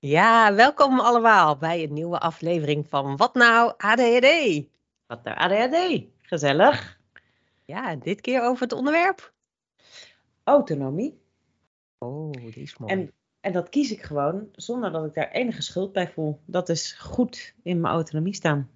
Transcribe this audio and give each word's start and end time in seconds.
Ja, 0.00 0.54
welkom 0.54 1.00
allemaal 1.00 1.56
bij 1.56 1.82
een 1.82 1.92
nieuwe 1.92 2.18
aflevering 2.18 2.86
van 2.88 3.16
Wat 3.16 3.34
nou 3.34 3.72
ADHD? 3.76 4.62
Wat 5.06 5.24
nou 5.24 5.36
ADHD? 5.36 6.04
Gezellig. 6.22 6.98
Ja, 7.64 7.96
dit 7.96 8.20
keer 8.20 8.42
over 8.42 8.62
het 8.62 8.72
onderwerp. 8.72 9.32
Autonomie. 10.44 11.20
Oh, 11.98 12.30
die 12.32 12.54
is 12.54 12.76
mooi. 12.76 12.92
En, 12.92 13.12
en 13.40 13.52
dat 13.52 13.68
kies 13.68 13.90
ik 13.90 14.02
gewoon 14.02 14.48
zonder 14.52 14.92
dat 14.92 15.04
ik 15.04 15.14
daar 15.14 15.30
enige 15.30 15.62
schuld 15.62 15.92
bij 15.92 16.08
voel. 16.08 16.40
Dat 16.44 16.68
is 16.68 16.92
goed 16.92 17.54
in 17.62 17.80
mijn 17.80 17.94
autonomie 17.94 18.34
staan. 18.34 18.70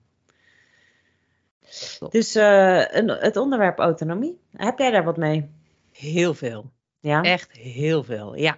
Dus 2.09 2.34
eh, 2.34 2.95
een, 2.95 3.09
het 3.09 3.36
onderwerp 3.36 3.79
autonomie, 3.79 4.41
heb 4.50 4.79
jij 4.79 4.91
daar 4.91 5.04
wat 5.04 5.16
mee? 5.16 5.50
Heel 5.93 6.34
veel. 6.34 6.70
Ja? 7.00 7.22
Echt 7.22 7.52
heel 7.52 8.02
veel, 8.02 8.36
ja. 8.36 8.56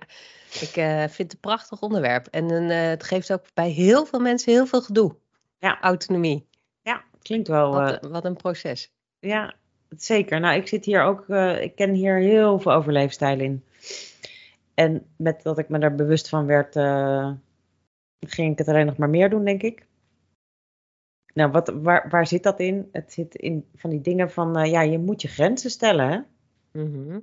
Ik 0.60 0.76
eh, 0.76 0.98
vind 0.98 1.16
het 1.16 1.32
een 1.32 1.40
prachtig 1.40 1.80
onderwerp. 1.80 2.26
En 2.26 2.70
eh, 2.70 2.88
het 2.88 3.04
geeft 3.04 3.32
ook 3.32 3.44
bij 3.54 3.70
heel 3.70 4.06
veel 4.06 4.20
mensen 4.20 4.52
heel 4.52 4.66
veel 4.66 4.82
gedoe. 4.82 5.16
Ja. 5.58 5.80
Autonomie. 5.80 6.48
Ja, 6.82 7.04
klinkt 7.22 7.48
wel. 7.48 7.72
Wat, 7.72 8.04
eh, 8.04 8.10
wat 8.10 8.24
een 8.24 8.36
proces. 8.36 8.92
ja, 9.18 9.54
zeker. 9.88 10.40
Nou, 10.40 10.56
ik 10.56 10.68
zit 10.68 10.84
hier 10.84 11.02
ook, 11.02 11.28
ik 11.60 11.74
ken 11.74 11.92
hier 11.92 12.16
heel 12.16 12.58
veel 12.58 12.72
overleefstijlen 12.72 13.44
in. 13.44 13.64
En 14.74 15.06
met 15.16 15.42
dat 15.42 15.58
ik 15.58 15.68
me 15.68 15.78
daar 15.78 15.94
bewust 15.94 16.28
van 16.28 16.46
werd, 16.46 16.74
ging 18.20 18.52
ik 18.52 18.58
het 18.58 18.68
alleen 18.68 18.86
nog 18.86 18.96
maar 18.96 19.10
meer 19.10 19.30
doen, 19.30 19.44
denk 19.44 19.62
ik. 19.62 19.86
Nou, 21.34 21.50
wat, 21.50 21.68
waar, 21.68 22.08
waar 22.10 22.26
zit 22.26 22.42
dat 22.42 22.60
in? 22.60 22.88
Het 22.92 23.12
zit 23.12 23.34
in 23.34 23.68
van 23.74 23.90
die 23.90 24.00
dingen 24.00 24.30
van, 24.30 24.70
ja, 24.70 24.80
je 24.80 24.98
moet 24.98 25.22
je 25.22 25.28
grenzen 25.28 25.70
stellen, 25.70 26.08
hè? 26.08 26.20
Mhm. 26.82 27.18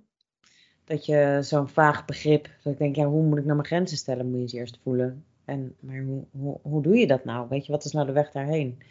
Dat 0.84 1.06
je 1.06 1.40
zo'n 1.42 1.70
vaag 1.70 2.06
begrip, 2.06 2.50
dat 2.64 2.74
ik 2.74 2.80
denk, 2.80 2.96
ja, 2.96 3.06
hoe 3.06 3.24
moet 3.24 3.38
ik 3.38 3.44
nou 3.44 3.56
mijn 3.56 3.68
grenzen 3.68 3.98
stellen, 3.98 4.26
moet 4.26 4.36
je 4.36 4.42
eens 4.42 4.54
eerst 4.54 4.80
voelen. 4.84 5.26
En, 5.46 5.76
maar 5.80 6.02
hoe, 6.02 6.24
hoe, 6.32 6.60
hoe 6.62 6.82
doe 6.82 6.98
je 6.98 7.08
dat 7.08 7.26
nou? 7.26 7.48
Weet 7.50 7.66
je, 7.66 7.72
wat 7.72 7.86
is 7.86 7.92
nou 7.92 8.06
de 8.06 8.12
weg 8.12 8.32
daarheen? 8.32 8.82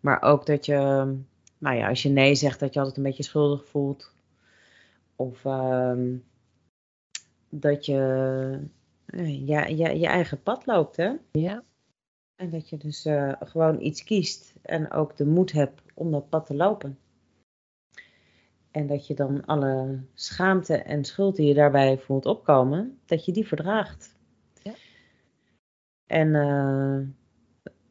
Maar 0.00 0.22
ook 0.22 0.46
dat 0.46 0.66
je, 0.66 0.74
nou 1.58 1.76
ja, 1.76 1.88
als 1.88 2.02
je 2.02 2.08
nee 2.08 2.34
zegt, 2.34 2.60
dat 2.60 2.72
je 2.72 2.78
altijd 2.78 2.96
een 2.96 3.02
beetje 3.02 3.22
schuldig 3.22 3.66
voelt. 3.66 4.10
Of 5.16 5.44
ehm, 5.44 6.16
dat 7.48 7.86
je 7.86 8.60
eh, 9.08 9.46
ja, 9.46 9.66
ja, 9.66 9.88
je 9.88 10.06
eigen 10.06 10.42
pad 10.42 10.66
loopt, 10.66 10.96
hè? 10.96 11.12
Ja. 11.32 11.62
En 12.36 12.50
dat 12.50 12.68
je 12.68 12.76
dus 12.76 13.04
eh, 13.04 13.32
gewoon 13.40 13.80
iets 13.80 14.04
kiest 14.04 14.54
en 14.62 14.90
ook 14.92 15.16
de 15.16 15.26
moed 15.26 15.52
hebt 15.52 15.82
om 15.94 16.10
dat 16.10 16.28
pad 16.28 16.46
te 16.46 16.54
lopen. 16.54 16.98
En 18.70 18.86
dat 18.86 19.06
je 19.06 19.14
dan 19.14 19.44
alle 19.44 20.00
schaamte 20.14 20.76
en 20.76 21.04
schuld 21.04 21.36
die 21.36 21.46
je 21.46 21.54
daarbij 21.54 21.98
voelt 21.98 22.26
opkomen, 22.26 22.98
dat 23.06 23.24
je 23.24 23.32
die 23.32 23.46
verdraagt. 23.46 24.16
Ja. 24.62 24.72
En 26.06 26.34
eh, 26.34 27.00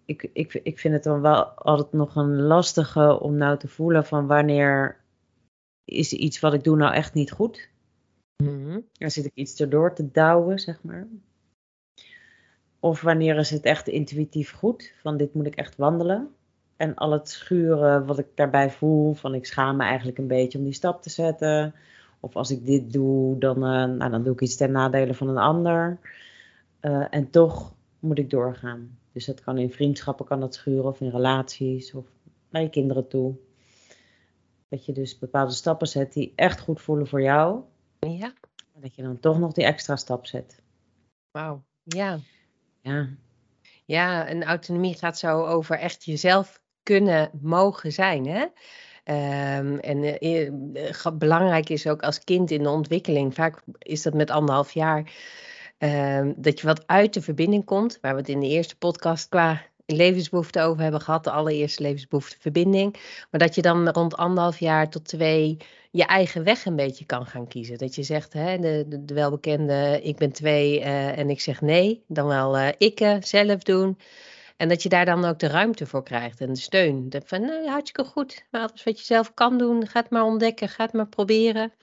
ik, 0.05 0.29
ik, 0.33 0.53
ik 0.53 0.79
vind 0.79 0.93
het 0.93 1.03
dan 1.03 1.21
wel 1.21 1.43
altijd 1.43 1.91
nog 1.93 2.15
een 2.15 2.41
lastige 2.41 3.19
om 3.19 3.35
nou 3.35 3.57
te 3.57 3.67
voelen 3.67 4.05
van 4.05 4.27
wanneer 4.27 5.01
is 5.85 6.13
iets 6.13 6.39
wat 6.39 6.53
ik 6.53 6.63
doe 6.63 6.75
nou 6.75 6.93
echt 6.93 7.13
niet 7.13 7.31
goed. 7.31 7.69
Mhm. 8.43 8.79
Dan 8.91 9.11
zit 9.11 9.25
ik 9.25 9.31
iets 9.33 9.59
erdoor 9.59 9.93
te 9.93 10.11
douwen, 10.11 10.59
zeg 10.59 10.83
maar. 10.83 11.07
Of 12.79 13.01
wanneer 13.01 13.37
is 13.37 13.49
het 13.49 13.63
echt 13.63 13.87
intuïtief 13.87 14.51
goed, 14.51 14.93
van 15.01 15.17
dit 15.17 15.33
moet 15.33 15.45
ik 15.45 15.55
echt 15.55 15.75
wandelen. 15.75 16.35
En 16.77 16.95
al 16.95 17.11
het 17.11 17.29
schuren 17.29 18.05
wat 18.05 18.19
ik 18.19 18.27
daarbij 18.35 18.71
voel, 18.71 19.13
van 19.13 19.33
ik 19.33 19.45
schaam 19.45 19.77
me 19.77 19.83
eigenlijk 19.83 20.17
een 20.17 20.27
beetje 20.27 20.57
om 20.57 20.63
die 20.63 20.73
stap 20.73 21.01
te 21.01 21.09
zetten. 21.09 21.75
Of 22.19 22.35
als 22.35 22.51
ik 22.51 22.65
dit 22.65 22.93
doe, 22.93 23.39
dan, 23.39 23.55
eh, 23.55 23.85
nou, 23.85 24.11
dan 24.11 24.23
doe 24.23 24.33
ik 24.33 24.41
iets 24.41 24.55
ten 24.55 24.71
nadele 24.71 25.13
van 25.13 25.29
een 25.29 25.37
ander. 25.37 25.99
Eh, 26.79 27.05
en 27.09 27.29
toch 27.29 27.75
moet 27.99 28.17
ik 28.17 28.29
doorgaan. 28.29 28.97
Dus 29.11 29.25
dat 29.25 29.41
kan 29.41 29.57
in 29.57 29.71
vriendschappen 29.71 30.25
kan 30.25 30.39
dat 30.39 30.55
schuren 30.55 30.85
of 30.85 31.01
in 31.01 31.09
relaties 31.09 31.93
of 31.93 32.05
naar 32.49 32.61
je 32.61 32.69
kinderen 32.69 33.07
toe. 33.07 33.35
Dat 34.69 34.85
je 34.85 34.91
dus 34.93 35.17
bepaalde 35.17 35.51
stappen 35.51 35.87
zet 35.87 36.13
die 36.13 36.33
echt 36.35 36.59
goed 36.59 36.81
voelen 36.81 37.07
voor 37.07 37.21
jou. 37.21 37.61
Ja. 37.99 38.33
En 38.73 38.81
dat 38.81 38.95
je 38.95 39.01
dan 39.01 39.19
toch 39.19 39.39
nog 39.39 39.53
die 39.53 39.65
extra 39.65 39.95
stap 39.95 40.25
zet. 40.25 40.61
Wauw. 41.31 41.63
Ja. 41.83 42.19
Ja, 42.81 43.09
Ja, 43.85 44.25
en 44.25 44.43
autonomie 44.43 44.97
gaat 44.97 45.17
zo 45.17 45.45
over 45.45 45.79
echt 45.79 46.03
jezelf 46.03 46.61
kunnen 46.87 47.29
mogen 47.41 47.91
zijn. 47.91 48.27
Hè? 48.27 48.45
Ehm, 49.03 49.77
en 49.77 50.03
eh, 50.03 50.47
eh, 50.47 51.13
belangrijk 51.13 51.69
is 51.69 51.87
ook 51.87 52.01
als 52.01 52.23
kind 52.23 52.51
in 52.51 52.63
de 52.63 52.69
ontwikkeling, 52.69 53.33
vaak 53.33 53.61
is 53.79 54.01
dat 54.01 54.13
met 54.13 54.29
anderhalf 54.29 54.71
jaar, 54.73 55.11
ehm, 55.77 56.33
dat 56.35 56.59
je 56.59 56.67
wat 56.67 56.87
uit 56.87 57.13
de 57.13 57.21
verbinding 57.21 57.65
komt, 57.65 57.97
waar 58.01 58.13
we 58.13 58.19
het 58.19 58.29
in 58.29 58.39
de 58.39 58.47
eerste 58.47 58.77
podcast 58.77 59.29
qua 59.29 59.61
levensbehoefte 59.85 60.61
over 60.61 60.81
hebben 60.81 61.01
gehad, 61.01 61.23
de 61.23 61.31
allereerste 61.31 61.81
levensbehoefte 61.81 62.35
verbinding. 62.39 62.95
Maar 63.31 63.39
dat 63.39 63.55
je 63.55 63.61
dan 63.61 63.89
rond 63.89 64.15
anderhalf 64.15 64.59
jaar 64.59 64.89
tot 64.89 65.05
twee 65.05 65.57
je 65.91 66.05
eigen 66.05 66.43
weg 66.43 66.65
een 66.65 66.75
beetje 66.75 67.05
kan 67.05 67.25
gaan 67.25 67.47
kiezen. 67.47 67.77
Dat 67.77 67.95
je 67.95 68.03
zegt, 68.03 68.33
hè, 68.33 68.57
de, 68.57 68.85
de, 68.87 69.05
de 69.05 69.13
welbekende 69.13 69.99
ik 70.03 70.17
ben 70.17 70.31
twee 70.31 70.81
eh, 70.81 71.17
en 71.17 71.29
ik 71.29 71.41
zeg 71.41 71.61
nee, 71.61 72.03
dan 72.07 72.27
wel 72.27 72.57
eh 72.57 72.69
ikke 72.77 73.17
zelf 73.21 73.63
doen. 73.63 73.97
En 74.57 74.67
dat 74.69 74.83
je 74.83 74.89
daar 74.89 75.05
dan 75.05 75.25
ook 75.25 75.39
de 75.39 75.47
ruimte 75.47 75.85
voor 75.85 76.03
krijgt 76.03 76.41
en 76.41 76.53
de 76.53 76.59
steun. 76.59 77.09
Dat 77.09 77.23
van, 77.25 77.41
nou, 77.41 77.67
hartstikke 77.67 78.09
goed. 78.09 78.45
Maar 78.51 78.61
alles 78.61 78.83
wat 78.83 78.99
je 78.99 79.05
zelf 79.05 79.33
kan 79.33 79.57
doen, 79.57 79.87
ga 79.87 79.99
het 79.99 80.09
maar 80.09 80.23
ontdekken, 80.23 80.69
ga 80.69 80.83
het 80.83 80.93
maar 80.93 81.07
proberen. 81.07 81.73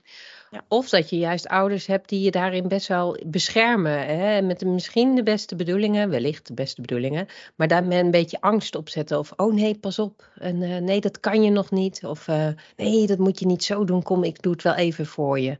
Ja. 0.51 0.65
Of 0.69 0.89
dat 0.89 1.11
je 1.11 1.19
juist 1.19 1.49
ouders 1.49 1.87
hebt 1.87 2.09
die 2.09 2.21
je 2.21 2.31
daarin 2.31 2.69
best 2.69 2.89
wel 2.89 3.19
beschermen. 3.27 4.07
Hè? 4.07 4.43
Met 4.43 4.65
misschien 4.65 5.15
de 5.15 5.23
beste 5.23 5.57
bedoelingen, 5.57 6.11
wellicht 6.11 6.47
de 6.47 6.55
beste 6.55 6.81
bedoelingen. 6.81 7.27
Maar 7.55 7.69
daarmee 7.69 8.01
een 8.01 8.11
beetje 8.11 8.41
angst 8.41 8.75
opzetten. 8.75 9.19
Of, 9.19 9.33
oh 9.37 9.55
nee, 9.55 9.79
pas 9.79 9.99
op. 9.99 10.29
En 10.35 10.63
eh, 10.63 10.77
nee, 10.77 11.01
dat 11.01 11.21
kan 11.21 11.43
je 11.43 11.51
nog 11.51 11.71
niet. 11.71 12.05
Of, 12.05 12.29
eh, 12.29 12.49
nee, 12.77 13.07
dat 13.07 13.19
moet 13.19 13.39
je 13.39 13.47
niet 13.47 13.65
zo 13.65 13.85
doen. 13.85 14.03
Kom, 14.03 14.25
ik 14.25 14.43
doe 14.43 14.53
het 14.53 14.63
wel 14.63 14.75
even 14.75 15.07
voor 15.07 15.41
je. 15.41 15.59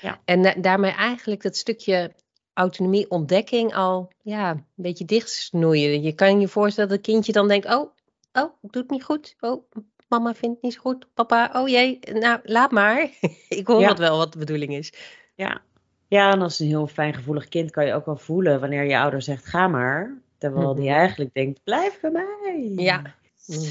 Ja. 0.00 0.20
En 0.24 0.42
da- 0.42 0.54
daarmee 0.58 0.92
eigenlijk 0.92 1.42
dat 1.42 1.56
stukje 1.56 2.12
autonomie, 2.54 3.10
ontdekking 3.10 3.74
al 3.74 4.12
ja, 4.22 4.50
een 4.50 4.64
beetje 4.74 5.04
dichtsnoeien. 5.04 6.02
Je 6.02 6.12
kan 6.12 6.40
je 6.40 6.48
voorstellen 6.48 6.88
dat 6.90 6.98
het 6.98 7.06
kindje 7.06 7.32
dan 7.32 7.48
denkt, 7.48 7.66
oh, 7.66 7.90
oh, 8.32 8.52
ik 8.62 8.72
doe 8.72 8.82
het 8.82 8.90
niet 8.90 9.04
goed. 9.04 9.36
Oh, 9.40 9.64
mama 10.08 10.34
vindt 10.34 10.54
het 10.54 10.62
niet 10.64 10.72
zo 10.72 10.80
goed. 10.80 11.06
Papa, 11.14 11.50
oh 11.52 11.68
jee, 11.68 11.98
nou, 12.12 12.40
laat 12.42 12.70
maar. 12.70 13.10
ik 13.48 13.66
hoor 13.66 13.80
Ja. 13.80 13.88
het 13.88 13.98
wel 13.98 14.16
wat 14.16 14.32
de 14.32 14.38
bedoeling 14.38 14.74
is. 14.74 14.92
ja. 15.34 15.62
Ja, 16.08 16.32
en 16.32 16.42
als 16.42 16.58
een 16.58 16.66
heel 16.66 16.86
fijn 16.86 17.14
gevoelig 17.14 17.48
kind 17.48 17.70
kan 17.70 17.86
je 17.86 17.92
ook 17.94 18.06
wel 18.06 18.16
voelen 18.16 18.60
wanneer 18.60 18.84
je 18.84 18.98
ouder 18.98 19.22
zegt 19.22 19.44
ga 19.46 19.68
maar. 19.68 20.22
Terwijl 20.38 20.74
die 20.74 20.84
Mhm. 20.88 20.94
eigenlijk 20.98 21.34
denkt 21.34 21.60
blijf 21.64 22.00
bij 22.00 22.10
mij. 22.10 22.72
Ja. 22.76 22.98
Mm. 23.46 23.62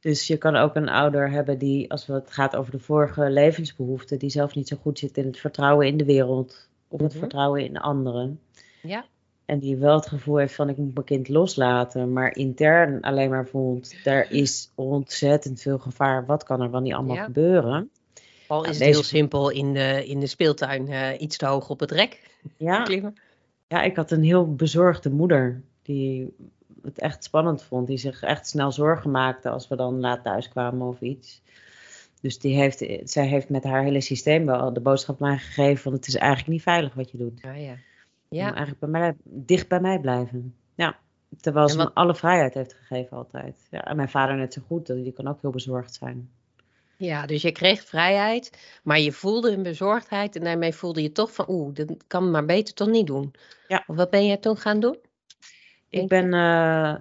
Dus 0.00 0.26
je 0.26 0.36
kan 0.36 0.56
ook 0.56 0.74
een 0.76 0.88
ouder 0.88 1.30
hebben 1.30 1.58
die, 1.58 1.90
als 1.90 2.06
het 2.06 2.30
gaat 2.30 2.56
over 2.56 2.72
de 2.72 2.78
vorige 2.78 3.30
levensbehoeften, 3.30 4.18
die 4.18 4.30
zelf 4.30 4.54
niet 4.54 4.68
zo 4.68 4.76
goed 4.82 4.98
zit 4.98 5.16
in 5.16 5.26
het 5.26 5.38
vertrouwen 5.38 5.86
in 5.86 5.96
de 5.96 6.04
wereld. 6.04 6.68
Of 6.92 7.00
het 7.00 7.10
Mhm. 7.10 7.18
vertrouwen 7.18 7.64
in 7.64 7.76
anderen. 7.78 8.40
Ja. 8.82 9.04
En 9.44 9.58
die 9.58 9.76
wel 9.76 9.94
het 9.96 10.06
gevoel 10.08 10.36
heeft 10.36 10.54
van 10.54 10.68
ik 10.68 10.76
moet 10.76 10.94
mijn 10.94 11.06
kind 11.06 11.28
loslaten, 11.28 12.12
maar 12.12 12.36
intern 12.36 13.00
alleen 13.00 13.30
maar 13.30 13.46
voelt, 13.46 13.94
er 14.04 14.30
is 14.30 14.70
ontzettend 14.74 15.60
veel 15.60 15.78
gevaar. 15.78 16.26
Wat 16.26 16.42
kan 16.44 16.60
er 16.60 16.70
wel 16.70 16.80
niet 16.80 16.92
allemaal 16.94 17.16
Ja. 17.16 17.24
gebeuren? 17.24 17.90
Al 18.46 18.56
Nou, 18.60 18.62
is 18.62 18.68
het 18.68 18.78
deze- 18.78 18.90
heel 18.90 19.02
simpel 19.02 19.50
in 19.50 19.72
de, 19.74 20.06
in 20.06 20.20
de 20.20 20.26
speeltuin 20.26 20.88
eh, 20.88 21.20
iets 21.20 21.36
te 21.36 21.46
hoog 21.46 21.68
op 21.70 21.80
het 21.80 21.90
rek 21.90 22.30
Ja, 22.56 22.82
klimmen. 22.82 23.14
ja, 23.68 23.82
ik 23.82 23.96
had 23.96 24.10
een 24.10 24.22
heel 24.22 24.54
bezorgde 24.54 25.10
moeder 25.10 25.62
die 25.82 26.34
het 26.82 26.98
echt 26.98 27.24
spannend 27.24 27.62
vond. 27.62 27.86
Die 27.86 27.98
zich 27.98 28.22
echt 28.22 28.48
snel 28.48 28.72
zorgen 28.72 29.10
maakte 29.10 29.48
als 29.48 29.68
we 29.68 29.76
dan 29.76 30.00
laat 30.00 30.22
thuis 30.24 30.48
kwamen 30.48 30.86
of 30.88 31.00
iets. 31.00 31.42
Dus 32.20 32.38
die 32.38 32.54
heeft, 32.56 32.84
zij 33.04 33.26
heeft 33.26 33.48
met 33.48 33.64
haar 33.64 33.82
hele 33.82 34.00
systeem 34.00 34.46
wel 34.46 34.72
de 34.72 34.80
boodschap 34.80 35.22
aan 35.22 35.28
mij 35.28 35.38
gegeven 35.38 35.82
van 35.82 35.92
het 35.92 36.06
is 36.06 36.14
eigenlijk 36.14 36.50
niet 36.50 36.62
veilig 36.62 36.94
wat 36.94 37.10
je 37.10 37.18
doet. 37.18 37.40
Ah, 37.44 37.56
ja. 37.62 37.76
Je 38.28 38.36
Ja. 38.36 38.44
moet 38.46 38.56
eigenlijk 38.56 38.78
bij 38.80 38.88
mij, 39.00 39.14
dicht 39.24 39.68
bij 39.68 39.80
mij 39.80 39.98
blijven. 40.00 40.54
Ja, 40.74 40.98
terwijl 41.40 41.68
ze 41.68 41.76
wat- 41.76 41.86
me 41.86 41.94
alle 41.94 42.14
vrijheid 42.14 42.54
heeft 42.54 42.74
gegeven 42.74 43.16
altijd. 43.16 43.66
Ja, 43.70 43.84
en 43.84 43.96
mijn 43.96 44.08
vader 44.08 44.36
net 44.36 44.52
zo 44.52 44.62
goed, 44.66 44.86
die 44.86 45.12
kan 45.12 45.28
ook 45.28 45.40
heel 45.40 45.50
bezorgd 45.50 45.94
zijn. 45.94 46.30
ja, 46.96 47.26
dus 47.26 47.42
je 47.42 47.52
kreeg 47.52 47.82
vrijheid, 47.84 48.78
maar 48.82 48.98
je 49.00 49.12
voelde 49.12 49.50
een 49.50 49.62
bezorgdheid 49.62 50.36
en 50.36 50.44
daarmee 50.44 50.72
voelde 50.74 51.02
je 51.02 51.12
toch 51.12 51.34
van, 51.34 51.44
oeh, 51.48 51.74
dat 51.74 52.04
kan 52.06 52.30
maar 52.30 52.44
beter 52.44 52.74
toch 52.74 52.88
niet 52.88 53.06
doen. 53.06 53.32
Ja. 53.68 53.84
Of 53.86 53.96
wat 53.96 54.10
ben 54.10 54.26
jij 54.26 54.36
toen 54.36 54.56
gaan 54.56 54.80
doen? 54.80 54.98
Ik 55.88 56.08
ben 56.08 56.34
eh, 56.34 56.94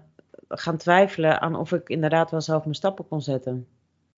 gaan 0.47 0.77
twijfelen 0.77 1.41
aan 1.41 1.55
of 1.55 1.71
ik 1.71 1.89
inderdaad 1.89 2.31
wel 2.31 2.41
zelf 2.41 2.63
mijn 2.63 2.75
stappen 2.75 3.07
kon 3.07 3.21
zetten. 3.21 3.67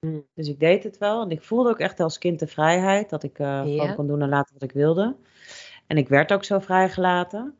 Hmm. 0.06 0.26
Dus 0.34 0.48
ik 0.48 0.60
deed 0.60 0.84
het 0.84 0.98
wel. 0.98 1.22
En 1.22 1.30
ik 1.30 1.42
voelde 1.42 1.70
ook 1.70 1.80
echt 1.80 2.00
als 2.00 2.18
kind 2.18 2.40
de 2.40 2.48
vrijheid. 2.48 3.10
Dat 3.10 3.24
ik 3.24 3.40
eh, 3.40 3.62
gewoon 3.62 3.96
kon 3.96 4.08
doen 4.08 4.22
en 4.22 4.30
laten 4.30 4.54
wat 4.54 4.64
ik 4.64 4.72
wilde. 4.72 5.16
En 5.88 5.98
ik 5.98 6.08
werd 6.08 6.34
ook 6.34 6.44
zo 6.44 6.60
vrijgelaten. 6.60 7.56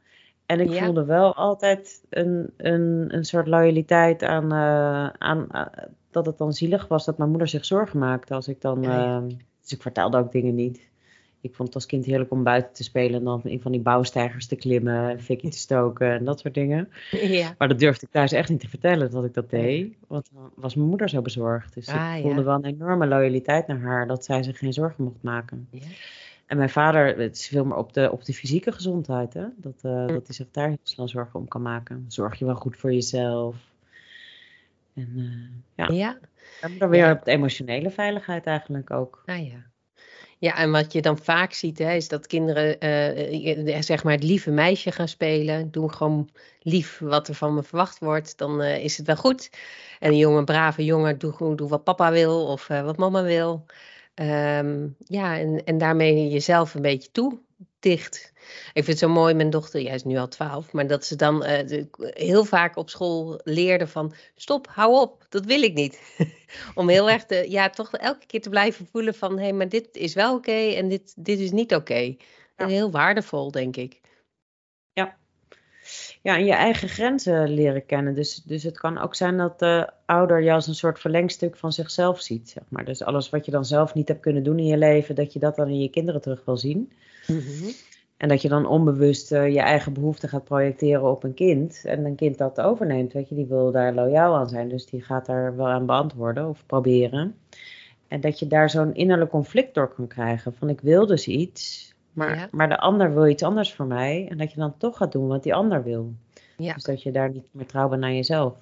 En 0.46 0.60
ik 0.60 0.84
voelde 0.84 1.06
wel 1.06 1.36
altijd 1.36 2.04
een, 2.10 2.54
een, 2.58 3.06
een 3.16 3.26
soort 3.26 3.48
loyaliteit 3.48 4.24
aan, 4.24 4.52
eh, 4.52 5.08
aan 5.08 5.50
eh, 5.52 5.86
dat 6.12 6.26
het 6.26 6.38
dan 6.38 6.54
zielig 6.54 6.88
was 6.88 7.06
dat 7.06 7.18
mijn 7.18 7.30
moeder 7.30 7.48
zich 7.48 7.66
zorgen 7.66 8.00
maakte 8.00 8.34
als 8.34 8.48
ik 8.48 8.62
dan. 8.62 8.82
Ja, 8.82 9.04
ja. 9.04 9.20
dus 9.62 9.72
ik 9.72 9.82
vertelde 9.82 10.18
ook 10.18 10.32
dingen 10.32 10.56
niet. 10.56 10.91
Ik 11.42 11.56
vond 11.56 11.68
het 11.68 11.76
als 11.76 11.86
kind 11.86 12.06
heerlijk 12.06 12.32
om 12.32 12.44
buiten 12.44 12.74
te 12.74 12.84
spelen 12.84 13.20
en 13.20 13.24
dan 13.24 13.42
in 13.44 13.62
van 13.62 13.72
die 13.72 13.82
bouwstijgers 13.82 14.48
te 14.48 14.56
klimmen, 14.56 15.10
een 15.10 15.22
fikje 15.22 15.50
te 15.50 15.58
stoken 15.58 16.12
en 16.12 16.24
dat 16.26 16.40
soort 16.40 16.54
dingen. 16.54 16.90
Ja. 17.40 17.56
Maar 17.58 17.68
dat 17.68 17.80
durfde 17.80 18.06
ik 18.06 18.12
thuis 18.12 18.32
echt 18.32 18.50
niet 18.50 18.60
te 18.60 18.70
vertellen 18.70 19.12
dat 19.12 19.26
ik 19.26 19.34
dat 19.34 19.50
deed, 19.50 19.94
want 20.08 20.30
dan 20.34 20.52
was 20.56 20.76
mijn 20.76 20.88
moeder 20.90 21.10
zo 21.10 21.22
bezorgd. 21.22 21.74
Dus 21.74 21.88
Ah, 21.88 22.16
ik 22.16 22.22
voelde 22.22 22.40
ja. 22.40 22.46
wel 22.46 22.56
een 22.56 22.66
enorme 22.66 23.08
loyaliteit 23.08 23.68
naar 23.68 23.80
haar 23.80 24.08
dat 24.08 24.26
zij 24.26 24.44
zich 24.44 24.58
geen 24.58 24.74
zorgen 24.74 25.04
mocht 25.04 25.22
maken. 25.24 25.68
Ja. 25.72 25.86
En 26.46 26.58
mijn 26.58 26.70
vader, 26.70 27.18
het 27.18 27.36
is 27.36 27.48
veel 27.48 27.66
meer 27.66 27.78
op 27.78 27.94
de, 27.94 28.12
op 28.12 28.26
de 28.26 28.34
fysieke 28.34 28.72
gezondheid, 28.72 29.34
hè? 29.34 29.46
Dat, 29.56 29.80
eh, 29.82 29.92
Hm. 30.06 30.08
dat 30.08 30.28
hij 30.28 30.36
zich 30.36 30.48
daar 30.52 30.68
heel 30.68 30.78
snel 30.84 31.08
zorgen 31.08 31.40
om 31.40 31.48
kan 31.48 31.62
maken. 31.62 32.06
Zorg 32.08 32.40
je 32.40 32.46
wel 32.46 32.56
goed 32.56 32.78
voor 32.78 32.94
jezelf. 32.94 33.56
En 34.94 35.14
eh, 35.76 35.86
ja, 35.88 35.94
ja. 35.96 36.18
en 36.62 36.78
dan 36.78 36.90
weer 36.90 37.12
op 37.12 37.24
de 37.26 37.32
emotionele 37.32 37.90
veiligheid 37.92 38.46
eigenlijk 38.46 38.92
ook. 38.92 39.24
Ah 39.26 39.48
ja. 39.48 39.70
Ja, 40.42 40.56
en 40.56 40.72
wat 40.72 40.94
je 40.94 41.02
dan 41.02 41.18
vaak 41.18 41.54
ziet, 41.54 41.78
hè, 41.78 41.94
is 41.94 42.08
dat 42.08 42.28
kinderen 42.28 42.80
eh, 42.80 43.76
eh, 43.76 43.82
zeg 43.82 44.04
maar 44.04 44.14
het 44.14 44.24
lieve 44.24 44.52
meisje 44.52 44.92
gaan 44.92 45.08
spelen. 45.08 45.72
Doen 45.72 45.94
gewoon 45.94 46.30
lief 46.62 47.00
wat 47.00 47.28
er 47.28 47.36
van 47.36 47.54
me 47.54 47.64
verwacht 47.64 48.00
wordt. 48.00 48.38
Dan 48.38 48.62
eh, 48.62 48.84
is 48.84 48.98
het 48.98 49.08
wel 49.08 49.16
goed. 49.16 49.50
En 50.00 50.12
een 50.12 50.18
jonge, 50.18 50.44
brave 50.44 50.86
jongen, 50.86 51.18
doe, 51.20 51.32
gewoon- 51.34 51.56
doe 51.56 51.70
wat 51.70 51.84
papa 51.84 52.12
wil 52.12 52.48
of 52.48 52.68
wat 52.68 52.98
mama 52.98 53.24
wil. 53.24 53.66
Ehm, 54.14 54.88
ja, 54.98 55.38
en, 55.40 55.64
en 55.66 55.78
daarmee 55.78 56.30
jezelf 56.30 56.74
een 56.74 56.82
beetje 56.82 57.12
toe 57.12 57.40
dicht. 57.82 58.32
Ik 58.74 58.84
vind 58.84 58.88
het 58.88 58.98
zo 58.98 59.10
mooi, 59.10 59.34
mijn 59.34 59.50
dochter, 59.50 59.82
jij 59.82 59.94
is 59.94 60.04
nu 60.04 60.18
al 60.18 60.28
twaalf, 60.28 60.72
maar 60.72 60.88
dat 60.88 61.06
ze 61.06 61.16
dan 61.16 61.44
eh, 61.44 61.84
heel 61.98 62.46
vaak 62.46 62.76
op 62.76 62.90
school 62.90 63.40
leerde 63.44 63.88
van 63.88 64.14
stop, 64.36 64.68
hou 64.68 65.00
op, 65.00 65.26
dat 65.30 65.46
wil 65.46 65.62
ik 65.62 65.74
niet. 65.74 66.18
Om 66.76 66.90
heel 66.90 67.10
erg 67.10 67.26
te, 67.26 67.46
ja, 67.50 67.70
toch 67.70 67.94
elke 67.94 68.26
keer 68.26 68.42
te 68.42 68.50
blijven 68.50 68.88
voelen 68.92 69.16
van 69.16 69.38
hé, 69.38 69.44
hey, 69.44 69.54
maar 69.54 69.70
dit 69.70 69.88
is 69.92 70.14
wel 70.14 70.36
oké 70.36 70.52
en 70.52 70.90
dit, 70.90 71.14
dit 71.18 71.40
is 71.40 71.52
niet 71.52 71.76
oké. 71.76 72.16
En 72.56 72.70
Heel 72.70 72.92
waardevol, 72.92 73.52
denk 73.52 73.76
ik. 73.76 74.02
Ja, 76.22 76.36
en 76.36 76.46
je 76.46 76.54
eigen 76.54 76.90
grenzen 76.90 77.50
leren 77.50 77.86
kennen. 77.86 78.16
Dus, 78.16 78.36
dus 78.36 78.64
het 78.64 78.78
kan 78.78 78.98
ook 78.98 79.16
zijn 79.16 79.38
dat 79.38 79.60
de 79.60 79.90
ouder 80.06 80.42
je 80.42 80.52
als 80.52 80.68
een 80.68 80.76
soort 80.76 81.00
verlengstuk 81.00 81.58
van 81.58 81.72
zichzelf 81.72 82.22
ziet. 82.22 82.50
Zeg 82.50 82.64
maar. 82.70 82.86
Dus 82.86 83.04
alles 83.04 83.30
wat 83.30 83.46
je 83.46 83.52
dan 83.52 83.66
zelf 83.66 83.94
niet 83.94 84.08
hebt 84.08 84.22
kunnen 84.22 84.44
doen 84.44 84.60
in 84.60 84.66
je 84.66 84.78
leven, 84.78 85.16
dat 85.16 85.34
je 85.34 85.40
dat 85.40 85.56
dan 85.56 85.68
in 85.68 85.80
je 85.80 85.90
kinderen 85.90 86.22
terug 86.22 86.46
wil 86.46 86.58
zien. 86.58 86.92
En 88.18 88.28
dat 88.28 88.42
je 88.42 88.50
dan 88.50 88.66
onbewust 88.66 89.32
eh, 89.32 89.54
je 89.54 89.60
eigen 89.60 89.94
behoeften 89.94 90.30
gaat 90.30 90.44
projecteren 90.44 91.10
op 91.12 91.24
een 91.24 91.34
kind. 91.34 91.82
En 91.86 92.06
een 92.06 92.16
kind 92.16 92.38
dat 92.38 92.62
overneemt, 92.62 93.14
weet 93.14 93.30
je, 93.30 93.36
die 93.36 93.46
wil 93.46 93.72
daar 93.72 93.94
loyaal 93.94 94.36
aan 94.36 94.50
zijn. 94.50 94.70
Dus 94.70 94.86
die 94.86 95.02
gaat 95.02 95.26
daar 95.26 95.56
wel 95.56 95.68
aan 95.68 95.86
beantwoorden 95.86 96.50
of 96.50 96.64
proberen. 96.66 97.36
En 98.08 98.22
dat 98.22 98.40
je 98.40 98.48
daar 98.48 98.70
zo'n 98.70 98.94
innerlijk 98.94 99.30
conflict 99.32 99.74
door 99.74 99.94
kan 99.94 100.08
krijgen. 100.08 100.54
Van 100.54 100.70
ik 100.70 100.82
wil 100.82 101.06
dus 101.06 101.28
iets, 101.28 101.94
maar, 102.14 102.36
Ja. 102.36 102.48
maar 102.52 102.70
de 102.70 102.78
ander 102.80 103.14
wil 103.14 103.28
iets 103.28 103.44
anders 103.44 103.74
voor 103.74 103.86
mij. 103.86 104.28
En 104.30 104.38
dat 104.38 104.52
je 104.52 104.60
dan 104.60 104.78
toch 104.78 104.98
gaat 104.98 105.12
doen 105.12 105.28
wat 105.28 105.44
die 105.44 105.54
ander 105.54 105.84
wil. 105.84 106.14
Ja. 106.58 106.74
Dus 106.74 106.84
dat 106.84 107.04
je 107.04 107.12
daar 107.12 107.30
niet 107.32 107.48
meer 107.52 107.66
trouw 107.66 107.90
bent 107.90 108.02
naar 108.02 108.14
jezelf. 108.14 108.54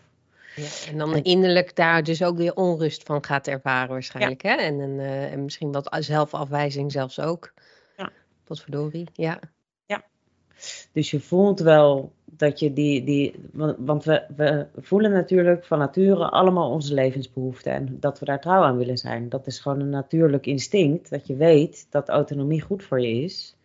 Ja, 0.56 0.92
en 0.92 0.98
dan 0.98 1.14
En- 1.14 1.24
innerlijk 1.24 1.76
daar 1.76 2.04
dus 2.04 2.24
ook 2.24 2.38
weer 2.38 2.56
onrust 2.56 3.04
van 3.04 3.24
gaat 3.24 3.48
ervaren 3.48 3.90
waarschijnlijk. 3.90 4.42
Hè? 4.42 4.54
En, 4.54 4.80
een, 4.80 5.00
eh, 5.00 5.32
en 5.32 5.44
misschien 5.44 5.72
wat 5.72 5.96
zelfafwijzing 6.00 6.92
zelfs 6.92 7.20
ook. 7.20 7.54
Ja. 8.50 8.56
Potverdorie, 8.56 9.08
ja. 9.14 9.40
Dus 10.92 11.12
je 11.12 11.20
voelt 11.20 11.60
wel 11.60 12.12
dat 12.26 12.60
je 12.60 12.74
die, 12.74 13.04
die 13.04 13.36
want, 13.52 13.76
want 13.80 14.04
we, 14.04 14.26
we 14.36 14.68
voelen 14.76 15.12
natuurlijk 15.12 15.66
van 15.66 15.80
nature 15.80 16.30
allemaal 16.30 16.72
onze 16.72 16.94
levensbehoeften 16.94 17.74
en 17.74 17.98
dat 18.00 18.20
we 18.20 18.26
daar 18.26 18.42
trouw 18.42 18.62
aan 18.62 18.78
willen 18.78 18.98
zijn. 18.98 19.30
Dat 19.30 19.48
is 19.48 19.60
gewoon 19.60 19.80
een 19.80 19.90
natuurlijk 19.90 20.46
instinct, 20.46 21.10
dat 21.10 21.28
je 21.28 21.36
weet 21.36 21.88
dat 21.90 22.10
autonomie 22.10 22.62
goed 22.62 22.84
voor 22.84 23.02
je 23.02 23.24
is. 23.24 23.56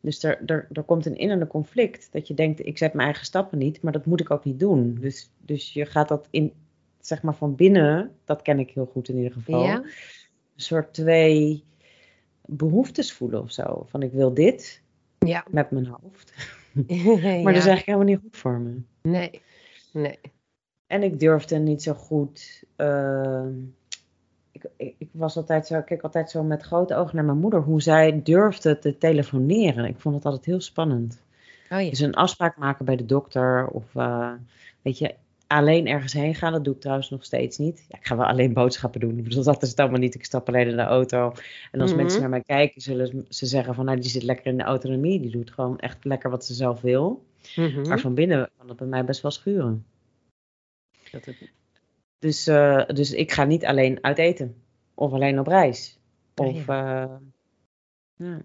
Dus 0.00 0.22
er, 0.22 0.42
er, 0.46 0.68
er 0.72 0.82
komt 0.82 1.06
een 1.06 1.16
innerlijk 1.16 1.50
conflict, 1.50 2.08
dat 2.12 2.28
je 2.28 2.34
denkt, 2.34 2.66
ik 2.66 2.78
zet 2.78 2.92
mijn 2.92 3.06
eigen 3.06 3.26
stappen 3.26 3.58
niet, 3.58 3.82
maar 3.82 3.92
dat 3.92 4.06
moet 4.06 4.20
ik 4.20 4.30
ook 4.30 4.44
niet 4.44 4.60
doen. 4.60 4.98
Dus, 5.00 5.30
dus 5.38 5.72
je 5.72 5.86
gaat 5.86 6.08
dat 6.08 6.28
in, 6.30 6.52
zeg 7.00 7.22
maar 7.22 7.34
van 7.34 7.54
binnen, 7.54 8.10
dat 8.24 8.42
ken 8.42 8.58
ik 8.58 8.70
heel 8.70 8.86
goed 8.92 9.08
in 9.08 9.16
ieder 9.16 9.32
geval, 9.32 9.64
Ja, 9.64 9.76
een 9.76 9.90
soort 10.56 10.94
twee 10.94 11.64
behoeftes 12.46 13.12
voelen 13.12 13.42
of 13.42 13.50
zo. 13.50 13.86
Van 13.88 14.02
ik 14.02 14.12
wil 14.12 14.34
dit 14.34 14.82
ja. 15.18 15.44
met 15.50 15.70
mijn 15.70 15.86
hoofd. 15.86 16.32
Maar 16.72 17.22
ja. 17.22 17.42
dat 17.42 17.56
is 17.56 17.66
eigenlijk 17.66 17.84
helemaal 17.84 18.06
niet 18.06 18.20
goed 18.22 18.36
voor 18.36 18.58
me. 18.58 18.80
Nee, 19.02 19.42
nee. 19.92 20.18
En 20.86 21.02
ik 21.02 21.20
durfde 21.20 21.58
niet 21.58 21.82
zo 21.82 21.94
goed. 21.94 22.64
ehm, 22.76 23.52
ik, 24.50 24.64
ik, 24.76 24.94
ik 24.98 25.08
was 25.12 25.36
altijd 25.36 25.66
zo, 25.66 25.78
ik 25.78 25.84
keek 25.84 26.02
altijd 26.02 26.30
zo 26.30 26.42
met 26.42 26.62
grote 26.62 26.94
ogen 26.94 27.16
naar 27.16 27.24
mijn 27.24 27.38
moeder, 27.38 27.60
hoe 27.60 27.82
zij 27.82 28.22
durfde 28.22 28.78
te 28.78 28.98
telefoneren. 28.98 29.84
Ik 29.84 30.00
vond 30.00 30.14
het 30.14 30.24
altijd 30.24 30.44
heel 30.44 30.60
spannend. 30.60 31.22
Oh 31.70 31.80
ja. 31.80 31.90
Dus 31.90 31.98
een 31.98 32.14
afspraak 32.14 32.56
maken 32.56 32.84
bij 32.84 32.96
de 32.96 33.06
dokter 33.06 33.66
of 33.66 33.94
eh, 33.94 34.32
weet 34.82 34.98
je, 34.98 35.14
alleen 35.56 35.86
ergens 35.86 36.12
heen 36.12 36.34
gaan. 36.34 36.52
Dat 36.52 36.64
doe 36.64 36.74
ik 36.74 36.80
trouwens 36.80 37.10
nog 37.10 37.24
steeds 37.24 37.58
niet. 37.58 37.84
Ja, 37.88 37.98
ik 37.98 38.06
ga 38.06 38.16
wel 38.16 38.26
alleen 38.26 38.52
boodschappen 38.52 39.00
doen. 39.00 39.22
Bedoel, 39.22 39.42
dat 39.44 39.62
is 39.62 39.68
het 39.68 39.80
allemaal 39.80 39.98
niet. 40.00 40.14
Ik 40.14 40.24
stap 40.24 40.48
alleen 40.48 40.68
in 40.68 40.76
de 40.76 40.82
auto. 40.82 41.32
En 41.70 41.80
als 41.80 41.90
Mhm. 41.92 42.00
mensen 42.02 42.20
naar 42.20 42.30
mij 42.30 42.42
kijken, 42.42 42.80
zullen 42.80 43.26
ze 43.28 43.46
zeggen 43.46 43.74
van, 43.74 43.84
nou, 43.84 44.00
die 44.00 44.10
zit 44.10 44.22
lekker 44.22 44.46
in 44.46 44.56
de 44.56 44.62
autonomie. 44.64 45.20
Die 45.20 45.30
doet 45.30 45.50
gewoon 45.50 45.78
echt 45.78 46.04
lekker 46.04 46.30
wat 46.30 46.44
ze 46.44 46.54
zelf 46.54 46.80
wil. 46.80 47.24
Mhm. 47.56 47.88
Maar 47.88 48.00
van 48.00 48.14
binnen 48.14 48.50
kan 48.58 48.66
dat 48.66 48.76
bij 48.76 48.86
mij 48.86 49.04
best 49.04 49.22
wel 49.22 49.30
schuren. 49.30 49.86
Dat 51.10 51.24
het- 51.24 51.50
Dus, 52.18 52.46
eh, 52.46 52.86
dus 52.86 53.12
ik 53.12 53.32
ga 53.32 53.44
niet 53.44 53.64
alleen 53.64 53.98
uit 54.04 54.18
eten. 54.18 54.54
Of 54.94 55.12
alleen 55.12 55.38
op 55.38 55.46
reis. 55.46 55.98
Ah, 56.34 56.46
Of, 56.46 56.68
eh, 56.68 57.04
ja. 58.16 58.42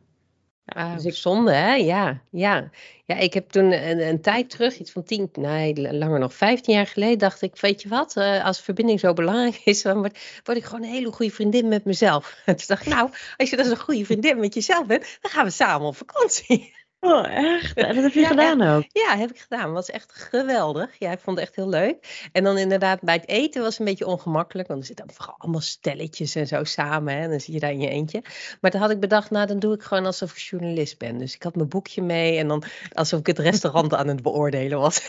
Ah, 0.68 0.94
dus 0.96 1.06
ik- 1.06 1.14
Zonde, 1.14 1.52
hè? 1.52 1.74
Ja, 1.76 2.22
ja. 2.32 2.70
Ja, 3.06 3.16
ik 3.16 3.34
heb 3.34 3.50
toen 3.50 3.72
een, 3.72 4.08
een 4.08 4.22
tijd 4.22 4.50
terug, 4.50 4.78
iets 4.80 4.92
van 4.92 5.04
tien, 5.04 5.30
nee, 5.34 5.94
langer 5.94 6.20
nog, 6.20 6.34
vijftien 6.34 6.76
jaar 6.76 6.88
geleden, 6.88 7.18
dacht 7.18 7.42
ik, 7.42 7.60
weet 7.60 7.82
je 7.82 7.90
wat, 7.90 8.16
eh, 8.16 8.46
als 8.46 8.62
verbinding 8.62 9.00
zo 9.00 9.14
belangrijk 9.14 9.62
is, 9.64 9.82
dan 9.82 9.98
word, 9.98 10.20
word 10.44 10.58
ik 10.58 10.64
gewoon 10.64 10.84
een 10.84 10.90
hele 10.90 11.12
goede 11.12 11.32
vriendin 11.32 11.68
met 11.68 11.86
mezelf. 11.86 12.42
En 12.46 12.56
toen 12.58 12.66
dacht 12.68 12.86
ik, 12.86 12.94
nou, 12.94 13.10
als 13.38 13.50
je 13.50 13.56
dan 13.56 13.66
een 13.66 13.78
goede 13.78 14.06
vriendin 14.06 14.40
met 14.40 14.54
jezelf 14.54 14.86
bent, 14.86 15.18
dan 15.22 15.32
gaan 15.32 15.46
we 15.46 15.52
samen 15.52 15.88
op 15.88 15.96
vakantie. 15.98 16.74
Oh, 17.08 17.28
echt? 17.30 17.78
En 17.78 17.96
dat 17.96 18.04
heb 18.04 18.14
je 18.14 18.20
Ja, 18.20 18.28
gedaan 18.28 18.62
ook? 18.62 18.84
Ja, 18.88 19.18
heb 19.18 19.30
ik 19.30 19.40
gedaan. 19.40 19.72
Was 19.74 19.90
echt 19.90 20.12
geweldig. 20.14 21.00
Ja, 21.00 21.12
ik 21.12 21.20
vond 21.20 21.38
het 21.38 21.48
echt 21.48 21.56
heel 21.56 21.70
leuk. 21.70 22.28
En 22.32 22.44
dan 22.44 22.58
inderdaad 22.58 23.02
bij 23.02 23.16
het 23.16 23.28
eten 23.28 23.62
was 23.62 23.70
het 23.70 23.80
een 23.80 23.86
beetje 23.86 24.08
ongemakkelijk. 24.08 24.68
Want 24.68 24.80
er 24.80 24.86
zitten 24.86 25.06
vooral 25.14 25.36
allemaal 25.38 25.62
stelletjes 25.62 26.36
en 26.36 26.48
zo 26.48 26.64
samen. 26.64 27.14
Hè, 27.14 27.22
en 27.22 27.30
dan 27.30 27.40
zit 27.40 27.54
je 27.54 27.60
daar 27.60 27.72
in 27.72 27.82
je 27.82 27.90
eentje. 27.90 28.24
Maar 28.62 28.72
toen 28.72 28.82
had 28.82 28.92
ik 28.92 29.00
bedacht, 29.00 29.30
nou 29.30 29.48
dan 29.48 29.60
doe 29.60 29.74
ik 29.74 29.82
gewoon 29.84 30.06
alsof 30.06 30.32
ik 30.32 30.38
journalist 30.38 30.98
ben. 30.98 31.18
Dus 31.18 31.36
ik 31.36 31.44
had 31.44 31.56
mijn 31.56 31.70
boekje 31.70 32.02
mee. 32.02 32.38
En 32.38 32.48
dan 32.48 32.64
alsof 32.94 33.20
ik 33.20 33.28
het 33.28 33.40
restaurant 33.40 33.94
aan 34.00 34.08
het 34.08 34.22
beoordelen 34.22 34.80
was. 34.80 35.08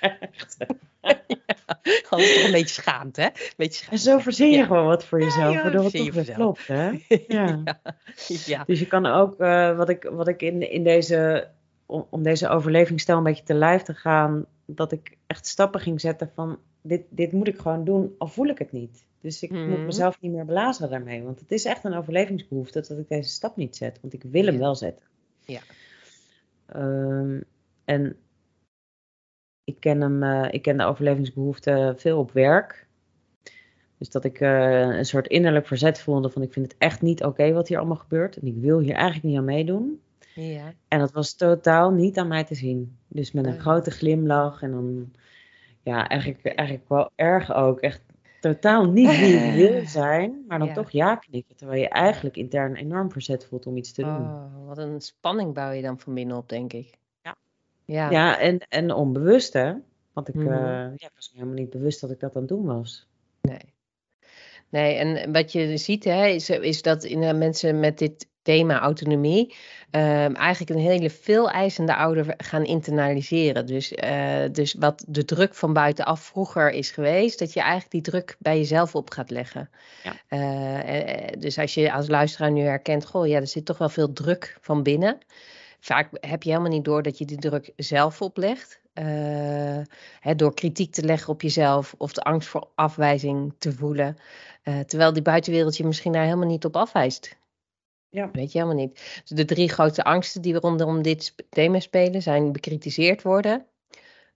Echt. 0.00 0.56
Gewoon 1.82 2.24
toch 2.24 2.44
een 2.44 2.50
beetje 2.52 2.82
schaamte, 2.82 3.20
hè? 3.20 3.28
Beetje 3.56 3.90
En 3.90 3.98
zo 3.98 4.18
verzin 4.18 4.50
je 4.50 4.56
Ja. 4.56 4.64
gewoon 4.66 4.86
wat 4.86 5.04
voor 5.04 5.20
jezelf, 5.22 5.54
ja, 5.54 5.62
waardoor 5.62 5.82
het 5.82 5.90
verzin 5.90 6.12
toch 6.12 6.20
je 6.20 6.24
weer 6.26 6.34
klopt, 6.34 6.66
hè? 6.66 6.90
Ja. 7.36 7.46
ja. 7.64 7.80
ja. 8.46 8.64
Dus 8.64 8.78
je 8.78 8.86
kan 8.86 9.06
ook, 9.06 9.40
eh, 9.40 9.76
wat 9.76 9.88
ik, 9.88 10.02
wat 10.12 10.28
ik 10.28 10.42
in, 10.42 10.70
in 10.70 10.82
deze, 10.84 11.48
om, 11.86 12.06
om 12.10 12.22
deze 12.22 12.48
overlevingsstijl 12.48 13.18
een 13.18 13.24
beetje 13.24 13.44
te 13.44 13.54
lijf 13.54 13.82
te 13.82 13.94
gaan, 13.94 14.46
dat 14.66 14.92
ik 14.92 15.16
echt 15.26 15.46
stappen 15.46 15.80
ging 15.80 16.00
zetten 16.00 16.30
van, 16.34 16.58
dit, 16.82 17.02
dit 17.10 17.32
moet 17.32 17.48
ik 17.48 17.58
gewoon 17.58 17.84
doen, 17.84 18.14
al 18.18 18.28
voel 18.28 18.46
ik 18.46 18.58
het 18.58 18.72
niet. 18.72 19.04
Dus 19.20 19.42
ik 19.42 19.50
moet 19.50 19.60
Mhm. 19.76 19.84
mezelf 19.84 20.20
niet 20.20 20.32
meer 20.32 20.44
belazeren 20.44 20.90
daarmee, 20.90 21.22
want 21.22 21.40
het 21.40 21.52
is 21.52 21.64
echt 21.64 21.84
een 21.84 21.94
overlevingsbehoefte 21.94 22.84
dat 22.88 22.98
ik 22.98 23.08
deze 23.08 23.28
stap 23.30 23.56
niet 23.56 23.76
zet, 23.76 23.98
want 24.00 24.12
ik 24.12 24.22
wil 24.22 24.44
hem 24.44 24.54
Ja. 24.54 24.60
wel 24.60 24.74
zetten. 24.74 25.04
Ja. 25.44 25.60
Ehm, 26.66 27.40
en 27.84 28.16
ik 29.68 29.76
ken, 29.80 30.00
hem, 30.00 30.22
eh, 30.22 30.48
ik 30.52 30.62
ken 30.62 30.76
de 30.76 30.84
overlevingsbehoefte 30.84 31.94
veel 31.96 32.18
op 32.18 32.32
werk. 32.32 32.86
Dus 33.98 34.10
dat 34.10 34.24
ik 34.24 34.40
eh, 34.40 34.80
een 34.80 35.04
soort 35.04 35.26
innerlijk 35.26 35.66
verzet 35.66 36.00
voelde 36.00 36.30
van 36.30 36.42
ik 36.42 36.52
vind 36.52 36.66
het 36.66 36.74
echt 36.78 37.02
niet 37.02 37.24
oké 37.24 37.52
wat 37.52 37.68
hier 37.68 37.78
allemaal 37.78 37.96
gebeurt. 37.96 38.36
En 38.36 38.46
ik 38.46 38.54
wil 38.56 38.78
hier 38.78 38.94
eigenlijk 38.94 39.24
niet 39.24 39.36
aan 39.36 39.44
meedoen. 39.44 40.00
ja. 40.34 40.72
En 40.88 40.98
dat 40.98 41.12
was 41.12 41.34
totaal 41.34 41.90
niet 41.90 42.18
aan 42.18 42.28
mij 42.28 42.44
te 42.44 42.54
zien. 42.54 42.96
Dus 43.08 43.32
met 43.32 43.46
een 43.46 43.52
Oh. 43.54 43.60
grote 43.60 43.90
glimlach 43.90 44.62
en 44.62 44.70
dan, 44.70 45.12
ja, 45.82 46.08
eigenlijk, 46.08 46.44
eigenlijk 46.46 46.88
wel 46.88 47.10
erg 47.14 47.54
ook. 47.54 47.80
Echt 47.80 48.00
totaal 48.40 48.90
niet 48.90 49.18
wie 49.18 49.34
ik 49.36 49.54
wil 49.54 49.86
zijn, 50.02 50.44
maar 50.48 50.58
dan 50.58 50.68
Ja. 50.68 50.74
toch 50.74 50.90
ja 50.90 51.14
knikken. 51.16 51.56
Terwijl 51.56 51.80
je 51.80 51.88
eigenlijk 51.88 52.36
intern 52.36 52.74
enorm 52.74 53.10
verzet 53.12 53.46
voelt 53.46 53.66
om 53.66 53.76
iets 53.76 53.92
te 53.92 54.02
doen. 54.02 54.24
Oh, 54.26 54.66
wat 54.66 54.78
een 54.78 55.00
spanning 55.00 55.54
bouw 55.54 55.70
je 55.70 55.82
dan 55.82 55.98
van 55.98 56.14
binnen 56.14 56.36
op, 56.36 56.48
denk 56.48 56.72
ik. 56.72 56.90
Ja. 57.92 58.10
Ja. 58.10 58.38
En, 58.38 58.58
en 58.68 58.92
onbewust 58.92 59.52
hè. 59.52 59.72
Want 60.12 60.28
ik, 60.28 60.34
Mhm. 60.34 60.52
eh, 60.52 60.58
ja, 60.96 61.06
ik 61.06 61.10
was 61.14 61.30
helemaal 61.32 61.54
niet 61.54 61.70
bewust 61.70 62.00
dat 62.00 62.10
ik 62.10 62.20
dat 62.20 62.34
aan 62.34 62.40
het 62.40 62.50
doen 62.50 62.64
was. 62.64 63.06
Nee. 63.40 63.74
Nee, 64.68 64.94
en 64.94 65.32
wat 65.32 65.52
je 65.52 65.76
ziet 65.76 66.04
hè, 66.04 66.26
is, 66.26 66.50
is 66.50 66.82
dat 66.82 67.04
in, 67.04 67.38
mensen 67.38 67.80
met 67.80 67.98
dit 67.98 68.26
thema 68.42 68.80
autonomie 68.80 69.54
ehm, 69.90 70.34
eigenlijk 70.34 70.70
een 70.70 70.86
hele 70.86 71.10
veel 71.10 71.50
eisende 71.50 71.94
ouder 71.94 72.34
gaan 72.36 72.64
internaliseren. 72.64 73.66
Dus, 73.66 73.92
uh, 73.92 74.44
dus 74.52 74.74
wat 74.74 75.04
de 75.08 75.24
druk 75.24 75.54
van 75.54 75.72
buitenaf 75.72 76.20
vroeger 76.20 76.70
is 76.70 76.90
geweest, 76.90 77.38
dat 77.38 77.52
je 77.52 77.60
eigenlijk 77.60 77.90
die 77.90 78.00
druk 78.00 78.36
bij 78.38 78.56
jezelf 78.56 78.94
op 78.94 79.10
gaat 79.10 79.30
leggen. 79.30 79.70
Ja. 80.02 80.14
Uh, 80.28 81.40
dus 81.40 81.58
als 81.58 81.74
je 81.74 81.92
als 81.92 82.08
luisteraar 82.08 82.50
nu 82.50 82.60
herkent, 82.62 83.06
goh, 83.06 83.26
ja, 83.26 83.40
er 83.40 83.46
zit 83.46 83.64
toch 83.64 83.78
wel 83.78 83.88
veel 83.88 84.12
druk 84.12 84.56
van 84.60 84.82
binnen. 84.82 85.18
Vaak 85.80 86.08
heb 86.20 86.42
je 86.42 86.50
helemaal 86.50 86.70
niet 86.70 86.84
door 86.84 87.02
dat 87.02 87.18
je 87.18 87.24
die 87.24 87.38
druk 87.38 87.72
zelf 87.76 88.22
oplegt. 88.22 88.80
Uh, 88.94 89.04
hè, 90.20 90.34
door 90.36 90.54
kritiek 90.54 90.92
te 90.92 91.02
leggen 91.02 91.32
op 91.32 91.42
jezelf 91.42 91.94
of 91.98 92.12
de 92.12 92.22
angst 92.22 92.48
voor 92.48 92.68
afwijzing 92.74 93.54
te 93.58 93.72
voelen. 93.72 94.16
Uh, 94.64 94.80
terwijl 94.80 95.12
die 95.12 95.22
buitenwereld 95.22 95.76
je 95.76 95.86
misschien 95.86 96.12
daar 96.12 96.24
helemaal 96.24 96.48
niet 96.48 96.64
op 96.64 96.76
afwijst. 96.76 97.36
Ja. 98.10 98.30
Weet 98.32 98.52
je 98.52 98.58
helemaal 98.58 98.84
niet. 98.84 99.22
Dus 99.24 99.36
de 99.36 99.44
drie 99.44 99.68
grote 99.68 100.04
angsten 100.04 100.42
die 100.42 100.58
rondom 100.58 101.02
dit 101.02 101.34
thema 101.48 101.80
spelen 101.80 102.22
zijn 102.22 102.52
bekritiseerd 102.52 103.22
worden, 103.22 103.66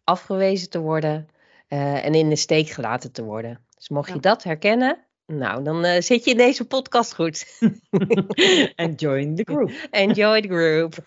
afgewezen 0.05 0.71
te 0.71 0.81
worden 0.81 1.29
uh, 1.69 2.05
en 2.05 2.15
in 2.15 2.29
de 2.29 2.37
steek 2.37 2.69
gelaten 2.69 3.13
te 3.13 3.25
worden. 3.25 3.61
Dus 3.77 3.89
mocht 3.89 4.09
ja. 4.09 4.15
je 4.15 4.21
dat 4.21 4.43
herkennen, 4.43 4.99
nou, 5.27 5.65
dan 5.65 5.85
uh, 5.85 6.01
zit 6.01 6.25
je 6.25 6.31
in 6.31 6.37
deze 6.37 6.67
podcast 6.67 7.15
goed. 7.15 7.61
And 8.77 9.01
join 9.01 9.35
the 9.35 9.45
group. 9.45 9.71
Enjoy 9.91 10.41
the 10.41 10.49
group. 10.49 10.95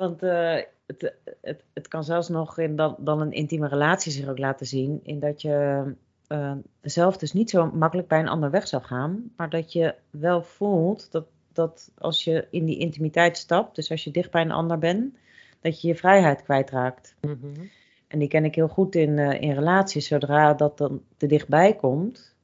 Want 0.00 0.22
uh, 0.22 0.56
het, 0.86 1.14
het, 1.40 1.64
het 1.74 1.88
kan 1.88 2.04
zelfs 2.04 2.28
nog 2.28 2.58
in 2.58 2.76
dan, 2.76 2.96
dan 2.98 3.20
een 3.20 3.32
intieme 3.32 3.68
relatie 3.68 4.12
zich 4.12 4.28
ook 4.28 4.38
laten 4.38 4.66
zien. 4.66 5.00
In 5.02 5.20
dat 5.20 5.42
je 5.42 5.84
uh, 6.28 6.52
zelf 6.82 7.16
dus 7.16 7.32
niet 7.32 7.50
zo 7.50 7.70
makkelijk 7.70 8.08
bij 8.08 8.20
een 8.20 8.28
ander 8.28 8.50
weg 8.50 8.68
zou 8.68 8.82
gaan. 8.82 9.32
Maar 9.36 9.50
dat 9.50 9.72
je 9.72 9.94
wel 10.10 10.42
voelt 10.42 11.12
dat, 11.12 11.26
dat 11.52 11.90
als 11.98 12.24
je 12.24 12.46
in 12.50 12.64
die 12.64 12.78
intimiteit 12.78 13.36
stapt, 13.36 13.74
dus 13.74 13.90
als 13.90 14.04
je 14.04 14.10
dicht 14.10 14.30
bij 14.30 14.42
een 14.42 14.50
ander 14.50 14.78
bent, 14.78 15.14
dat 15.60 15.80
je 15.80 15.88
je 15.88 15.94
vrijheid 15.94 16.42
kwijtraakt. 16.42 17.14
Mm 17.20 17.38
-hmm. 17.40 17.70
En 18.10 18.18
die 18.18 18.28
ken 18.28 18.44
ik 18.44 18.54
heel 18.54 18.68
goed 18.68 18.94
in, 18.94 19.10
uh, 19.10 19.40
in 19.40 19.52
relaties. 19.52 20.06
Zodra 20.06 20.54
dat 20.54 20.78
dan 20.78 21.02
te 21.16 21.26
dichtbij 21.26 21.74
komt, 21.74 22.34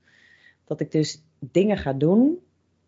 dat 0.64 0.80
ik 0.80 0.92
dus 0.92 1.23
dingen 1.38 1.78
ga 1.78 1.92
doen, 1.92 2.38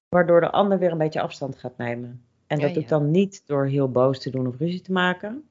waardoor 0.08 0.40
de 0.40 0.50
ander 0.50 0.78
weer 0.78 0.92
een 0.92 0.98
beetje 0.98 1.20
afstand 1.20 1.58
gaat 1.58 1.76
nemen. 1.76 2.22
En 2.46 2.58
dat 2.58 2.74
doe 2.74 2.82
ik 2.82 2.88
dan 2.88 3.10
niet 3.10 3.42
door 3.46 3.66
heel 3.66 3.90
boos 3.90 4.18
te 4.18 4.30
doen 4.30 4.46
of 4.46 4.58
ruzie 4.58 4.80
te 4.80 4.92
maken. 4.92 5.48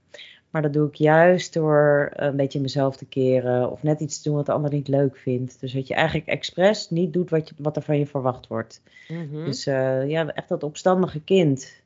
Maar 0.49 0.61
dat 0.61 0.73
doe 0.73 0.87
ik 0.87 0.95
juist 0.95 1.53
door 1.53 2.11
een 2.13 2.35
beetje 2.35 2.61
mezelf 2.61 2.97
te 2.97 3.05
keren. 3.05 3.71
Of 3.71 3.83
net 3.83 3.99
iets 3.99 4.17
te 4.17 4.29
doen 4.29 4.37
wat 4.37 4.45
de 4.45 4.51
ander 4.51 4.71
niet 4.71 4.87
leuk 4.87 5.17
vindt. 5.17 5.59
Dus 5.59 5.73
dat 5.73 5.87
je 5.87 5.93
eigenlijk 5.93 6.27
expres 6.27 6.89
niet 6.89 7.13
doet 7.13 7.29
wat, 7.29 7.49
je, 7.49 7.55
wat 7.57 7.75
er 7.75 7.81
van 7.81 7.99
je 7.99 8.05
verwacht 8.05 8.47
wordt. 8.47 8.81
Mm 9.07 9.29
-hmm. 9.29 9.45
Dus 9.45 9.67
uh, 9.67 10.09
ja, 10.09 10.27
echt 10.27 10.49
dat 10.49 10.63
opstandige 10.63 11.21
kind. 11.21 11.81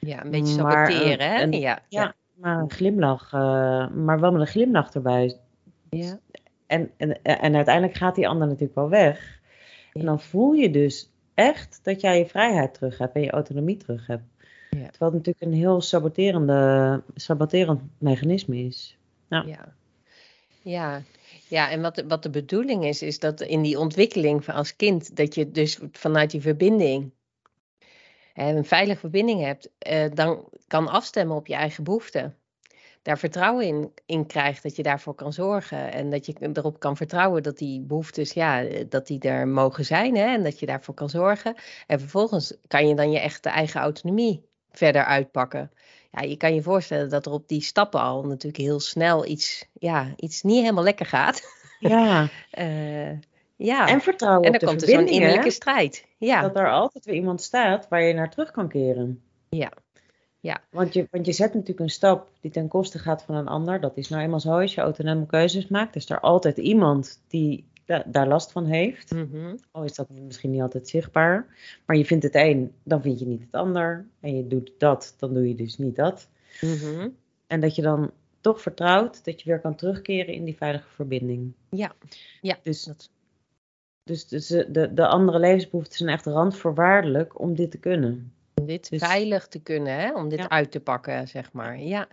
Ja, 0.00 0.24
een 0.24 0.30
beetje 0.30 0.54
saboteren, 0.54 1.30
hè? 1.30 1.42
Ja, 1.42 1.82
ja, 1.88 2.14
maar 2.36 2.58
een 2.58 2.70
glimlach. 2.70 3.32
Uh, 3.32 3.88
maar 3.90 4.20
wel 4.20 4.32
met 4.32 4.40
een 4.40 4.46
glimlach 4.46 4.94
erbij. 4.94 5.38
Ja. 5.90 6.18
En, 6.66 6.90
en, 6.96 7.22
en 7.22 7.54
uiteindelijk 7.54 7.96
gaat 7.96 8.14
die 8.14 8.28
ander 8.28 8.46
natuurlijk 8.46 8.74
wel 8.74 8.88
weg. 8.88 9.40
Ja. 9.92 10.00
En 10.00 10.06
dan 10.06 10.20
voel 10.20 10.52
je 10.52 10.70
dus 10.70 11.10
echt 11.34 11.80
dat 11.82 12.00
jij 12.00 12.18
je 12.18 12.26
vrijheid 12.26 12.74
terug 12.74 12.98
hebt 12.98 13.14
en 13.14 13.22
je 13.22 13.30
autonomie 13.30 13.76
terug 13.76 14.06
hebt. 14.06 14.24
Ja. 14.70 14.88
Terwijl 14.88 15.12
het 15.12 15.26
natuurlijk 15.26 15.40
een 15.40 15.58
heel 15.58 15.80
saboterende, 15.80 17.02
saboterend 17.14 17.80
mechanisme 17.98 18.56
is. 18.56 18.98
Ja. 19.28 19.42
ja. 19.46 19.74
Ja, 20.62 21.02
ja, 21.48 21.70
en 21.70 21.80
wat, 21.80 22.04
wat 22.08 22.22
de 22.22 22.30
bedoeling 22.30 22.84
is, 22.84 23.02
is 23.02 23.18
dat 23.18 23.40
in 23.40 23.62
die 23.62 23.78
ontwikkeling 23.78 24.44
van 24.44 24.54
als 24.54 24.76
kind, 24.76 25.16
dat 25.16 25.34
je 25.34 25.50
dus 25.50 25.78
vanuit 25.92 26.30
die 26.30 26.40
verbinding 26.40 27.12
een 28.36 28.64
veilige 28.64 29.00
verbinding 29.00 29.40
hebt, 29.40 29.70
eh, 29.78 30.10
dan 30.14 30.48
kan 30.66 30.88
afstemmen 30.88 31.36
op 31.36 31.46
je 31.46 31.54
eigen 31.54 31.84
behoeften. 31.84 32.36
Daar 33.02 33.18
vertrouwen 33.18 33.66
in, 33.66 33.92
in 34.06 34.26
krijgt 34.26 34.62
dat 34.62 34.76
je 34.76 34.82
daarvoor 34.82 35.14
kan 35.14 35.32
zorgen. 35.32 35.92
En 35.92 36.10
dat 36.10 36.26
je 36.26 36.34
erop 36.52 36.78
kan 36.78 36.96
vertrouwen 36.96 37.42
dat 37.42 37.58
die 37.58 37.80
behoeftes, 37.80 38.32
ja, 38.32 38.64
dat 38.88 39.06
die 39.06 39.20
er 39.20 39.48
mogen 39.48 39.84
zijn. 39.84 40.16
Hè, 40.16 40.26
en 40.26 40.42
dat 40.42 40.58
je 40.58 40.66
daarvoor 40.66 40.94
kan 40.94 41.10
zorgen. 41.10 41.54
En 41.86 42.00
vervolgens 42.00 42.56
kan 42.66 42.88
je 42.88 42.94
dan 42.94 43.10
je 43.10 43.18
echte 43.18 43.48
eigen 43.48 43.80
autonomie 43.80 44.44
verder 44.70 45.04
uitpakken. 45.04 45.70
Ja, 46.10 46.20
je 46.20 46.36
kan 46.36 46.54
je 46.54 46.62
voorstellen 46.62 47.10
dat 47.10 47.26
er 47.26 47.32
op 47.32 47.48
die 47.48 47.62
stappen 47.62 48.00
al 48.00 48.22
natuurlijk 48.22 48.62
heel 48.62 48.80
snel 48.80 49.26
iets, 49.26 49.68
ja, 49.72 50.12
iets 50.16 50.42
niet 50.42 50.60
helemaal 50.60 50.84
lekker 50.84 51.06
gaat. 51.06 51.42
Ja. 51.78 52.28
uh, 52.58 53.18
ja. 53.56 53.88
En 53.88 54.00
vertrouwen 54.00 54.52
En 54.52 54.58
dan 54.58 54.68
komt 54.68 54.82
er 54.82 54.88
zo'n 54.88 55.08
innerlijke 55.08 55.50
strijd. 55.50 56.06
Ja. 56.18 56.40
Dat 56.40 56.56
er 56.56 56.70
altijd 56.70 57.04
weer 57.04 57.14
iemand 57.14 57.42
staat 57.42 57.88
waar 57.88 58.02
je 58.02 58.14
naar 58.14 58.30
terug 58.30 58.50
kan 58.50 58.68
keren. 58.68 59.22
Ja. 59.48 59.72
ja. 60.40 60.60
Want, 60.70 60.94
je, 60.94 61.08
want 61.10 61.26
je 61.26 61.32
zet 61.32 61.52
natuurlijk 61.52 61.80
een 61.80 61.90
stap 61.90 62.30
die 62.40 62.50
ten 62.50 62.68
koste 62.68 62.98
gaat 62.98 63.22
van 63.22 63.34
een 63.34 63.48
ander. 63.48 63.80
Dat 63.80 63.96
is 63.96 64.08
nou 64.08 64.22
eenmaal 64.22 64.40
zo 64.40 64.60
als 64.60 64.74
je 64.74 64.80
autonome 64.80 65.26
keuzes 65.26 65.68
maakt. 65.68 65.96
Is 65.96 66.10
er 66.10 66.20
altijd 66.20 66.56
iemand 66.56 67.22
die 67.28 67.68
da 67.84 68.04
daar 68.06 68.28
last 68.28 68.52
van 68.52 68.64
heeft. 68.64 69.10
Mm 69.10 69.28
-hmm. 69.32 69.58
Al 69.70 69.84
is 69.84 69.94
dat 69.94 70.08
misschien 70.10 70.50
niet 70.50 70.60
altijd 70.60 70.88
zichtbaar. 70.88 71.46
Maar 71.86 71.96
je 71.96 72.04
vindt 72.04 72.24
het 72.24 72.34
een, 72.34 72.72
dan 72.82 73.02
vind 73.02 73.18
je 73.18 73.26
niet 73.26 73.42
het 73.42 73.52
ander. 73.52 74.06
En 74.20 74.36
je 74.36 74.46
doet 74.46 74.72
dat, 74.78 75.14
dan 75.18 75.34
doe 75.34 75.48
je 75.48 75.54
dus 75.54 75.78
niet 75.78 75.96
dat. 75.96 76.28
Mm 76.60 76.76
-hmm. 76.76 77.16
En 77.46 77.60
dat 77.60 77.74
je 77.74 77.82
dan 77.82 78.10
toch 78.40 78.60
vertrouwt 78.60 79.24
dat 79.24 79.42
je 79.42 79.48
weer 79.48 79.60
kan 79.60 79.74
terugkeren 79.74 80.34
in 80.34 80.44
die 80.44 80.56
veilige 80.56 80.88
verbinding. 80.88 81.52
Ja, 81.70 81.94
ja. 82.40 82.58
Dus 82.62 82.84
dat 82.84 83.10
dus, 84.06 84.28
dus 84.28 84.46
de, 84.46 84.88
de 84.94 85.06
andere 85.06 85.38
levensbehoeften 85.38 85.96
zijn 85.98 86.10
echt 86.10 86.26
randvoorwaardelijk 86.26 87.40
om 87.40 87.54
dit 87.54 87.70
te 87.70 87.78
kunnen. 87.78 88.32
Om 88.54 88.66
dit 88.66 88.90
dus, 88.90 89.02
veilig 89.02 89.46
te 89.46 89.62
kunnen, 89.62 89.94
hè? 89.94 90.12
om 90.12 90.28
dit 90.28 90.38
ja. 90.38 90.48
uit 90.48 90.70
te 90.70 90.80
pakken, 90.80 91.28
zeg 91.28 91.52
maar. 91.52 91.80
Ja. 91.80 92.08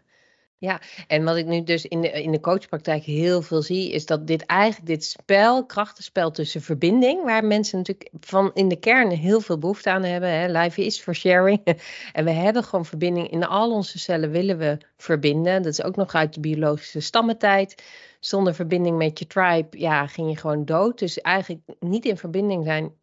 Ja, 0.58 0.82
en 1.08 1.24
wat 1.24 1.36
ik 1.36 1.46
nu 1.46 1.64
dus 1.64 1.86
in 1.86 2.02
de, 2.02 2.22
in 2.22 2.32
de 2.32 2.40
coachpraktijk 2.40 3.04
heel 3.04 3.42
veel 3.42 3.62
zie, 3.62 3.92
is 3.92 4.06
dat 4.06 4.28
dit 4.28 4.46
eigenlijk, 4.46 4.88
dit 4.88 5.04
spel, 5.04 5.66
krachtenspel 5.66 6.32
tussen 6.32 6.62
verbinding, 6.62 7.24
waar 7.24 7.46
mensen 7.46 7.78
natuurlijk 7.78 8.10
van 8.20 8.52
in 8.54 8.68
de 8.68 8.80
kern 8.80 9.10
heel 9.10 9.42
veel 9.42 9.58
behoefte 9.58 9.90
aan 9.90 10.04
hebben. 10.04 10.30
Hè? 10.30 10.62
Life 10.62 10.86
is 10.86 11.02
for 11.02 11.16
sharing. 11.16 11.62
en 12.14 12.26
we 12.26 12.32
hebben 12.32 12.64
gewoon 12.64 12.86
verbinding. 12.86 13.32
In 13.32 13.46
al 13.46 13.72
onze 13.72 14.00
cellen 14.00 14.32
willen 14.32 14.58
we 14.58 14.78
verbinden. 14.98 15.62
Dat 15.62 15.72
is 15.72 15.84
ook 15.84 15.96
nog 15.96 16.14
uit 16.14 16.34
de 16.34 16.40
biologische 16.40 17.00
stammentijd. 17.00 17.84
Zonder 18.20 18.56
verbinding 18.56 18.98
met 18.98 19.20
je 19.20 19.28
tribe, 19.28 19.80
ja, 19.80 20.08
ging 20.08 20.30
je 20.30 20.38
gewoon 20.38 20.66
dood. 20.66 21.00
Dus 21.00 21.22
eigenlijk 21.22 21.62
niet 21.80 22.06
in 22.06 22.18
verbinding 22.18 22.66
zijn 22.66 22.94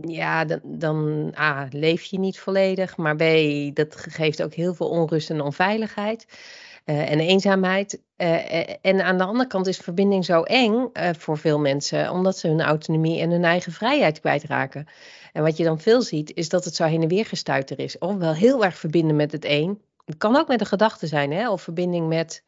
ja, 0.00 0.44
dan, 0.44 0.60
dan 0.64 1.32
A, 1.38 1.68
leef 1.70 2.04
je 2.04 2.18
niet 2.18 2.38
volledig, 2.38 2.96
maar 2.96 3.16
B, 3.16 3.24
dat 3.74 3.96
geeft 3.96 4.42
ook 4.42 4.54
heel 4.54 4.74
veel 4.74 4.88
onrust 4.88 5.30
en 5.30 5.40
onveiligheid 5.40 6.26
uh, 6.86 7.10
en 7.10 7.20
eenzaamheid. 7.20 8.02
Uh, 8.16 8.68
en 8.80 9.00
aan 9.00 9.18
de 9.18 9.24
andere 9.24 9.48
kant 9.48 9.66
is 9.66 9.78
verbinding 9.78 10.24
zo 10.24 10.42
eng 10.42 10.90
voor 11.18 11.38
veel 11.38 11.58
mensen, 11.58 12.10
omdat 12.10 12.38
ze 12.38 12.48
hun 12.48 12.62
autonomie 12.62 13.20
en 13.20 13.30
hun 13.30 13.44
eigen 13.44 13.72
vrijheid 13.72 14.20
kwijtraken. 14.20 14.86
En 15.32 15.42
wat 15.42 15.56
je 15.56 15.64
dan 15.64 15.80
veel 15.80 16.02
ziet, 16.02 16.34
is 16.34 16.48
dat 16.48 16.64
het 16.64 16.74
zo 16.74 16.84
heen 16.84 17.02
en 17.02 17.08
weer 17.08 17.26
gestuiter 17.26 17.78
is. 17.78 17.98
Ofwel 17.98 18.34
heel 18.34 18.64
erg 18.64 18.76
verbinden 18.76 19.16
met 19.16 19.32
het 19.32 19.44
een. 19.44 19.80
Het 20.04 20.16
kan 20.16 20.36
ook 20.36 20.48
met 20.48 20.60
een 20.60 20.66
gedachte 20.66 21.06
zijn, 21.06 21.32
hè? 21.32 21.50
of 21.50 21.62
verbinding 21.62 22.08
met, 22.08 22.42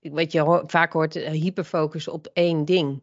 wat 0.00 0.32
je 0.32 0.62
vaak 0.66 0.92
hoort, 0.92 1.14
hyperfocus 1.14 2.08
op 2.08 2.28
één 2.32 2.64
ding. 2.64 3.02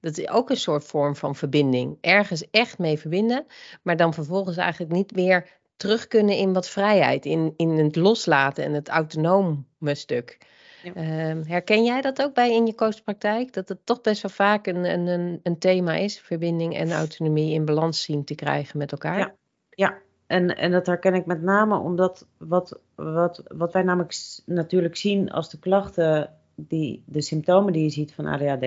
Dat 0.00 0.18
is 0.18 0.28
ook 0.28 0.50
een 0.50 0.56
soort 0.56 0.84
vorm 0.84 1.16
van 1.16 1.34
verbinding. 1.34 1.98
Ergens 2.00 2.50
echt 2.50 2.78
mee 2.78 2.98
verbinden, 2.98 3.46
maar 3.82 3.96
dan 3.96 4.14
vervolgens 4.14 4.56
eigenlijk 4.56 4.92
niet 4.92 5.14
meer 5.14 5.48
terug 5.76 6.06
kunnen 6.06 6.36
in 6.36 6.52
wat 6.52 6.68
vrijheid, 6.68 7.24
in, 7.24 7.54
in 7.56 7.68
het 7.68 7.96
loslaten 7.96 8.64
en 8.64 8.72
het 8.72 8.88
autonome 8.88 9.56
stuk. 9.82 10.38
Ja. 10.82 10.92
Uh, 10.96 11.44
herken 11.46 11.84
jij 11.84 12.00
dat 12.00 12.22
ook 12.22 12.34
bij 12.34 12.54
in 12.54 12.66
je 12.66 12.74
coachpraktijk? 12.74 13.52
Dat 13.52 13.68
het 13.68 13.78
toch 13.86 14.00
best 14.00 14.22
wel 14.22 14.30
vaak 14.30 14.66
een, 14.66 15.08
een, 15.08 15.40
een 15.42 15.58
thema 15.58 15.94
is, 15.94 16.20
verbinding 16.20 16.76
en 16.76 16.92
autonomie 16.92 17.52
in 17.52 17.64
balans 17.64 18.02
zien 18.02 18.24
te 18.24 18.34
krijgen 18.34 18.78
met 18.78 18.92
elkaar? 18.92 19.18
Ja, 19.18 19.34
ja. 19.70 19.98
En, 20.26 20.56
en 20.56 20.70
dat 20.70 20.86
herken 20.86 21.14
ik 21.14 21.26
met 21.26 21.42
name 21.42 21.78
omdat 21.78 22.26
wat, 22.36 22.80
wat, 22.94 23.42
wat 23.48 23.72
wij 23.72 23.82
namelijk 23.82 24.14
natuurlijk 24.44 24.96
zien 24.96 25.30
als 25.30 25.50
de 25.50 25.58
klachten, 25.58 26.30
die, 26.54 27.02
de 27.06 27.20
symptomen 27.20 27.72
die 27.72 27.82
je 27.82 27.90
ziet 27.90 28.14
van 28.14 28.26
ADHD, 28.26 28.62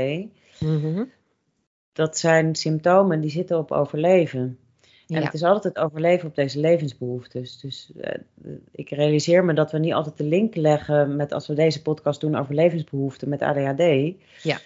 mm 0.60 0.82
-hmm. 0.82 1.12
Dat 2.00 2.18
zijn 2.18 2.56
symptomen 2.56 3.22
die 3.22 3.30
zitten 3.30 3.58
op 3.58 3.72
overleven. 3.72 4.58
En 5.08 5.20
ja. 5.20 5.22
het 5.22 5.34
is 5.34 5.44
altijd 5.44 5.76
het 5.76 5.84
overleven 5.84 6.28
op 6.28 6.36
deze 6.36 6.60
levensbehoeftes. 6.60 7.60
Dus 7.60 7.92
uh, 8.02 8.12
ik 8.72 8.90
realiseer 8.90 9.46
me 9.46 9.54
dat 9.54 9.72
we 9.72 9.80
niet 9.80 9.94
altijd 9.94 10.18
de 10.18 10.24
link 10.24 10.56
leggen 10.56 11.16
met 11.16 11.32
als 11.32 11.48
we 11.48 11.54
deze 11.54 11.82
podcast 11.82 12.22
doen 12.22 12.36
over 12.36 12.56
levensbehoeften 12.56 13.30
met 13.30 13.42
ADHD. 13.42 14.14
Ja. 14.44 14.60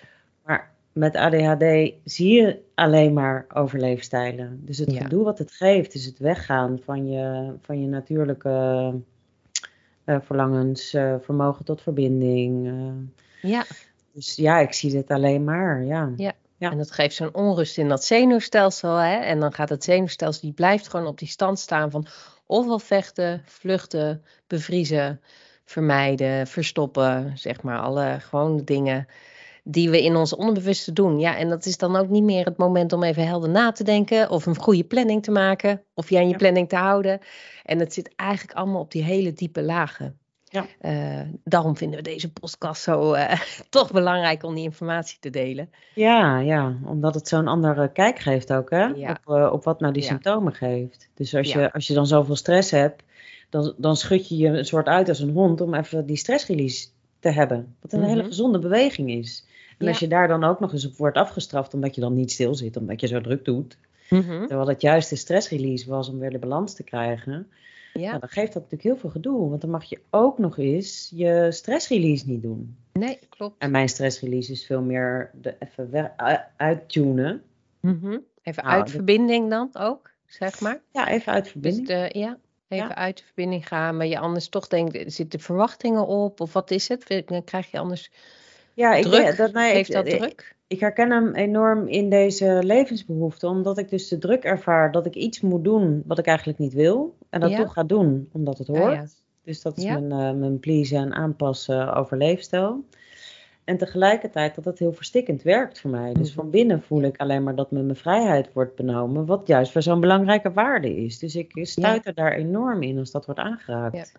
Maar 0.45 0.71
met 0.91 1.15
ADHD 1.15 1.93
zie 2.03 2.41
je 2.41 2.59
alleen 2.73 3.13
maar 3.13 3.45
overleefstijlen. 3.53 4.61
Dus 4.65 4.77
het 4.77 4.91
ja. 4.91 5.01
gedoe 5.01 5.23
wat 5.23 5.37
het 5.37 5.51
geeft 5.51 5.93
is 5.93 6.05
het 6.05 6.19
weggaan 6.19 6.79
van 6.83 7.07
je, 7.07 7.53
van 7.61 7.81
je 7.81 7.87
natuurlijke 7.87 8.93
uh, 10.05 10.17
verlangens, 10.21 10.93
uh, 10.93 11.15
vermogen 11.21 11.65
tot 11.65 11.81
verbinding. 11.81 12.73
ja. 13.41 13.65
Dus 14.11 14.35
ja, 14.35 14.59
ik 14.59 14.73
zie 14.73 14.91
dit 14.91 15.09
alleen 15.09 15.43
maar, 15.43 15.83
ja. 15.83 16.13
Ja. 16.15 16.33
Ja. 16.63 16.71
En 16.71 16.77
dat 16.77 16.91
geeft 16.91 17.15
zo'n 17.15 17.33
onrust 17.33 17.77
in 17.77 17.87
dat 17.89 18.03
zenuwstelsel. 18.03 18.95
Hè? 18.95 19.15
En 19.15 19.39
dan 19.39 19.53
gaat 19.53 19.69
het 19.69 19.83
zenuwstelsel, 19.83 20.41
die 20.41 20.53
blijft 20.53 20.87
gewoon 20.87 21.07
op 21.07 21.17
die 21.19 21.27
stand 21.27 21.59
staan 21.59 21.91
van 21.91 22.07
ofwel 22.45 22.79
vechten, 22.79 23.43
vluchten, 23.45 24.23
bevriezen, 24.47 25.21
vermijden, 25.65 26.47
verstoppen. 26.47 27.37
Zeg 27.37 27.61
maar 27.61 27.79
alle 27.79 28.17
gewoon 28.19 28.61
dingen 28.65 29.07
die 29.63 29.89
we 29.89 30.03
in 30.03 30.15
ons 30.15 30.35
onderbewuste 30.35 30.93
doen. 30.93 31.19
Ja, 31.19 31.37
en 31.37 31.49
dat 31.49 31.65
is 31.65 31.77
dan 31.77 31.95
ook 31.95 32.09
niet 32.09 32.23
meer 32.23 32.45
het 32.45 32.57
moment 32.57 32.93
om 32.93 33.03
even 33.03 33.27
helder 33.27 33.49
na 33.49 33.71
te 33.71 33.83
denken 33.83 34.29
of 34.29 34.45
een 34.45 34.57
goede 34.57 34.83
planning 34.83 35.23
te 35.23 35.31
maken 35.31 35.83
of 35.93 36.09
je 36.09 36.17
aan 36.17 36.25
je 36.25 36.31
Ja. 36.31 36.37
planning 36.37 36.69
te 36.69 36.75
houden. 36.75 37.19
En 37.63 37.79
het 37.79 37.93
zit 37.93 38.15
eigenlijk 38.15 38.57
allemaal 38.57 38.81
op 38.81 38.91
die 38.91 39.03
hele 39.03 39.33
diepe 39.33 39.61
lagen. 39.63 40.19
Ja. 40.53 40.65
Eh, 40.79 41.27
daarom 41.43 41.77
vinden 41.77 41.97
we 41.97 42.03
deze 42.03 42.31
podcast 42.31 42.81
zo 42.81 43.13
eh, 43.13 43.39
toch 43.69 43.91
belangrijk 43.91 44.43
om 44.43 44.55
die 44.55 44.63
informatie 44.63 45.17
te 45.19 45.29
delen. 45.29 45.69
Ja, 45.95 46.39
ja, 46.39 46.77
omdat 46.85 47.13
het 47.13 47.27
zo'n 47.27 47.47
andere 47.47 47.91
kijk 47.91 48.19
geeft 48.19 48.53
ook, 48.53 48.69
hè? 48.69 48.83
Ja. 48.85 49.19
Op, 49.25 49.35
eh, 49.35 49.51
op 49.53 49.63
wat 49.63 49.79
nou 49.79 49.93
die 49.93 50.01
Ja. 50.01 50.07
symptomen 50.07 50.53
geeft. 50.53 51.09
Dus 51.13 51.35
als, 51.35 51.51
je, 51.53 51.71
als 51.73 51.87
je 51.87 51.93
dan 51.93 52.07
zoveel 52.07 52.35
stress 52.35 52.71
hebt, 52.71 53.03
dan, 53.49 53.73
dan 53.77 53.95
schud 53.95 54.27
je 54.29 54.37
je 54.37 54.47
een 54.47 54.65
soort 54.65 54.87
uit 54.87 55.09
als 55.09 55.19
een 55.19 55.33
hond 55.33 55.61
om 55.61 55.73
even 55.73 56.05
die 56.05 56.15
stressrelease 56.17 56.87
te 57.19 57.29
hebben. 57.29 57.75
Wat 57.81 57.93
een 57.93 58.03
hele 58.03 58.19
Mhm. 58.21 58.27
gezonde 58.27 58.59
beweging 58.59 59.11
is. 59.11 59.45
En 59.77 59.87
als 59.87 59.99
je 59.99 60.07
daar 60.07 60.27
dan 60.27 60.43
ook 60.43 60.59
nog 60.59 60.73
eens 60.73 60.85
op 60.85 60.95
wordt 60.97 61.17
afgestraft 61.17 61.73
omdat 61.73 61.95
je 61.95 62.01
dan 62.01 62.13
niet 62.13 62.31
stil 62.31 62.55
zit, 62.55 62.77
omdat 62.77 63.01
je 63.01 63.07
zo 63.07 63.21
druk 63.21 63.45
doet. 63.45 63.77
Mhm. 64.09 64.45
Terwijl 64.47 64.67
het 64.67 64.81
juist 64.81 65.09
de 65.09 65.15
stressrelease 65.15 65.89
was 65.89 66.09
om 66.09 66.19
weer 66.19 66.29
de 66.29 66.39
balans 66.39 66.73
te 66.73 66.83
krijgen. 66.83 67.47
Ja, 67.93 68.07
Nou, 68.07 68.19
dan 68.19 68.29
geeft 68.29 68.53
dat 68.53 68.61
natuurlijk 68.63 68.83
heel 68.83 68.97
veel 68.97 69.09
gedoe. 69.09 69.49
Want 69.49 69.61
dan 69.61 69.69
mag 69.69 69.83
je 69.83 69.99
ook 70.09 70.37
nog 70.37 70.57
eens 70.57 71.11
je 71.15 71.47
stressrelease 71.51 72.29
niet 72.29 72.41
doen. 72.41 72.77
nee, 72.93 73.19
klopt. 73.29 73.55
En 73.57 73.71
mijn 73.71 73.89
stressrelease 73.89 74.51
is 74.51 74.65
veel 74.65 74.81
meer 74.81 75.31
de 75.41 75.55
even 75.59 76.13
uittunen. 76.57 77.43
Mhm. 77.79 78.17
Even 78.43 78.63
Nou, 78.63 78.75
uit 78.79 78.91
verbinding 78.91 79.49
dan 79.49 79.69
ook, 79.73 80.11
zeg 80.25 80.59
maar. 80.61 80.81
Ja, 80.91 81.07
even 81.09 81.33
uit 81.33 81.43
Dus 81.43 81.51
verbinding. 81.51 81.87
de, 81.87 82.19
ja, 82.19 82.37
even 82.67 82.87
Ja. 82.87 82.95
uit 82.95 83.17
de 83.17 83.23
verbinding 83.23 83.67
gaan. 83.67 83.97
Maar 83.97 84.05
je 84.05 84.19
anders 84.19 84.47
toch 84.49 84.67
denkt, 84.67 85.13
zitten 85.13 85.39
verwachtingen 85.39 86.07
op? 86.07 86.39
Of 86.39 86.53
wat 86.53 86.71
is 86.71 86.87
het? 86.87 87.23
Dan 87.25 87.43
krijg 87.43 87.71
je 87.71 87.79
anders 87.79 88.11
ja, 88.73 88.93
ik, 88.93 89.03
druk. 89.03 89.37
dat, 89.37 89.51
nee, 89.53 89.77
ik, 89.79 89.91
dat 89.91 90.05
ik- 90.07 90.17
druk? 90.17 90.55
Ik 90.73 90.79
herken 90.79 91.11
hem 91.11 91.33
enorm 91.33 91.87
in 91.87 92.09
deze 92.09 92.59
levensbehoefte. 92.63 93.47
Omdat 93.47 93.77
ik 93.77 93.89
dus 93.89 94.07
de 94.07 94.17
druk 94.17 94.43
ervaar 94.43 94.91
dat 94.91 95.05
ik 95.05 95.15
iets 95.15 95.41
moet 95.41 95.63
doen 95.63 96.03
wat 96.05 96.17
ik 96.19 96.25
eigenlijk 96.25 96.57
niet 96.59 96.73
wil. 96.73 97.15
En 97.29 97.39
dat 97.39 97.49
Ja. 97.49 97.57
toch 97.57 97.73
ga 97.73 97.83
doen, 97.83 98.29
omdat 98.31 98.57
het 98.57 98.69
Ah, 98.69 98.75
hoort. 98.77 98.93
ja. 98.93 99.05
Dus 99.43 99.61
dat 99.61 99.77
is 99.77 99.83
Ja. 99.83 99.99
mijn, 99.99 100.11
eh, 100.11 100.39
mijn 100.39 100.59
pleasen 100.59 100.97
en 100.97 101.13
aanpassen 101.13 101.93
over 101.95 102.17
leefstijl. 102.17 102.83
En 103.63 103.77
tegelijkertijd 103.77 104.55
dat 104.55 104.63
dat 104.63 104.79
heel 104.79 104.93
verstikkend 104.93 105.41
werkt 105.41 105.79
voor 105.79 105.89
mij. 105.91 106.13
Dus 106.13 106.27
Mhm. 106.29 106.39
van 106.39 106.49
binnen 106.49 106.81
voel 106.81 107.01
ik 107.01 107.17
alleen 107.17 107.43
maar 107.43 107.55
dat 107.55 107.71
me 107.71 107.81
mijn 107.81 107.97
vrijheid 107.97 108.53
wordt 108.53 108.75
benomen. 108.75 109.25
Wat 109.25 109.47
juist 109.47 109.73
weer 109.73 109.83
zo'n 109.83 109.99
belangrijke 109.99 110.51
waarde 110.51 110.95
is. 110.95 111.19
Dus 111.19 111.35
ik 111.35 111.51
stuit 111.61 112.05
er 112.05 112.13
daar 112.13 112.31
enorm 112.33 112.81
in 112.81 112.97
als 112.99 113.11
dat 113.11 113.25
wordt 113.25 113.39
aangeraakt. 113.39 114.13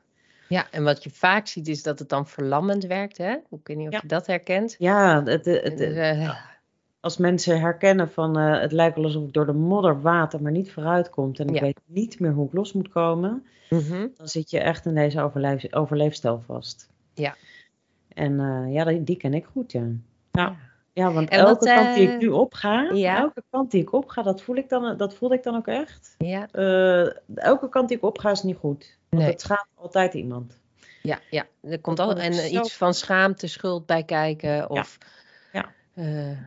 Ja. 0.54 0.66
En 0.70 0.84
wat 0.84 1.04
je 1.04 1.11
vaak 1.11 1.46
ziet 1.46 1.68
is 1.68 1.82
dat 1.82 1.99
het 1.99 2.08
dan 2.08 2.26
verlammend 2.26 2.84
werkt. 2.87 3.18
Hè? 3.18 3.32
Ik 3.32 3.66
weet 3.66 3.76
niet 3.76 3.87
of 3.87 3.92
Ja. 3.92 3.99
je 4.02 4.08
dat 4.08 4.26
herkent. 4.26 4.75
Ja, 4.78 5.23
het, 5.25 5.44
het, 5.44 5.62
het- 5.62 5.78
Dus, 5.78 5.94
eh, 5.94 6.34
als 7.00 7.16
mensen 7.16 7.61
herkennen 7.61 8.11
van 8.11 8.38
eh, 8.38 8.61
het 8.61 8.73
lijkt 8.73 8.96
wel 8.96 9.04
alsof 9.04 9.25
ik 9.26 9.32
door 9.32 9.46
de 9.46 9.52
modder 9.52 10.00
water 10.00 10.42
maar 10.42 10.52
niet 10.52 10.73
vooruit 10.73 11.11
komt. 11.11 11.38
En 11.40 11.49
ik 11.49 11.54
Ja. 11.54 11.61
weet 11.61 11.80
niet 11.87 12.20
meer 12.20 12.32
hoe 12.32 12.46
ik 12.46 12.52
los 12.52 12.73
moet 12.73 12.88
komen. 12.88 13.46
mhm. 13.70 14.06
Dan 14.16 14.28
zit 14.28 14.50
je 14.50 14.58
echt 14.61 14.87
in 14.87 14.94
deze 14.94 15.20
overleef, 15.20 15.73
overleefstijl 15.75 16.42
vast. 16.46 16.88
Ja. 17.14 17.34
En 18.08 18.40
eh, 18.40 18.73
ja, 18.73 18.84
die, 18.84 19.04
die 19.04 19.16
ken 19.16 19.34
ik 19.34 19.44
goed, 19.44 19.73
ja. 19.73 19.82
Ja. 20.32 20.56
Ja, 20.94 21.12
want 21.12 21.28
En 21.30 21.38
elke 21.38 21.64
kant 21.64 21.94
die 21.94 22.06
eh, 22.08 22.14
ik 22.14 22.20
nu 22.20 22.28
opga, 22.28 22.90
ja. 22.92 23.18
elke 23.18 23.42
kant 23.50 23.70
die 23.70 23.80
ik 23.82 23.92
opga, 23.92 24.22
dat 24.22 24.42
voel 24.42 24.56
ik 24.56 24.68
dan, 24.68 24.96
dat 24.96 25.14
voelde 25.14 25.34
ik 25.34 25.42
dan 25.42 25.56
ook 25.56 25.66
echt. 25.66 26.14
Ja, 26.18 26.48
Eh, 26.50 27.06
elke 27.34 27.68
kant 27.68 27.88
die 27.88 27.96
ik 27.96 28.02
opga 28.04 28.30
is 28.30 28.42
niet 28.42 28.56
goed. 28.56 28.98
Want 29.08 29.22
Nee. 29.22 29.32
het 29.32 29.40
schaadt 29.40 29.68
altijd 29.74 30.14
iemand. 30.14 30.60
ja, 31.02 31.18
ja. 31.30 31.44
Er 31.62 31.80
komt 31.80 31.96
Dat 31.96 32.06
al 32.08 32.12
vond 32.12 32.24
en 32.24 32.32
eh, 32.32 32.38
zo- 32.52 32.60
iets 32.60 32.76
van 32.76 32.94
schaamte, 32.94 33.46
schuld 33.46 33.86
bij 33.86 34.02
kijken 34.04 34.70
of 34.70 34.98
Ja. 35.52 35.72
eh, 35.94 36.38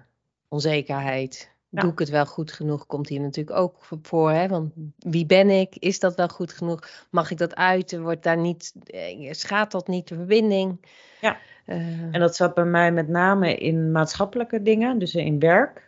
onzekerheid. 0.47 1.55
Ja. 1.69 1.81
Doe 1.81 1.91
ik 1.91 1.99
het 1.99 2.09
wel 2.09 2.25
goed 2.25 2.51
genoeg? 2.51 2.85
Komt 2.85 3.09
hier 3.09 3.19
natuurlijk 3.19 3.57
ook 3.57 3.75
voor. 4.01 4.31
Hè? 4.31 4.47
Want 4.47 4.73
wie 4.97 5.25
ben 5.25 5.49
ik? 5.49 5.75
Is 5.75 5.99
dat 5.99 6.15
wel 6.15 6.27
goed 6.27 6.53
genoeg? 6.53 6.79
Mag 7.09 7.31
ik 7.31 7.37
dat 7.37 7.55
uiten? 7.55 8.01
Wordt 8.01 8.23
daar 8.23 8.37
niet, 8.37 8.73
eh, 8.83 9.31
schaadt 9.33 9.71
dat 9.71 9.87
niet 9.87 10.07
de 10.07 10.15
verbinding? 10.15 10.85
Ja. 11.21 11.37
Eh, 11.67 11.77
En 12.11 12.19
dat 12.19 12.35
zat 12.35 12.53
bij 12.53 12.65
mij 12.65 12.91
met 12.91 13.07
name 13.07 13.55
in 13.55 13.91
maatschappelijke 13.91 14.61
dingen, 14.61 14.99
dus 14.99 15.15
in 15.15 15.39
werk. 15.39 15.85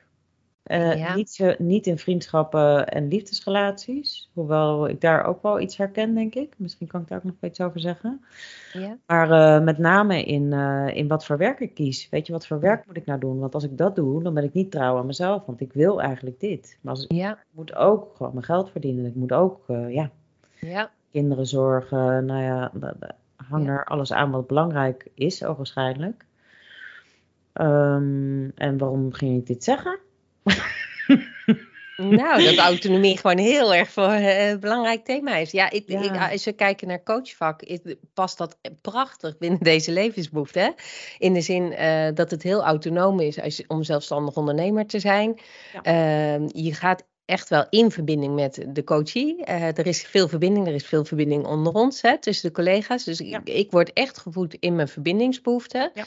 Eh, 0.64 0.98
Ja. 0.98 1.16
niet, 1.16 1.30
zo- 1.32 1.54
niet 1.58 1.88
in 1.88 1.98
vriendschappen 1.98 2.88
en 2.88 3.08
liefdesrelaties. 3.08 4.30
Hoewel 4.34 4.90
ik 4.90 5.02
daar 5.02 5.24
ook 5.26 5.42
wel 5.42 5.60
iets 5.60 5.78
herken, 5.78 6.14
denk 6.14 6.36
ik. 6.36 6.54
Misschien 6.58 6.88
kan 6.88 7.02
ik 7.02 7.08
daar 7.08 7.18
ook 7.18 7.24
nog 7.24 7.34
iets 7.42 7.62
over 7.62 7.80
zeggen. 7.80 8.22
ja. 8.74 8.98
Maar 9.06 9.32
eh, 9.32 9.64
met 9.64 9.78
name 9.78 10.24
in, 10.24 10.54
eh, 10.54 10.88
in 10.96 11.08
wat 11.08 11.26
voor 11.26 11.38
werk 11.38 11.60
ik 11.60 11.74
kies. 11.74 12.10
Weet 12.10 12.26
je, 12.28 12.34
wat 12.34 12.48
voor 12.48 12.60
werk 12.60 12.86
moet 12.86 12.98
ik 12.98 13.06
nou 13.06 13.20
doen? 13.20 13.40
Want 13.40 13.54
als 13.54 13.64
ik 13.64 13.78
dat 13.78 13.96
doe, 13.96 14.24
dan 14.24 14.34
ben 14.34 14.44
ik 14.44 14.54
niet 14.54 14.72
trouw 14.72 14.98
aan 14.98 15.06
mezelf. 15.06 15.46
Want 15.46 15.62
ik 15.62 15.74
wil 15.74 16.02
eigenlijk 16.02 16.40
dit. 16.40 16.78
Maar 16.82 16.94
als, 16.94 17.04
ik 17.04 17.12
ja, 17.12 17.38
moet 17.52 17.76
ook 17.76 18.16
gewoon 18.16 18.34
mijn 18.34 18.46
geld 18.46 18.70
verdienen. 18.72 19.06
Ik 19.06 19.16
moet 19.16 19.34
ook 19.34 19.64
eh, 19.68 19.94
ja, 19.94 20.10
ja. 20.60 20.92
kinderen 21.12 21.46
zorgen. 21.46 22.26
Nou 22.26 22.42
ja, 22.44 22.72
hang 23.50 23.66
Ja. 23.66 23.72
er 23.72 23.86
alles 23.86 24.14
aan 24.14 24.32
wat 24.32 24.48
belangrijk 24.48 25.08
is, 25.14 25.44
ogenschijnlijk. 25.44 26.26
Ehm, 27.54 28.50
en 28.56 28.78
waarom 28.78 29.14
ging 29.14 29.38
ik 29.38 29.46
dit 29.48 29.64
zeggen? 29.64 30.00
Nou, 32.00 32.44
dat 32.44 32.58
autonomie 32.72 33.18
gewoon 33.18 33.38
heel 33.38 33.74
erg 33.74 33.90
voor 33.90 34.04
eh, 34.12 34.50
een 34.50 34.60
belangrijk 34.60 35.06
thema 35.06 35.36
is. 35.36 35.52
Ja, 35.52 35.70
ik, 35.70 35.84
Ja. 35.88 36.02
Ik, 36.02 36.32
als 36.32 36.46
we 36.46 36.54
kijken 36.54 36.88
naar 36.88 37.04
coachvak, 37.04 37.80
past 38.14 38.38
dat 38.38 38.58
prachtig 38.82 39.38
binnen 39.38 39.60
deze 39.60 39.92
levensbehoefte. 39.92 40.60
Hè? 40.60 40.70
In 41.18 41.34
de 41.34 41.42
zin 41.42 41.74
eh, 41.74 42.08
dat 42.14 42.32
het 42.32 42.44
heel 42.44 42.64
autonoom 42.64 43.20
is 43.20 43.42
als 43.42 43.68
om 43.68 43.84
zelfstandig 43.84 44.36
ondernemer 44.36 44.86
te 44.86 45.00
zijn. 45.00 45.40
Ja. 45.74 45.82
Ehm, 45.82 46.48
je 46.52 46.74
gaat 46.74 47.06
echt 47.30 47.50
wel 47.50 47.66
in 47.70 47.92
verbinding 47.92 48.36
met 48.36 48.66
de 48.68 48.84
coachie. 48.84 49.44
Eh, 49.44 49.78
er 49.78 49.88
is 49.88 50.02
veel 50.02 50.28
verbinding, 50.28 50.68
er 50.68 50.74
is 50.74 50.86
veel 50.86 51.06
verbinding 51.06 51.46
onder 51.46 51.74
ons, 51.74 52.02
hè, 52.02 52.18
tussen 52.20 52.48
de 52.48 52.56
collega's. 52.56 53.04
Dus 53.04 53.18
Ja. 53.20 53.40
ik, 53.44 53.50
ik 53.50 53.72
word 53.72 53.94
echt 53.94 54.18
gevoed 54.18 54.54
in 54.60 54.76
mijn 54.76 54.88
verbindingsbehoeften. 54.88 55.92
Ja. 55.94 56.06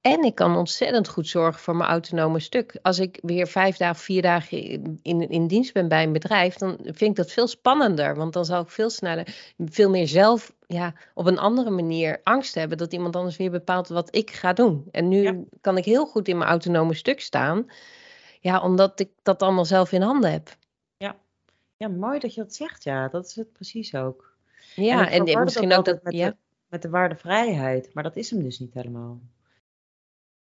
En 0.00 0.22
ik 0.24 0.34
kan 0.34 0.56
ontzettend 0.56 1.08
goed 1.08 1.28
zorgen 1.28 1.60
voor 1.60 1.76
mijn 1.76 1.90
autonome 1.90 2.40
stuk. 2.40 2.78
Als 2.82 2.98
ik 2.98 3.18
weer 3.22 3.46
vijf 3.46 3.76
dagen, 3.76 4.00
vier 4.02 4.22
dagen 4.22 4.58
in, 4.62 4.98
in, 5.02 5.28
in 5.28 5.46
dienst 5.46 5.72
ben 5.72 5.88
bij 5.88 6.02
een 6.02 6.12
bedrijf, 6.12 6.54
dan 6.54 6.76
vind 6.82 7.00
ik 7.00 7.16
dat 7.16 7.30
veel 7.32 7.46
spannender. 7.46 8.16
Want 8.16 8.32
dan 8.32 8.44
zal 8.44 8.62
ik 8.62 8.68
veel 8.70 8.90
sneller, 8.90 9.52
veel 9.58 9.90
meer 9.90 10.08
zelf 10.08 10.52
ja, 10.66 10.94
op 11.14 11.26
een 11.26 11.38
andere 11.38 11.70
manier 11.70 12.20
angst 12.22 12.54
hebben 12.54 12.78
dat 12.78 12.92
iemand 12.92 13.16
anders 13.16 13.36
weer 13.36 13.50
bepaalt 13.50 13.88
wat 13.88 14.14
ik 14.16 14.30
ga 14.30 14.52
doen. 14.52 14.84
En 14.90 15.08
nu 15.08 15.22
Ja. 15.22 15.34
kan 15.60 15.76
ik 15.76 15.84
heel 15.84 16.06
goed 16.06 16.28
in 16.28 16.38
mijn 16.38 16.50
autonome 16.50 16.94
stuk 16.94 17.20
staan. 17.20 17.66
Ja, 18.42 18.60
omdat 18.60 19.00
ik 19.00 19.10
dat 19.22 19.42
allemaal 19.42 19.64
zelf 19.64 19.92
in 19.92 20.02
handen 20.02 20.32
heb. 20.32 20.56
Ja, 21.82 21.88
mooi 21.88 22.18
dat 22.18 22.34
je 22.34 22.40
dat 22.40 22.54
zegt. 22.54 22.84
Ja, 22.84 23.08
dat 23.08 23.26
is 23.26 23.36
het 23.36 23.52
precies 23.52 23.94
ook. 23.94 24.36
Ja, 24.74 25.10
en, 25.10 25.44
misschien 25.44 25.72
ook 25.72 25.84
dat. 25.84 26.02
met, 26.02 26.12
Ja, 26.14 26.28
de, 26.28 26.36
met 26.68 26.82
de 26.82 26.88
waarde 26.88 27.16
vrijheid. 27.16 27.94
Maar 27.94 28.02
dat 28.02 28.16
is 28.16 28.30
hem 28.30 28.42
dus 28.42 28.58
niet 28.58 28.74
helemaal. 28.74 29.20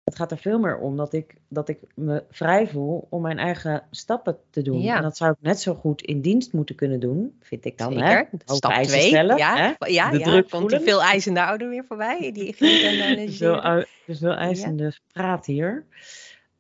Het 0.04 0.16
gaat 0.16 0.32
er 0.32 0.38
veel 0.38 0.60
meer 0.60 0.78
om 0.78 0.98
dat 0.98 1.14
ik, 1.14 1.36
dat 1.48 1.70
ik 1.70 1.80
me 1.96 2.24
vrij 2.30 2.68
voel 2.68 3.08
om 3.10 3.22
mijn 3.22 3.40
eigen 3.40 3.88
stappen 3.92 4.38
te 4.50 4.62
doen. 4.62 4.82
Ja. 4.82 4.96
En 4.96 5.02
dat 5.02 5.18
zou 5.18 5.32
ik 5.32 5.38
net 5.42 5.60
zo 5.60 5.76
goed 5.76 6.02
in 6.02 6.22
dienst 6.22 6.54
moeten 6.54 6.76
kunnen 6.76 7.00
doen, 7.00 7.38
vind 7.42 7.66
ik 7.66 7.78
dan. 7.78 7.94
Hè? 7.98 8.08
zeker. 8.08 8.30
Hoge 8.46 8.56
Stap 8.56 8.72
2. 8.84 9.02
stellen, 9.02 9.38
Ja, 9.38 9.56
hè? 9.56 9.86
ja, 9.86 10.10
De 10.10 10.18
ja. 10.18 10.26
druk 10.26 10.50
komt 10.50 10.70
die 10.70 10.80
veel 10.80 11.02
eisende 11.02 11.44
ouder 11.44 11.70
weer 11.70 11.86
voorbij. 11.86 12.32
Die 12.32 12.56
dan 12.58 13.86
Dus 14.06 14.20
wel 14.20 14.34
eisende 14.34 14.94
praat 15.14 15.46
hier. 15.46 15.86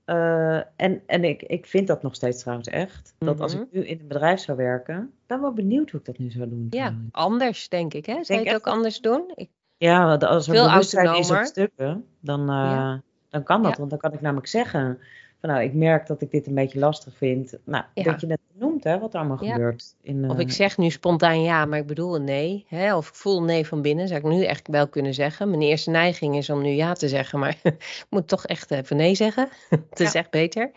Eh, 0.05 0.55
en 0.75 1.01
en 1.05 1.23
ik, 1.23 1.41
ik 1.43 1.65
vind 1.65 1.87
dat 1.87 2.03
nog 2.03 2.15
steeds 2.15 2.39
trouwens 2.41 2.67
echt. 2.67 3.15
Dat 3.17 3.39
als 3.41 3.53
Mhm. 3.53 3.63
ik 3.63 3.71
nu 3.71 3.85
in 3.85 3.99
een 3.99 4.07
bedrijf 4.07 4.39
zou 4.39 4.57
werken, 4.57 5.11
ben 5.27 5.41
wel 5.41 5.53
benieuwd 5.53 5.89
hoe 5.89 5.99
ik 5.99 6.05
dat 6.05 6.17
nu 6.17 6.29
zou 6.31 6.49
doen. 6.49 6.67
Ja, 6.69 6.93
anders 7.11 7.69
denk 7.69 7.93
ik. 7.93 8.05
Hè? 8.05 8.13
Zou 8.13 8.25
denk 8.25 8.43
je 8.43 8.47
het 8.47 8.57
ook 8.57 8.73
anders 8.73 8.99
doen? 9.01 9.31
Ik, 9.35 9.49
Ja, 9.77 10.15
als 10.15 10.47
er 10.47 10.53
Veel 10.53 10.67
bewustzijn 10.69 11.05
is 11.05 11.11
op 11.11 11.15
autonomer. 11.15 11.45
stukken, 11.45 12.05
dan, 12.19 12.39
eh, 12.39 12.45
Ja. 12.55 13.01
dan 13.29 13.43
kan 13.43 13.61
dat. 13.61 13.71
Ja. 13.71 13.77
Want 13.77 13.89
dan 13.89 13.99
kan 13.99 14.13
ik 14.13 14.21
namelijk 14.21 14.47
zeggen, 14.47 14.99
van 15.43 15.51
nou, 15.53 15.63
ik 15.63 15.73
merk 15.73 16.07
dat 16.07 16.21
ik 16.21 16.31
dit 16.31 16.47
een 16.47 16.53
beetje 16.53 16.79
lastig 16.79 17.13
vind. 17.17 17.57
Nou, 17.63 17.83
Ja. 17.93 18.03
dat 18.03 18.21
je 18.21 18.27
net 18.27 18.39
noemt, 18.53 18.83
hè, 18.83 18.99
wat 18.99 19.13
er 19.13 19.19
allemaal 19.19 19.43
Ja. 19.43 19.51
gebeurt. 19.53 19.95
In, 20.01 20.29
Of 20.29 20.35
eh, 20.35 20.41
ik 20.41 20.51
zeg 20.51 20.77
nu 20.77 20.89
spontaan 20.89 21.41
ja, 21.41 21.65
maar 21.65 21.79
ik 21.79 21.85
bedoel 21.87 22.15
een 22.15 22.23
nee. 22.23 22.65
Hè? 22.67 22.95
Of 22.95 23.07
ik 23.09 23.15
voel 23.15 23.37
een 23.37 23.45
nee 23.45 23.67
van 23.67 23.81
binnen, 23.81 24.07
zou 24.07 24.19
ik 24.19 24.25
nu 24.25 24.43
echt 24.45 24.67
wel 24.67 24.87
kunnen 24.87 25.13
zeggen. 25.13 25.49
Mijn 25.49 25.61
eerste 25.61 25.89
neiging 25.89 26.35
is 26.35 26.49
om 26.49 26.61
nu 26.61 26.69
ja 26.69 26.93
te 26.93 27.07
zeggen, 27.07 27.39
maar 27.39 27.57
ik 27.63 28.05
moet 28.09 28.27
toch 28.27 28.45
echt 28.45 28.71
even 28.71 28.97
nee 28.97 29.15
zeggen. 29.15 29.49
Het 29.89 29.99
is 29.99 30.11
Ja. 30.11 30.19
echt 30.19 30.29
beter. 30.31 30.71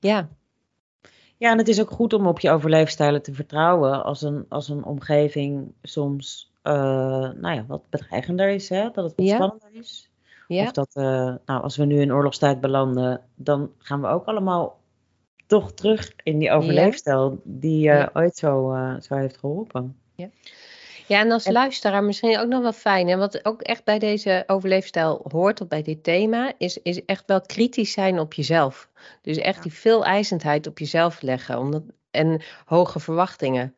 Ja, 0.00 0.28
Ja, 1.38 1.50
en 1.50 1.58
het 1.58 1.68
is 1.68 1.80
ook 1.80 1.90
goed 1.90 2.12
om 2.12 2.26
op 2.26 2.40
je 2.40 2.50
overleefstijlen 2.50 3.22
te 3.22 3.34
vertrouwen 3.34 4.04
als 4.04 4.22
een, 4.22 4.46
als 4.48 4.68
een 4.68 4.84
omgeving 4.84 5.72
soms 5.82 6.52
eh, 6.62 6.72
nou 7.34 7.54
ja, 7.54 7.64
wat 7.66 7.90
bedreigender 7.90 8.48
is, 8.48 8.68
hè? 8.68 8.82
dat 8.82 9.04
het 9.04 9.12
wat 9.16 9.28
spannender 9.28 9.68
is. 9.72 10.10
Ja, 10.46 10.62
Of 10.64 10.70
dat, 10.70 10.88
eh, 10.92 11.04
nou, 11.46 11.62
als 11.62 11.76
we 11.76 11.84
nu 11.84 12.00
in 12.00 12.12
oorlogstijd 12.12 12.60
belanden, 12.60 13.20
dan 13.34 13.70
gaan 13.78 14.00
we 14.00 14.06
ook 14.06 14.24
allemaal 14.24 14.80
toch 15.46 15.72
terug 15.72 16.12
in 16.22 16.38
die 16.38 16.50
overleefstijl 16.50 17.40
die 17.44 17.78
je 17.78 17.90
Ja. 17.92 18.10
ooit 18.12 18.36
zo, 18.36 18.72
eh, 18.72 18.94
zo 19.00 19.14
heeft 19.14 19.36
geholpen. 19.36 19.96
Ja, 21.08 21.20
en 21.20 21.30
als 21.32 21.44
En- 21.44 21.52
luisteraar 21.52 22.04
misschien 22.04 22.38
ook 22.38 22.48
nog 22.48 22.62
wel 22.62 22.72
fijn. 22.72 23.08
En 23.08 23.18
wat 23.18 23.44
ook 23.44 23.62
echt 23.62 23.84
bij 23.84 23.98
deze 23.98 24.44
overleefstijl 24.46 25.24
hoort, 25.30 25.60
of 25.60 25.68
bij 25.68 25.82
dit 25.82 26.04
thema, 26.04 26.52
is, 26.58 26.78
is 26.82 27.04
echt 27.04 27.22
wel 27.26 27.40
kritisch 27.40 27.92
zijn 27.92 28.18
op 28.18 28.32
jezelf. 28.32 28.88
Dus 29.22 29.36
echt 29.36 29.56
Ja. 29.56 29.62
die 29.62 29.72
veel 29.72 30.04
eisendheid 30.04 30.66
op 30.66 30.78
jezelf 30.78 31.22
leggen. 31.22 31.58
Omdat, 31.58 31.82
en 32.10 32.40
hoge 32.64 33.00
verwachtingen. 33.00 33.74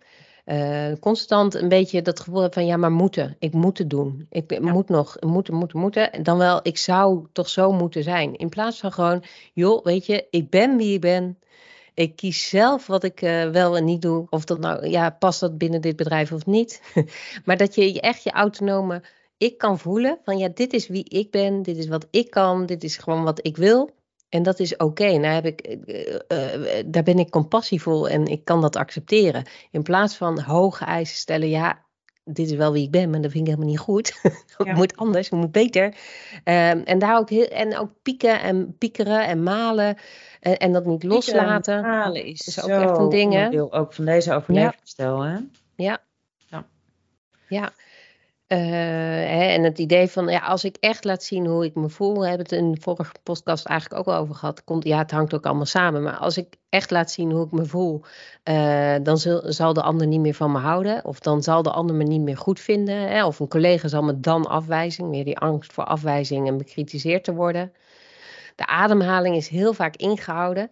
Eh, 0.48 0.92
constant 1.00 1.54
een 1.54 1.68
beetje 1.68 2.02
dat 2.02 2.20
gevoel 2.20 2.40
hebben 2.40 2.62
van 2.62 2.66
ja, 2.66 2.76
maar 2.76 2.92
moeten. 2.92 3.36
Ik 3.38 3.52
moet 3.52 3.78
het 3.78 3.90
doen. 3.90 4.26
Ik 4.30 4.50
Ja. 4.50 4.60
moet 4.60 4.88
nog, 4.88 5.16
moeten, 5.20 5.54
moeten, 5.54 5.78
moeten. 5.78 6.12
En 6.12 6.22
dan 6.22 6.38
wel, 6.38 6.60
ik 6.62 6.78
zou 6.78 7.26
toch 7.32 7.48
zo 7.48 7.72
moeten 7.72 8.02
zijn. 8.02 8.36
In 8.36 8.48
plaats 8.48 8.78
van 8.80 8.92
gewoon, 8.92 9.22
joh, 9.54 9.84
weet 9.84 10.06
je, 10.06 10.26
ik 10.30 10.50
ben 10.50 10.76
wie 10.76 10.94
ik 10.94 11.00
ben. 11.00 11.38
Ik 11.94 12.16
kies 12.16 12.48
zelf 12.48 12.86
wat 12.86 13.04
ik 13.04 13.22
eh, 13.22 13.50
wel 13.50 13.76
en 13.76 13.84
niet 13.84 14.02
doe. 14.02 14.26
Of 14.30 14.44
dat 14.44 14.58
nou, 14.58 14.88
ja, 14.88 15.10
past 15.10 15.40
dat 15.40 15.58
binnen 15.58 15.80
dit 15.80 15.96
bedrijf 15.96 16.32
of 16.32 16.46
niet. 16.46 16.82
maar 17.44 17.56
dat 17.56 17.74
je 17.74 17.92
je 17.92 18.00
echt 18.00 18.22
je 18.22 18.30
autonome 18.30 19.02
ik 19.38 19.58
kan 19.58 19.78
voelen. 19.78 20.18
Van 20.24 20.38
ja, 20.38 20.48
dit 20.54 20.72
is 20.72 20.88
wie 20.88 21.04
ik 21.08 21.30
ben. 21.30 21.62
Dit 21.62 21.76
is 21.76 21.88
wat 21.88 22.06
ik 22.10 22.30
kan. 22.30 22.66
Dit 22.66 22.84
is 22.84 22.96
gewoon 22.96 23.22
wat 23.24 23.46
ik 23.46 23.56
wil. 23.56 23.90
En 24.28 24.42
dat 24.42 24.58
is 24.58 24.76
oké. 24.76 25.06
Nou 25.06 25.34
heb 25.34 25.46
ik, 25.46 25.60
eh, 25.60 26.14
eh, 26.78 26.84
daar 26.86 27.02
ben 27.02 27.18
ik 27.18 27.30
compassievol 27.30 28.08
en 28.08 28.26
ik 28.26 28.44
kan 28.44 28.60
dat 28.60 28.76
accepteren. 28.76 29.44
In 29.70 29.82
plaats 29.82 30.16
van 30.16 30.40
hoge 30.40 30.84
eisen 30.84 31.16
stellen. 31.16 31.48
Ja, 31.48 31.84
dit 32.24 32.50
is 32.50 32.56
wel 32.56 32.72
wie 32.72 32.84
ik 32.84 32.90
ben, 32.90 33.10
maar 33.10 33.20
dat 33.20 33.30
vind 33.30 33.42
ik 33.46 33.50
helemaal 33.50 33.70
niet 33.70 33.80
goed. 33.80 34.18
Het 34.56 34.66
Ja. 34.66 34.74
moet 34.74 34.96
anders, 34.96 35.30
het 35.30 35.38
moet 35.38 35.52
beter. 35.52 35.94
Ehm, 36.44 36.78
en 36.84 36.98
daar 36.98 37.18
ook 37.18 37.30
heel, 37.30 37.46
en 37.46 37.78
ook 37.78 37.90
pieken 38.02 38.40
en 38.40 38.76
piekeren 38.78 39.26
en 39.26 39.42
malen. 39.42 39.96
En, 40.40 40.56
en 40.56 40.72
dat 40.72 40.86
niet 40.86 41.02
loslaten. 41.02 41.84
Halen 41.84 42.24
is, 42.24 42.46
is 42.46 42.62
ook 42.62 42.70
echt 42.70 42.98
een 42.98 43.08
ding, 43.08 43.32
hè? 43.32 43.62
ook 43.62 43.92
van 43.92 44.04
deze 44.04 44.34
overlevingsstijl, 44.34 45.20
hè? 45.20 45.36
Ja. 45.76 45.98
Ja. 46.46 46.66
Ja. 47.48 47.72
Eh, 48.48 48.58
hè, 48.58 49.44
en 49.44 49.62
het 49.62 49.78
idee 49.78 50.08
van, 50.08 50.28
ja, 50.28 50.38
als 50.38 50.64
ik 50.64 50.76
echt 50.80 51.04
laat 51.04 51.22
zien 51.22 51.46
hoe 51.46 51.64
ik 51.64 51.74
me 51.74 51.88
voel, 51.88 52.20
we 52.20 52.26
hebben 52.26 52.46
het 52.46 52.52
in 52.52 52.72
de 52.72 52.80
vorige 52.80 53.12
podcast 53.22 53.66
eigenlijk 53.66 54.00
ook 54.00 54.14
al 54.14 54.20
over 54.20 54.34
gehad. 54.34 54.64
Komt, 54.64 54.84
ja, 54.84 54.98
het 54.98 55.10
hangt 55.10 55.34
ook 55.34 55.46
allemaal 55.46 55.66
samen. 55.66 56.02
Maar 56.02 56.16
als 56.16 56.36
ik 56.36 56.56
echt 56.68 56.90
laat 56.90 57.10
zien 57.10 57.30
hoe 57.30 57.44
ik 57.44 57.52
me 57.52 57.64
voel, 57.64 58.02
eh, 58.42 58.96
dan 59.02 59.18
zal, 59.18 59.72
de 59.72 59.82
ander 59.82 60.06
niet 60.06 60.20
meer 60.20 60.34
van 60.34 60.52
me 60.52 60.58
houden. 60.58 61.04
Of 61.04 61.20
dan 61.20 61.42
zal 61.42 61.62
de 61.62 61.70
ander 61.70 61.96
me 61.96 62.04
niet 62.04 62.20
meer 62.20 62.36
goed 62.36 62.60
vinden. 62.60 62.96
Hè? 62.96 63.26
Of 63.26 63.38
een 63.40 63.48
collega 63.48 63.88
zal 63.88 64.02
me 64.02 64.20
dan 64.20 64.46
afwijzen. 64.46 65.10
Meer 65.10 65.24
die 65.24 65.38
angst 65.38 65.72
voor 65.72 65.84
afwijzing 65.84 66.48
en 66.48 66.56
bekritiseerd 66.56 67.24
te 67.24 67.34
worden. 67.34 67.72
De 68.56 68.66
ademhaling 68.66 69.36
is 69.36 69.48
heel 69.48 69.72
vaak 69.72 69.96
ingehouden. 69.96 70.70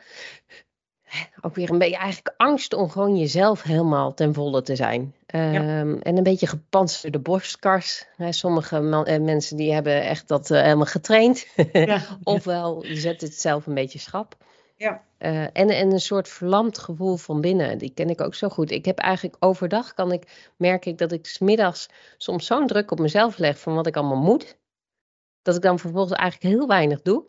Ook 1.40 1.54
weer 1.54 1.70
een 1.70 1.78
beetje 1.78 1.96
eigenlijk 1.96 2.34
angst 2.36 2.74
om 2.74 2.90
gewoon 2.90 3.16
jezelf 3.16 3.62
helemaal 3.62 4.14
ten 4.14 4.34
volle 4.34 4.62
te 4.62 4.76
zijn. 4.76 5.14
Ehm, 5.36 5.96
En 6.02 6.16
een 6.16 6.22
beetje 6.22 6.46
gepantserde 6.46 7.18
borstkars. 7.18 8.06
Hè, 8.16 8.32
sommige 8.32 8.80
man- 8.80 9.06
eh, 9.06 9.20
mensen 9.20 9.56
die 9.56 9.72
hebben 9.72 10.02
echt 10.02 10.28
dat 10.28 10.50
eh, 10.50 10.62
helemaal 10.62 10.84
getraind. 10.86 11.46
Ja. 11.72 12.02
Ofwel, 12.24 12.84
je 12.86 12.96
zet 12.96 13.20
het 13.20 13.34
zelf 13.34 13.66
een 13.66 13.74
beetje 13.74 13.98
schrap. 13.98 14.36
Ja. 14.76 15.02
Eh, 15.18 15.42
en, 15.42 15.50
en 15.70 15.92
een 15.92 16.00
soort 16.00 16.28
verlamd 16.28 16.78
gevoel 16.78 17.16
van 17.16 17.40
binnen. 17.40 17.78
Die 17.78 17.90
ken 17.94 18.10
ik 18.10 18.20
ook 18.20 18.34
zo 18.34 18.48
goed. 18.48 18.70
Ik 18.70 18.84
heb 18.84 18.98
eigenlijk 18.98 19.36
overdag, 19.40 19.94
kan 19.94 20.12
ik, 20.12 20.52
merk 20.56 20.86
ik 20.86 20.98
dat 20.98 21.12
ik 21.12 21.26
smiddags 21.26 21.88
soms 22.16 22.46
zo'n 22.46 22.66
druk 22.66 22.90
op 22.90 22.98
mezelf 22.98 23.38
leg 23.38 23.58
van 23.58 23.74
wat 23.74 23.86
ik 23.86 23.96
allemaal 23.96 24.22
moet. 24.22 24.56
Dat 25.42 25.56
ik 25.56 25.62
dan 25.62 25.78
vervolgens 25.78 26.18
eigenlijk 26.18 26.54
heel 26.54 26.66
weinig 26.66 27.02
doe. 27.02 27.24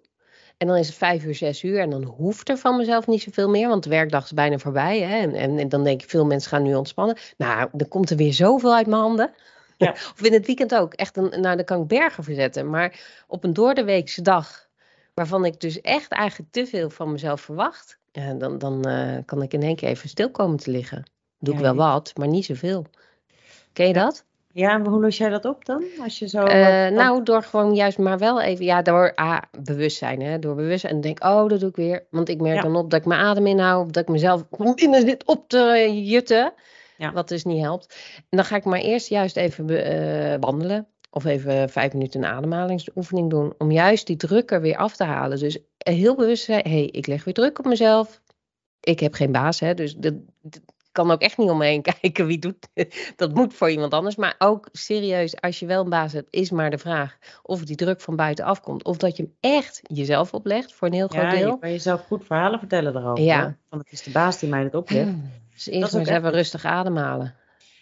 En 0.58 0.68
dan 0.68 0.76
is 0.76 0.88
het 0.88 0.96
vijf 0.96 1.24
uur, 1.24 1.36
zes 1.36 1.64
uur. 1.64 1.80
En 1.80 1.90
dan 1.90 2.04
hoeft 2.04 2.50
er 2.50 2.58
van 2.58 2.78
mezelf 2.78 3.08
niet 3.08 3.22
zoveel 3.22 3.50
meer. 3.50 3.68
Want 3.68 3.84
de 3.84 3.90
werkdag 3.90 4.24
is 4.24 4.34
bijna 4.34 4.58
voorbij. 4.58 5.00
Hè? 5.00 5.18
En, 5.18 5.34
en, 5.34 5.60
en 5.60 5.70
dan 5.70 5.84
denk 5.84 6.02
ik, 6.02 6.10
veel 6.10 6.26
mensen 6.26 6.50
gaan 6.50 6.64
nu 6.64 6.76
ontspannen. 6.76 7.18
Nou, 7.38 7.70
dan 7.72 7.88
komt 7.88 8.10
er 8.10 8.18
weer 8.18 8.34
zoveel 8.34 8.76
uit 8.76 8.88
mijn 8.88 9.02
handen. 9.02 9.32
Ja. 9.78 9.92
of 10.14 10.22
in 10.22 10.34
het 10.34 10.46
weekend 10.46 10.76
ook. 10.76 10.94
Echt, 10.94 11.18
een, 11.18 11.42
nou, 11.42 11.56
dan 11.56 11.64
kan 11.66 11.82
ik 11.82 11.88
bergen 11.88 12.24
verzetten. 12.24 12.70
Maar 12.70 13.00
op 13.28 13.44
een 13.44 13.54
doordeweekse 13.54 14.22
dag, 14.22 14.68
waarvan 15.14 15.46
ik 15.46 15.60
dus 15.60 15.82
echt 15.82 16.12
eigenlijk 16.12 16.52
te 16.52 16.66
veel 16.66 16.90
van 16.90 17.12
mezelf 17.12 17.42
verwacht. 17.42 17.98
Ja, 18.12 18.34
dan 18.34 18.58
dan 18.58 18.86
eh, 18.86 19.18
kan 19.26 19.42
ik 19.42 19.54
in 19.54 19.62
één 19.62 19.76
keer 19.76 19.90
even 19.90 20.10
stil 20.10 20.32
komen 20.32 20.58
te 20.58 20.72
liggen. 20.72 21.06
Doe 21.40 21.54
ik 21.54 21.60
wel 21.60 21.76
wat, 21.76 22.12
maar 22.16 22.28
niet 22.28 22.46
zoveel. 22.46 22.86
Ken 23.74 23.88
je 23.88 23.94
dat? 23.94 24.26
Ja, 24.58 24.74
en 24.74 24.88
hoe 24.88 25.02
los 25.02 25.18
jij 25.18 25.30
dat 25.30 25.46
op 25.46 25.66
dan? 25.66 25.84
Als 26.04 26.20
je 26.20 26.28
zo. 26.28 26.44
Eh, 26.44 26.92
nou, 26.92 27.24
door 27.24 27.44
gewoon 27.44 27.76
juist 27.76 27.98
maar 27.98 28.18
wel 28.18 28.42
even, 28.42 28.66
ja, 28.66 28.82
door 28.82 29.12
ah, 29.16 29.42
bewustzijn, 29.62 30.22
hè, 30.22 30.40
door 30.40 30.56
bewustzijn. 30.56 30.94
En 30.94 31.02
denk, 31.02 31.24
oh, 31.24 31.50
dat 31.50 31.60
doe 31.60 31.70
ik 31.70 31.76
weer. 31.76 32.08
Want 32.10 32.30
ik 32.30 32.42
merk 32.42 32.56
Ja. 32.56 32.62
dan 32.62 32.76
op 32.76 32.90
dat 32.90 33.00
ik 33.00 33.06
mijn 33.06 33.22
adem 33.22 33.48
inhoud, 33.48 33.94
dat 33.94 34.04
ik 34.04 34.10
mezelf 34.10 34.44
binnen 34.76 35.02
zit 35.02 35.26
op 35.26 35.50
te 35.50 35.92
jutten. 36.04 36.54
Ja. 36.98 37.14
Wat 37.14 37.28
dus 37.28 37.44
niet 37.44 37.62
helpt. 37.62 37.96
En 38.30 38.38
dan 38.38 38.46
ga 38.46 38.56
ik 38.56 38.64
maar 38.64 38.80
eerst 38.80 39.08
juist 39.08 39.38
even 39.38 39.70
eh, 39.70 40.38
wandelen. 40.40 40.88
Of 41.12 41.26
even 41.26 41.70
vijf 41.70 41.94
minuten 41.94 42.24
een 42.24 42.30
ademhalingsoefening 42.30 43.30
doen. 43.30 43.54
Om 43.58 43.72
juist 43.72 44.08
die 44.08 44.16
druk 44.18 44.52
er 44.52 44.62
weer 44.62 44.78
af 44.78 44.96
te 44.96 45.04
halen. 45.04 45.40
Dus 45.40 45.60
heel 45.78 46.16
bewust 46.16 46.44
zijn, 46.44 46.62
hé, 46.64 46.70
hey, 46.70 46.86
ik 46.86 47.08
leg 47.08 47.24
weer 47.24 47.34
druk 47.34 47.60
op 47.60 47.66
mezelf. 47.66 48.22
Ik 48.80 49.00
heb 49.00 49.14
geen 49.14 49.32
baas, 49.32 49.60
hè, 49.60 49.74
dus 49.74 49.96
dat 49.96 50.14
kan 50.98 51.12
ook 51.12 51.22
echt 51.22 51.38
niet 51.38 51.50
om 51.50 51.58
me 51.58 51.66
heen 51.66 51.82
kijken 52.02 52.26
wie 52.26 52.40
doet. 52.40 52.68
Dat 53.16 53.34
moet 53.34 53.54
voor 53.54 53.70
iemand 53.70 53.94
anders. 53.94 54.16
Maar 54.16 54.36
ook 54.38 54.68
serieus, 54.72 55.42
als 55.42 55.60
je 55.60 55.66
wel 55.66 55.84
een 55.84 55.90
baas 55.90 56.14
hebt, 56.14 56.28
is 56.34 56.52
maar 56.52 56.70
de 56.70 56.78
vraag 56.78 57.18
of 57.44 57.66
die 57.66 57.76
druk 57.76 58.02
van 58.02 58.16
buitenaf 58.16 58.62
komt. 58.62 58.84
Of 58.84 58.98
dat 58.98 59.18
je 59.18 59.24
hem 59.24 59.54
echt 59.54 59.80
jezelf 59.84 60.34
oplegt 60.34 60.74
voor 60.74 60.88
een 60.88 60.94
heel 60.94 61.08
groot 61.08 61.22
ja, 61.22 61.34
je 61.34 61.44
deel. 61.44 61.58
kan 61.58 61.72
jezelf 61.72 62.06
goed 62.06 62.26
verhalen 62.26 62.60
vertellen 62.60 62.96
erover. 62.96 63.24
Ja. 63.24 63.58
Van 63.70 63.80
het 63.80 63.92
is 63.92 64.04
de 64.04 64.12
baas 64.12 64.40
die 64.40 64.50
mij 64.50 64.64
dit 64.64 64.76
oplegt. 64.76 65.12
Dus 65.54 65.68
eerst 65.68 65.92
maar 65.92 66.02
eens 66.02 66.10
even 66.10 66.32
rustig 66.32 66.66
ademhalen. 66.66 67.36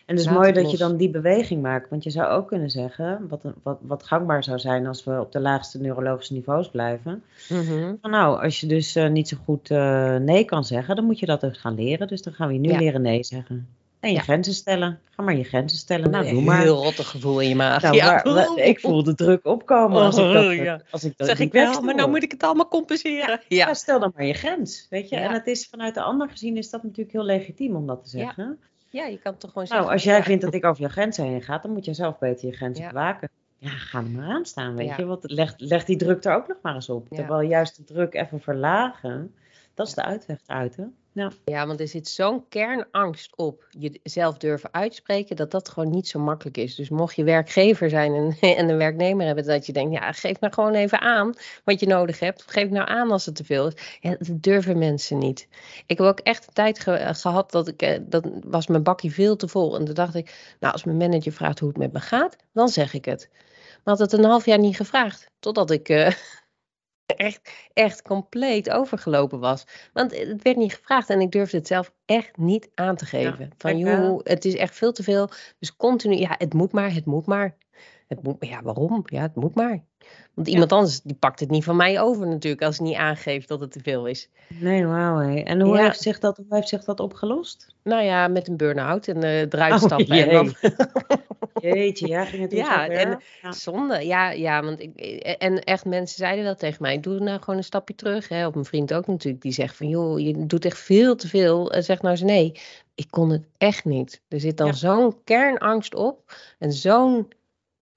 En 0.06 0.16
het 0.16 0.26
is 0.26 0.32
mooi 0.32 0.52
dat 0.52 0.72
je 0.72 0.78
dan 0.78 0.98
die 0.98 1.10
beweging 1.10 1.62
maakt. 1.62 1.90
Want 1.90 2.04
je 2.04 2.10
zou 2.10 2.28
ook 2.32 2.48
kunnen 2.48 2.70
zeggen, 2.70 3.26
wat, 3.30 3.42
wat, 3.64 3.78
wat 3.82 4.04
gangbaar 4.04 4.44
zou 4.44 4.60
zijn 4.60 4.88
als 4.88 5.04
we 5.04 5.20
op 5.20 5.32
de 5.32 5.40
laagste 5.40 5.80
neurologische 5.82 6.34
niveaus 6.34 6.70
blijven. 6.70 7.24
Mhm. 7.50 7.94
Van 8.02 8.12
nou, 8.12 8.42
als 8.44 8.60
je 8.60 8.68
dus 8.68 8.96
eh, 8.96 9.10
niet 9.10 9.28
zo 9.28 9.38
goed 9.46 9.72
eh, 9.72 10.16
nee 10.16 10.46
kan 10.46 10.64
zeggen, 10.64 10.96
dan 10.96 11.06
moet 11.06 11.20
je 11.20 11.26
dat 11.26 11.42
dus 11.42 11.58
gaan 11.58 11.76
leren. 11.76 12.08
Dus 12.08 12.22
dan 12.22 12.34
gaan 12.34 12.48
we 12.48 12.54
je 12.54 12.60
nu 12.60 12.70
Ja. 12.70 12.78
leren 12.78 13.02
nee 13.02 13.24
zeggen. 13.24 13.68
En 14.00 14.10
je 14.12 14.16
Ja. 14.16 14.22
grenzen 14.22 14.54
stellen. 14.54 15.00
Ga 15.16 15.24
maar 15.24 15.36
je 15.38 15.44
grenzen 15.44 15.78
stellen. 15.78 16.10
Nou, 16.10 16.30
doe 16.30 16.38
Een 16.38 16.44
maar. 16.44 16.62
heel 16.62 16.84
rottig 16.84 17.08
gevoel 17.10 17.40
in 17.40 17.50
je 17.50 17.56
maag. 17.56 17.82
Nou, 17.82 17.96
ja. 17.96 18.24
ik 18.56 18.80
voel 18.80 19.04
de 19.04 19.16
druk 19.16 19.46
opkomen 19.46 20.02
als 20.02 20.18
ik 20.18 20.34
dat, 20.34 20.46
Oh, 20.46 20.54
ja. 20.54 20.82
als 20.92 21.04
ik 21.04 21.18
dat 21.18 21.28
zeg 21.28 21.40
ik 21.40 21.52
wel, 21.52 21.82
maar 21.82 21.96
nou 21.96 22.10
moet 22.10 22.24
ik 22.24 22.32
het 22.32 22.44
allemaal 22.44 22.68
compenseren. 22.68 23.42
Ja, 23.48 23.74
stel 23.74 24.00
dan 24.00 24.12
maar 24.16 24.26
je 24.26 24.34
grens, 24.34 24.88
weet 24.90 25.10
je. 25.10 25.16
En 25.16 25.32
het 25.32 25.48
is 25.48 25.68
vanuit 25.68 25.94
de 25.94 26.02
ander 26.02 26.30
gezien 26.30 26.58
is 26.58 26.70
dat 26.70 26.84
natuurlijk 26.84 27.12
heel 27.12 27.24
legitiem 27.26 27.76
om 27.76 27.88
dat 27.88 28.10
te 28.12 28.18
Ja. 28.18 28.24
zeggen. 28.24 28.60
Ja 28.96 29.06
je 29.06 29.20
kan 29.20 29.38
toch 29.38 29.52
gewoon 29.52 29.68
Nou, 29.70 29.92
als 29.92 30.04
jij 30.04 30.18
ja. 30.18 30.24
vindt 30.24 30.44
dat 30.44 30.54
ik 30.54 30.66
over 30.66 30.82
je 30.82 30.90
grenzen 30.90 31.26
heen 31.26 31.42
ga, 31.42 31.58
dan 31.58 31.72
moet 31.72 31.86
jij 31.86 31.94
zelf 31.94 32.18
beter 32.20 32.48
je 32.50 32.56
grenzen 32.56 32.84
Ja. 32.84 32.90
bewaken. 32.90 33.30
Ja, 33.58 33.70
ga 33.70 33.98
er 34.00 34.10
maar 34.10 34.30
aan 34.30 34.46
staan, 34.46 34.76
weet 34.76 34.88
Ja. 34.88 34.96
je. 34.98 35.06
Want 35.06 35.32
leg, 35.32 35.54
leg 35.58 35.86
die 35.86 35.98
druk 35.98 36.24
er 36.24 36.36
ook 36.36 36.48
nog 36.48 36.58
maar 36.62 36.74
eens 36.76 36.90
op. 36.90 37.08
Terwijl 37.10 37.42
juist 37.48 37.76
de 37.78 37.84
druk 37.84 38.14
even 38.14 38.40
verlagen, 38.42 39.34
dat 39.76 39.88
is 39.88 39.94
de 39.94 40.04
uitweg 40.04 40.38
eruit, 40.46 40.76
hè. 40.76 40.84
Ja. 41.12 41.32
Ja, 41.46 41.68
want 41.68 41.80
er 41.80 41.88
zit 41.88 42.08
zo'n 42.08 42.48
kernangst 42.50 43.36
op 43.36 43.68
jezelf 43.70 44.38
durven 44.38 44.70
uitspreken, 44.74 45.36
dat 45.36 45.52
dat 45.52 45.70
gewoon 45.70 45.90
niet 45.90 46.08
zo 46.08 46.20
makkelijk 46.20 46.58
is. 46.58 46.76
Dus 46.76 46.90
mocht 46.90 47.16
je 47.16 47.24
werkgever 47.24 47.90
zijn 47.90 48.14
en, 48.14 48.38
en 48.58 48.70
een 48.70 48.78
werknemer 48.78 49.26
hebben, 49.26 49.46
dat 49.46 49.66
je 49.66 49.74
denkt, 49.74 49.94
ja, 49.94 50.12
geef 50.12 50.40
nou 50.40 50.54
gewoon 50.54 50.74
even 50.74 51.00
aan 51.02 51.34
wat 51.64 51.80
je 51.80 51.88
nodig 51.88 52.20
hebt. 52.20 52.44
Geef 52.52 52.70
nou 52.70 52.88
aan 52.90 53.12
als 53.12 53.26
het 53.26 53.36
te 53.36 53.44
veel 53.44 53.68
is. 53.68 53.98
Ja, 54.02 54.10
dat 54.20 54.28
durven 54.44 54.78
mensen 54.78 55.18
niet. 55.18 55.48
Ik 55.86 55.98
heb 55.98 56.08
ook 56.08 56.20
echt 56.20 56.48
een 56.48 56.54
tijd 56.54 56.80
ge- 56.80 57.10
gehad 57.14 57.52
dat 57.52 57.68
ik, 57.68 57.82
eh, 57.82 58.00
dat 58.02 58.28
was 58.46 58.68
mijn 58.68 58.84
bakje 58.84 59.12
veel 59.12 59.36
te 59.36 59.48
vol. 59.48 59.78
En 59.80 59.86
toen 59.86 59.94
dacht 59.96 60.16
ik, 60.16 60.56
nou, 60.60 60.74
als 60.74 60.84
mijn 60.84 60.98
manager 60.98 61.32
vraagt 61.32 61.60
hoe 61.60 61.70
het 61.70 61.78
met 61.78 61.94
me 61.94 62.00
gaat, 62.00 62.36
dan 62.54 62.70
zeg 62.70 62.94
ik 62.94 63.06
het. 63.06 63.30
Maar 63.84 63.98
had 63.98 64.12
het 64.12 64.14
een 64.20 64.26
half 64.30 64.46
jaar 64.46 64.60
niet 64.60 64.76
gevraagd, 64.76 65.28
totdat 65.40 65.72
ik... 65.72 65.90
eh, 65.90 66.12
Echt, 67.06 67.52
echt 67.74 68.02
compleet 68.02 68.70
overgelopen 68.70 69.40
was. 69.40 69.66
Want 69.94 70.18
het 70.18 70.42
werd 70.42 70.58
niet 70.58 70.74
gevraagd 70.74 71.10
en 71.10 71.22
ik 71.22 71.32
durfde 71.32 71.58
het 71.58 71.68
zelf 71.68 71.94
echt 72.06 72.38
niet 72.38 72.70
aan 72.76 72.96
te 72.96 73.06
geven. 73.06 73.50
van 73.58 73.78
joh, 73.78 74.20
het 74.24 74.46
is 74.46 74.56
echt 74.56 74.76
veel 74.76 74.92
te 74.92 75.04
veel. 75.04 75.30
Dus 75.60 75.76
continu, 75.76 76.16
ja, 76.16 76.36
het 76.38 76.54
moet 76.54 76.72
maar, 76.72 76.94
het 76.94 77.06
moet 77.06 77.26
maar. 77.26 77.58
Het 78.08 78.24
moet, 78.24 78.36
ja, 78.40 78.62
waarom? 78.62 79.02
Ja, 79.06 79.22
het 79.22 79.36
moet 79.36 79.56
maar. 79.56 79.86
Want 80.34 80.48
iemand 80.48 80.72
anders 80.72 81.02
die 81.02 81.16
pakt 81.16 81.40
het 81.40 81.50
niet 81.50 81.64
van 81.64 81.76
mij 81.76 82.02
over 82.02 82.28
natuurlijk 82.28 82.64
als 82.64 82.78
hij 82.78 82.88
niet 82.88 82.96
aangeeft 82.98 83.48
dat 83.48 83.60
het 83.60 83.72
te 83.72 83.80
veel 83.84 84.06
is. 84.08 84.30
Nee, 84.48 84.86
wauw. 84.86 85.20
En 85.44 85.62
hoe, 85.62 85.78
Ja. 85.78 85.84
heeft 85.84 86.02
zich 86.02 86.20
dat, 86.20 86.38
hoe 86.38 86.46
heeft 86.50 86.68
zich 86.70 86.84
dat 86.84 87.00
opgelost? 87.00 87.76
Nou 87.84 88.04
ja, 88.04 88.28
met 88.28 88.48
een 88.48 88.58
burn-out 88.58 89.08
en 89.08 89.24
eh 89.24 89.40
eruit 89.42 89.74
Oh, 89.74 89.80
stappen. 89.80 90.08
en 90.08 90.16
jee. 90.16 90.30
dan, 90.32 90.54
Jeetje, 91.62 92.08
ja, 92.08 92.26
ging 92.26 92.42
het 92.42 92.52
Ja, 92.52 92.88
en- 92.88 93.20
Ja. 93.42 93.52
Zonde, 93.52 94.06
ja, 94.06 94.32
ja, 94.32 94.64
want 94.64 94.80
ik, 94.80 94.96
en 95.40 95.64
echt 95.64 95.86
mensen 95.86 96.18
zeiden 96.18 96.44
wel 96.44 96.56
tegen 96.56 96.82
mij, 96.82 97.00
doe 97.00 97.20
nou 97.20 97.40
gewoon 97.40 97.58
een 97.58 97.64
stapje 97.64 97.96
terug. 97.96 98.28
Hè. 98.30 98.46
Op 98.46 98.54
mijn 98.54 98.66
vriend 98.66 98.94
ook 98.94 99.08
natuurlijk, 99.08 99.44
die 99.44 99.52
zegt 99.52 99.76
van, 99.76 99.88
joh, 99.90 100.20
je 100.20 100.46
doet 100.46 100.66
echt 100.66 100.78
veel 100.80 101.16
te 101.16 101.28
veel. 101.28 101.72
En 101.72 101.84
zeg 101.84 102.02
nou 102.02 102.12
eens 102.14 102.22
nee, 102.24 102.52
ik 102.96 103.08
kon 103.10 103.30
het 103.30 103.44
echt 103.58 103.86
niet. 103.86 104.22
Er 104.28 104.40
zit 104.40 104.58
dan 104.58 104.68
Ja. 104.68 104.74
zo'n 104.74 105.16
kernangst 105.24 105.96
op 105.96 106.34
en 106.60 106.72
zo'n 106.74 107.28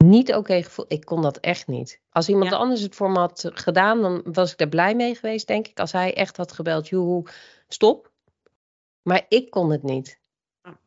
niet 0.05 0.35
oké 0.35 0.63
gevoel. 0.63 0.85
Ik 0.89 1.05
kon 1.05 1.23
dat 1.23 1.39
echt 1.39 1.67
niet. 1.67 2.01
Als 2.11 2.29
iemand 2.29 2.51
Ja. 2.51 2.57
anders 2.57 2.81
het 2.81 2.95
voor 2.95 3.11
me 3.11 3.19
had 3.19 3.51
gedaan, 3.55 4.01
dan 4.03 4.23
was 4.25 4.53
ik 4.53 4.61
er 4.61 4.69
blij 4.69 4.95
mee 4.95 5.15
geweest, 5.15 5.47
denk 5.47 5.67
ik. 5.69 5.81
Als 5.81 5.93
hij 5.93 6.15
echt 6.15 6.37
had 6.37 6.53
gebeld, 6.53 6.89
joehoe, 6.89 7.27
stop. 7.69 8.13
Maar 9.03 9.27
ik 9.29 9.51
kon 9.51 9.71
het 9.71 9.83
niet. 9.83 10.19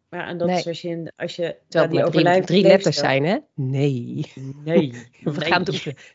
Ja, 0.10 0.28
en 0.28 0.38
dat 0.38 0.48
Nee. 0.48 0.58
is 0.58 0.68
als 0.68 0.82
je, 0.82 1.14
als 1.16 1.36
je 1.36 1.58
Terwijl 1.68 2.12
die 2.12 2.42
drie, 2.42 2.62
letters 2.62 2.98
zijn, 2.98 3.26
hè? 3.26 3.38
Nee. 3.56 4.32
Nee. 4.64 4.92
We 5.24 5.32
nee, 5.32 5.52
gaan. 5.52 5.64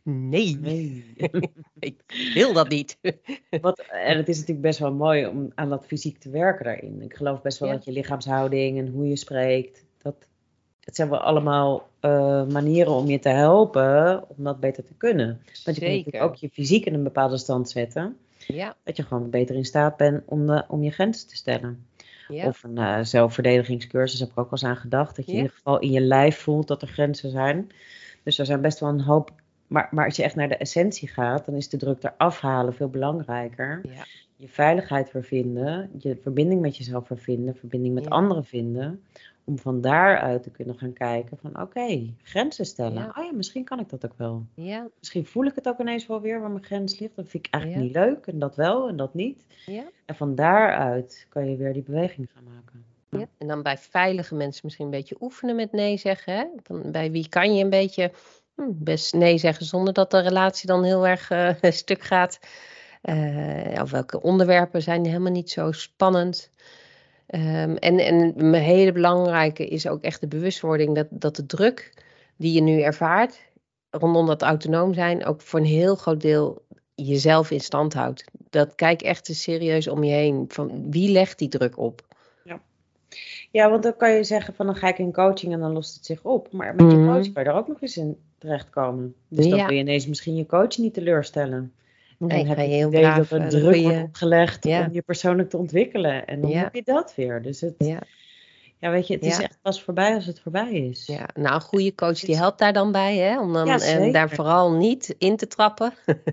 Nee. 0.03 0.57
Nee. 0.61 1.15
Ik 1.79 2.31
wil 2.35 2.53
dat 2.53 2.69
niet. 2.69 2.99
Wat, 3.61 3.79
en 3.91 4.17
het 4.17 4.29
is 4.29 4.35
natuurlijk 4.35 4.67
best 4.67 4.79
wel 4.79 4.93
mooi 4.93 5.27
om 5.27 5.53
aan 5.55 5.69
dat 5.69 5.87
fysiek 5.87 6.19
te 6.19 6.31
werken 6.31 6.65
daarin. 6.65 7.03
Ik 7.03 7.15
geloof 7.15 7.43
best 7.43 7.59
wel 7.59 7.69
Ja. 7.69 7.75
dat 7.75 7.85
je 7.85 7.93
lichaamshouding 7.93 8.79
en 8.79 8.89
hoe 8.89 9.09
je 9.09 9.17
spreekt, 9.17 9.85
dat, 10.03 10.17
het 10.87 10.97
zijn 10.97 11.09
wel 11.09 11.19
allemaal 11.21 11.89
eh, 12.01 12.47
manieren 12.47 12.93
om 12.93 13.07
je 13.07 13.19
te 13.19 13.29
helpen 13.29 14.25
om 14.29 14.45
dat 14.45 14.61
beter 14.61 14.85
te 14.85 14.95
kunnen. 14.97 15.27
Want 15.65 15.77
je 15.77 15.85
Zeker. 15.85 15.97
natuurlijk 15.97 16.23
ook 16.25 16.35
je 16.35 16.49
fysiek 16.49 16.85
in 16.85 16.95
een 16.95 17.03
bepaalde 17.03 17.37
stand 17.37 17.69
zetten, 17.71 18.17
Ja, 18.47 18.77
dat 18.83 18.97
je 18.97 19.03
gewoon 19.03 19.31
beter 19.31 19.55
in 19.57 19.65
staat 19.65 19.97
bent 19.97 20.23
om, 20.27 20.47
de, 20.47 20.65
om 20.69 20.83
je 20.83 20.91
grenzen 20.91 21.29
te 21.29 21.37
stellen. 21.37 21.87
ja. 22.29 22.47
Of 22.47 22.63
een 22.63 22.79
eh, 22.79 22.99
zelfverdedigingscursus 23.03 24.21
heb 24.21 24.29
ik 24.31 24.39
ook 24.39 24.51
wel 24.51 24.61
eens 24.61 24.65
aan 24.71 24.77
gedacht. 24.77 25.17
Dat 25.17 25.25
je 25.27 25.33
Ja. 25.33 25.37
in 25.39 25.43
ieder 25.45 25.57
geval 25.57 25.79
in 25.79 25.91
je 25.91 26.01
lijf 26.01 26.39
voelt 26.39 26.69
dat 26.69 26.83
er 26.83 26.89
grenzen 26.89 27.31
zijn. 27.31 27.71
Dus 28.23 28.39
er 28.39 28.47
zijn 28.47 28.61
best 28.61 28.81
wel 28.81 28.89
een 28.89 29.01
hoop. 29.01 29.31
Maar, 29.67 29.89
maar 29.91 30.05
als 30.05 30.17
je 30.17 30.23
echt 30.23 30.35
naar 30.35 30.49
de 30.49 30.57
essentie 30.57 31.09
gaat, 31.09 31.45
dan 31.47 31.55
is 31.55 31.69
de 31.69 31.77
druk 31.77 32.03
eraf 32.03 32.41
halen 32.41 32.75
veel 32.75 32.89
belangrijker. 32.89 33.81
ja. 33.95 34.05
Je 34.39 34.49
veiligheid 34.49 35.13
weer 35.13 35.25
vinden, 35.25 35.91
je 35.99 36.17
verbinding 36.23 36.61
met 36.61 36.77
jezelf 36.77 37.09
weer 37.09 37.19
vinden, 37.19 37.57
verbinding 37.57 37.95
met 37.95 38.11
anderen 38.11 38.45
vinden. 38.45 39.03
Om 39.49 39.59
van 39.59 39.81
daaruit 39.81 40.43
te 40.43 40.51
kunnen 40.51 40.79
gaan 40.79 40.93
kijken 40.93 41.39
van 41.39 41.61
oké, 41.63 42.15
grenzen 42.23 42.67
stellen. 42.67 43.03
Ja. 43.03 43.13
Oh 43.19 43.25
ja, 43.25 43.33
misschien 43.33 43.65
kan 43.65 43.81
ik 43.81 43.89
dat 43.89 44.05
ook 44.05 44.15
wel. 44.17 44.47
ja, 44.55 44.89
Misschien 44.99 45.27
voel 45.27 45.45
ik 45.45 45.55
het 45.55 45.69
ook 45.69 45.79
ineens 45.81 46.07
wel 46.07 46.21
weer 46.21 46.41
waar 46.41 46.51
mijn 46.51 46.65
grens 46.65 46.99
ligt. 46.99 47.17
Dat 47.17 47.29
vind 47.29 47.47
ik 47.47 47.53
eigenlijk 47.55 47.83
Ja. 47.85 47.89
niet 47.89 48.07
leuk 48.07 48.27
en 48.27 48.39
dat 48.39 48.57
wel 48.57 48.89
en 48.89 48.97
dat 48.97 49.15
niet. 49.15 49.47
ja. 49.67 49.85
En 50.05 50.15
van 50.15 50.35
daaruit 50.35 51.27
kan 51.29 51.51
je 51.51 51.57
weer 51.57 51.73
die 51.73 51.83
beweging 51.83 52.29
gaan 52.35 52.45
maken. 52.45 52.85
Ja, 53.11 53.27
en 53.39 53.47
dan 53.49 53.63
bij 53.63 53.79
veilige 53.79 54.35
mensen 54.35 54.61
misschien 54.65 54.85
een 54.85 54.91
beetje 54.91 55.17
oefenen 55.21 55.57
met 55.57 55.73
nee 55.73 55.97
zeggen. 55.97 56.35
Hè? 56.37 56.45
Van 56.63 56.93
bij 56.93 57.11
wie 57.11 57.29
kan 57.29 57.55
je 57.55 57.65
een 57.65 57.71
beetje 57.71 58.13
hm, 58.55 58.63
best 58.75 59.15
nee 59.15 59.39
zeggen 59.39 59.67
zonder 59.67 59.93
dat 59.93 60.11
de 60.11 60.19
relatie 60.21 60.67
dan 60.67 60.85
heel 60.85 61.07
erg 61.07 61.31
eh, 61.31 61.55
stuk 61.73 62.03
gaat. 62.03 62.39
Eh, 63.03 63.83
of 63.83 63.91
welke 63.91 64.23
onderwerpen 64.23 64.83
zijn 64.83 65.05
helemaal 65.07 65.33
niet 65.33 65.51
zo 65.51 65.73
spannend. 65.73 66.51
Ehm, 67.27 67.75
en, 67.75 67.99
en 67.99 68.33
een 68.37 68.55
hele 68.55 68.93
belangrijke 68.93 69.67
is 69.67 69.89
ook 69.89 70.03
echt 70.03 70.21
de 70.21 70.29
bewustwording 70.29 70.95
dat, 70.95 71.07
dat 71.11 71.37
de 71.37 71.47
druk 71.47 71.93
die 72.37 72.53
je 72.53 72.61
nu 72.61 72.81
ervaart 72.81 73.39
rondom 73.91 74.27
dat 74.27 74.43
autonoom 74.43 74.95
zijn 74.95 75.25
ook 75.25 75.41
voor 75.41 75.59
een 75.61 75.67
heel 75.67 75.95
groot 75.95 76.21
deel 76.21 76.65
jezelf 76.95 77.51
in 77.51 77.61
stand 77.61 77.95
houdt. 77.95 78.25
Dat 78.51 78.75
kijk 78.75 79.03
echt 79.03 79.29
eens 79.29 79.43
serieus 79.43 79.89
om 79.89 80.05
je 80.05 80.13
heen. 80.13 80.45
Van 80.49 80.91
wie 80.91 81.11
legt 81.11 81.39
die 81.39 81.49
druk 81.49 81.79
op? 81.79 82.05
Ja, 83.51 83.71
want 83.71 83.83
dan 83.83 83.97
kan 83.97 84.13
je 84.13 84.25
zeggen 84.25 84.55
van 84.55 84.67
dan 84.67 84.75
ga 84.77 84.89
ik 84.89 84.99
in 84.99 85.13
coaching 85.13 85.53
en 85.53 85.61
dan 85.61 85.73
lost 85.73 85.95
het 85.95 86.07
zich 86.07 86.25
op. 86.25 86.53
Maar 86.53 86.75
met 86.75 86.91
je 86.91 86.97
Mhm. 86.99 87.07
coach 87.07 87.33
kan 87.33 87.43
je 87.43 87.49
er 87.49 87.57
ook 87.57 87.69
nog 87.69 87.83
eens 87.83 87.97
in 87.97 88.17
terechtkomen. 88.39 89.15
Dus 89.29 89.49
dan 89.49 89.59
Ja. 89.59 89.67
wil 89.67 89.75
je 89.75 89.81
ineens 89.81 90.07
misschien 90.07 90.37
je 90.37 90.47
coach 90.47 90.77
niet 90.77 90.95
teleurstellen. 90.95 91.73
En 92.19 92.29
heb 92.31 92.57
ga 92.57 92.63
je 92.63 92.69
het 92.69 92.77
heel 92.79 92.89
idee 92.89 93.01
braaf, 93.01 93.17
dat 93.29 93.31
er 93.31 93.41
eh, 93.45 93.49
druk 93.49 93.83
wordt 93.83 94.03
opgelegd 94.03 94.65
Ja. 94.65 94.87
om 94.87 94.93
je 94.93 95.03
persoonlijk 95.03 95.51
te 95.51 95.57
ontwikkelen. 95.57 96.27
En 96.27 96.41
dan 96.41 96.51
Ja. 96.51 96.59
heb 96.63 96.75
je 96.75 96.83
dat 96.85 97.15
weer. 97.17 97.43
Dus 97.43 97.61
het, 97.61 97.75
ja. 97.79 97.99
Ja, 98.79 98.91
weet 98.91 99.07
je, 99.07 99.15
het 99.15 99.25
is 99.25 99.39
echt 99.39 99.59
pas 99.63 99.83
voorbij 99.83 100.15
als 100.15 100.27
het 100.27 100.41
voorbij 100.41 100.71
is. 100.73 101.07
ja, 101.07 101.29
nou, 101.35 101.55
een 101.55 101.61
goede 101.61 101.95
coach 101.95 102.21
die 102.21 102.31
Is- 102.31 102.37
helpt 102.39 102.59
daar 102.59 102.73
dan 102.73 102.93
bij, 102.93 103.17
hè? 103.17 103.41
Om 103.41 103.53
dan 103.53 103.69
en 103.69 103.81
zeker. 103.81 104.13
daar 104.13 104.31
vooral 104.31 104.73
niet 104.73 105.15
in 105.19 105.37
te 105.37 105.47
trappen. 105.47 105.93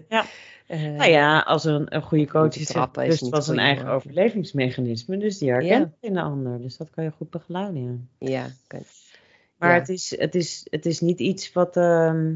Ja. 0.09 0.25
Eh, 0.67 0.81
Nou 0.81 1.09
ja, 1.11 1.39
als 1.39 1.63
een, 1.63 1.95
een 1.95 2.01
goede 2.01 2.27
coach 2.27 2.55
is, 2.55 2.65
trappen 2.67 3.01
is 3.01 3.05
bewust 3.07 3.21
niet 3.21 3.31
van 3.33 3.43
zijn 3.43 3.57
goeie, 3.57 3.73
eigen 3.73 3.89
overlevingsmechanisme. 3.93 5.17
Dus 5.17 5.37
die 5.37 5.49
herkent 5.49 5.71
Ja. 5.71 5.79
het 5.79 5.91
in 5.99 6.13
de 6.13 6.21
ander. 6.21 6.61
Dus 6.61 6.77
dat 6.77 6.89
kan 6.89 7.03
je 7.03 7.11
goed 7.17 7.29
begeleiden. 7.29 8.09
ja. 8.19 8.29
ja, 8.29 8.47
Maar 9.57 9.73
Ja. 9.73 9.79
het, 9.79 9.89
is, 9.89 10.15
het, 10.19 10.35
is, 10.35 10.67
het 10.69 10.85
is 10.85 10.99
niet 10.99 11.19
iets 11.19 11.51
wat, 11.53 11.77
ehm, 11.77 12.35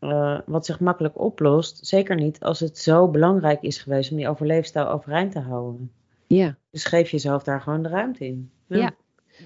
eh, 0.00 0.38
wat 0.46 0.66
zich 0.66 0.80
makkelijk 0.80 1.20
oplost. 1.20 1.86
Zeker 1.86 2.16
niet 2.16 2.40
als 2.40 2.60
het 2.60 2.78
zo 2.78 3.08
belangrijk 3.08 3.62
is 3.62 3.78
geweest 3.78 4.10
om 4.10 4.16
die 4.16 4.28
overleefstijl 4.28 4.88
overeind 4.88 5.32
te 5.32 5.40
houden. 5.40 5.92
ja. 6.26 6.56
Dus 6.70 6.84
geef 6.84 7.10
jezelf 7.10 7.42
daar 7.42 7.60
gewoon 7.60 7.82
de 7.82 7.88
ruimte 7.88 8.26
in. 8.26 8.50
Ja. 8.66 8.90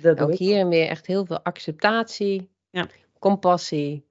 Dat 0.03 0.17
doe 0.19 0.27
ook 0.27 0.35
hier 0.35 0.59
en 0.59 0.69
weer 0.69 0.89
echt 0.89 1.07
heel 1.07 1.25
veel 1.27 1.41
acceptatie, 1.43 2.49
Ja. 2.71 2.87
compassie. 3.19 4.05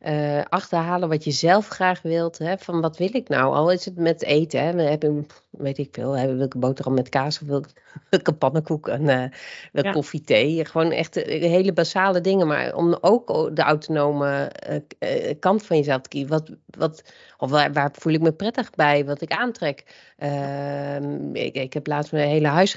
Eh, 0.00 0.42
achterhalen 0.48 1.08
wat 1.08 1.24
je 1.24 1.30
zelf 1.30 1.68
graag 1.68 2.02
wilt. 2.02 2.38
Hè? 2.38 2.58
Van 2.58 2.80
wat 2.80 2.96
wil 2.96 3.08
ik 3.12 3.28
nou? 3.28 3.54
Al 3.54 3.70
is 3.70 3.84
het 3.84 3.96
met 3.96 4.22
eten. 4.22 4.62
Hè? 4.64 4.72
We 4.72 4.82
hebben, 4.82 5.26
weet 5.50 5.78
ik 5.78 5.88
veel, 5.92 6.16
ik 6.16 6.54
een 6.54 6.60
boterham 6.60 6.94
met 6.94 7.08
kaas 7.08 7.40
of 7.42 7.48
een 8.10 8.38
pannenkoek 8.38 8.88
en 8.88 9.08
eh, 9.08 9.18
wil 9.72 9.82
ik 9.82 9.84
Ja. 9.84 9.92
koffie, 9.92 10.20
thee. 10.20 10.64
Gewoon 10.64 10.90
echt 10.90 11.16
eh, 11.16 11.40
hele 11.50 11.72
basale 11.72 12.20
dingen. 12.20 12.46
Maar 12.46 12.74
om 12.74 12.98
ook 13.00 13.56
de 13.56 13.62
autonome 13.62 14.28
eh, 14.44 14.80
eh, 14.98 15.38
kant 15.38 15.66
van 15.66 15.76
jezelf 15.76 16.00
te 16.02 16.08
kiezen. 16.08 16.30
Wat, 16.30 16.50
wat, 16.66 17.12
of 17.38 17.50
waar, 17.50 17.72
waar 17.72 17.90
voel 17.92 18.12
ik 18.12 18.20
me 18.20 18.32
prettig 18.32 18.70
bij? 18.70 19.04
Wat 19.04 19.20
ik 19.20 19.32
aantrek. 19.32 19.84
Ehm, 20.16 21.34
ik, 21.34 21.54
ik 21.54 21.72
heb 21.72 21.86
laatst 21.86 22.12
mijn 22.12 22.28
hele 22.28 22.48
huis 22.48 22.74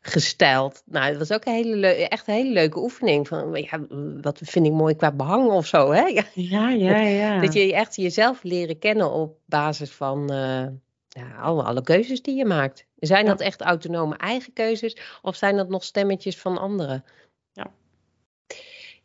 gestyled. 0.00 0.82
Nou, 0.86 1.08
dat 1.10 1.18
was 1.18 1.32
ook 1.32 1.44
een 1.44 1.52
hele 1.52 1.86
echt 2.08 2.28
een 2.28 2.34
hele 2.34 2.52
leuke 2.52 2.78
oefening. 2.78 3.28
Van, 3.28 3.52
ja, 3.54 3.80
wat 4.20 4.40
vind 4.44 4.66
ik 4.66 4.72
mooi 4.72 4.96
qua 4.96 5.12
behang 5.12 5.50
of 5.50 5.66
zo, 5.66 5.90
hè? 5.90 6.02
Ja, 6.06 6.22
Ja, 6.34 6.68
ja, 6.70 6.98
ja. 7.00 7.40
Dat 7.42 7.52
je 7.52 7.74
echt 7.74 7.96
jezelf 7.96 8.42
leren 8.42 8.78
kennen 8.78 9.10
op 9.12 9.36
basis 9.44 9.90
van 9.90 10.30
eh, 10.30 10.66
ja, 11.08 11.36
alle, 11.40 11.62
alle 11.62 11.82
keuzes 11.82 12.22
die 12.22 12.36
je 12.36 12.44
maakt. 12.44 12.86
Zijn 12.96 13.24
Ja. 13.24 13.30
dat 13.30 13.40
echt 13.40 13.60
autonome 13.60 14.16
eigen 14.16 14.52
keuzes 14.52 15.18
of 15.22 15.36
zijn 15.36 15.56
dat 15.56 15.68
nog 15.68 15.84
stemmetjes 15.84 16.38
van 16.38 16.58
anderen? 16.58 17.04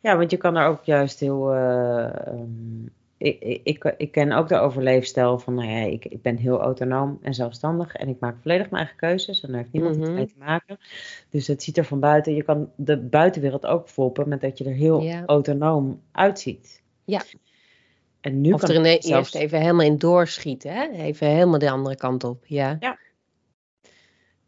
Ja, 0.00 0.16
want 0.16 0.30
je 0.30 0.36
kan 0.36 0.56
er 0.56 0.66
ook 0.66 0.84
juist 0.84 1.20
heel. 1.20 1.52
eh, 1.52 2.26
ehm, 2.26 2.86
ik, 3.16 3.60
ik, 3.64 3.94
ik, 3.96 4.12
ken 4.12 4.32
ook 4.32 4.48
de 4.48 4.58
overleefstijl 4.58 5.38
van, 5.38 5.54
nou 5.54 5.68
ja, 5.68 5.86
ik, 5.86 6.04
ik 6.04 6.22
ben 6.22 6.36
heel 6.36 6.60
autonoom 6.60 7.18
en 7.22 7.34
zelfstandig 7.34 7.94
en 7.94 8.08
ik 8.08 8.20
maak 8.20 8.36
volledig 8.40 8.70
mijn 8.70 8.82
eigen 8.82 8.96
keuzes 9.00 9.40
en 9.42 9.48
daar 9.48 9.58
heeft 9.60 9.72
niemand 9.72 9.96
iets 9.96 10.04
Mhm. 10.06 10.14
mee 10.14 10.26
te 10.26 10.34
maken. 10.38 10.78
Dus 11.30 11.46
het 11.46 11.62
ziet 11.62 11.78
er 11.78 11.84
van 11.84 12.00
buiten, 12.00 12.34
je 12.34 12.42
kan 12.42 12.70
de 12.76 12.96
buitenwereld 12.98 13.66
ook 13.66 13.88
foppen 13.88 14.28
met 14.28 14.40
dat 14.40 14.58
je 14.58 14.64
er 14.64 14.72
heel 14.74 15.00
Ja. 15.00 15.22
autonoom 15.26 16.00
uitziet. 16.12 16.82
Ja. 17.04 17.22
En 18.20 18.40
nu 18.40 18.52
of 18.52 18.60
kan 18.60 18.70
er 18.70 18.84
zelfs- 18.84 19.06
eerst 19.08 19.34
even 19.34 19.60
helemaal 19.60 19.86
in 19.86 19.98
doorschieten, 19.98 20.72
hè? 20.72 20.88
Even 20.90 21.26
helemaal 21.26 21.58
de 21.58 21.70
andere 21.70 21.96
kant 21.96 22.24
op, 22.24 22.46
ja. 22.46 22.78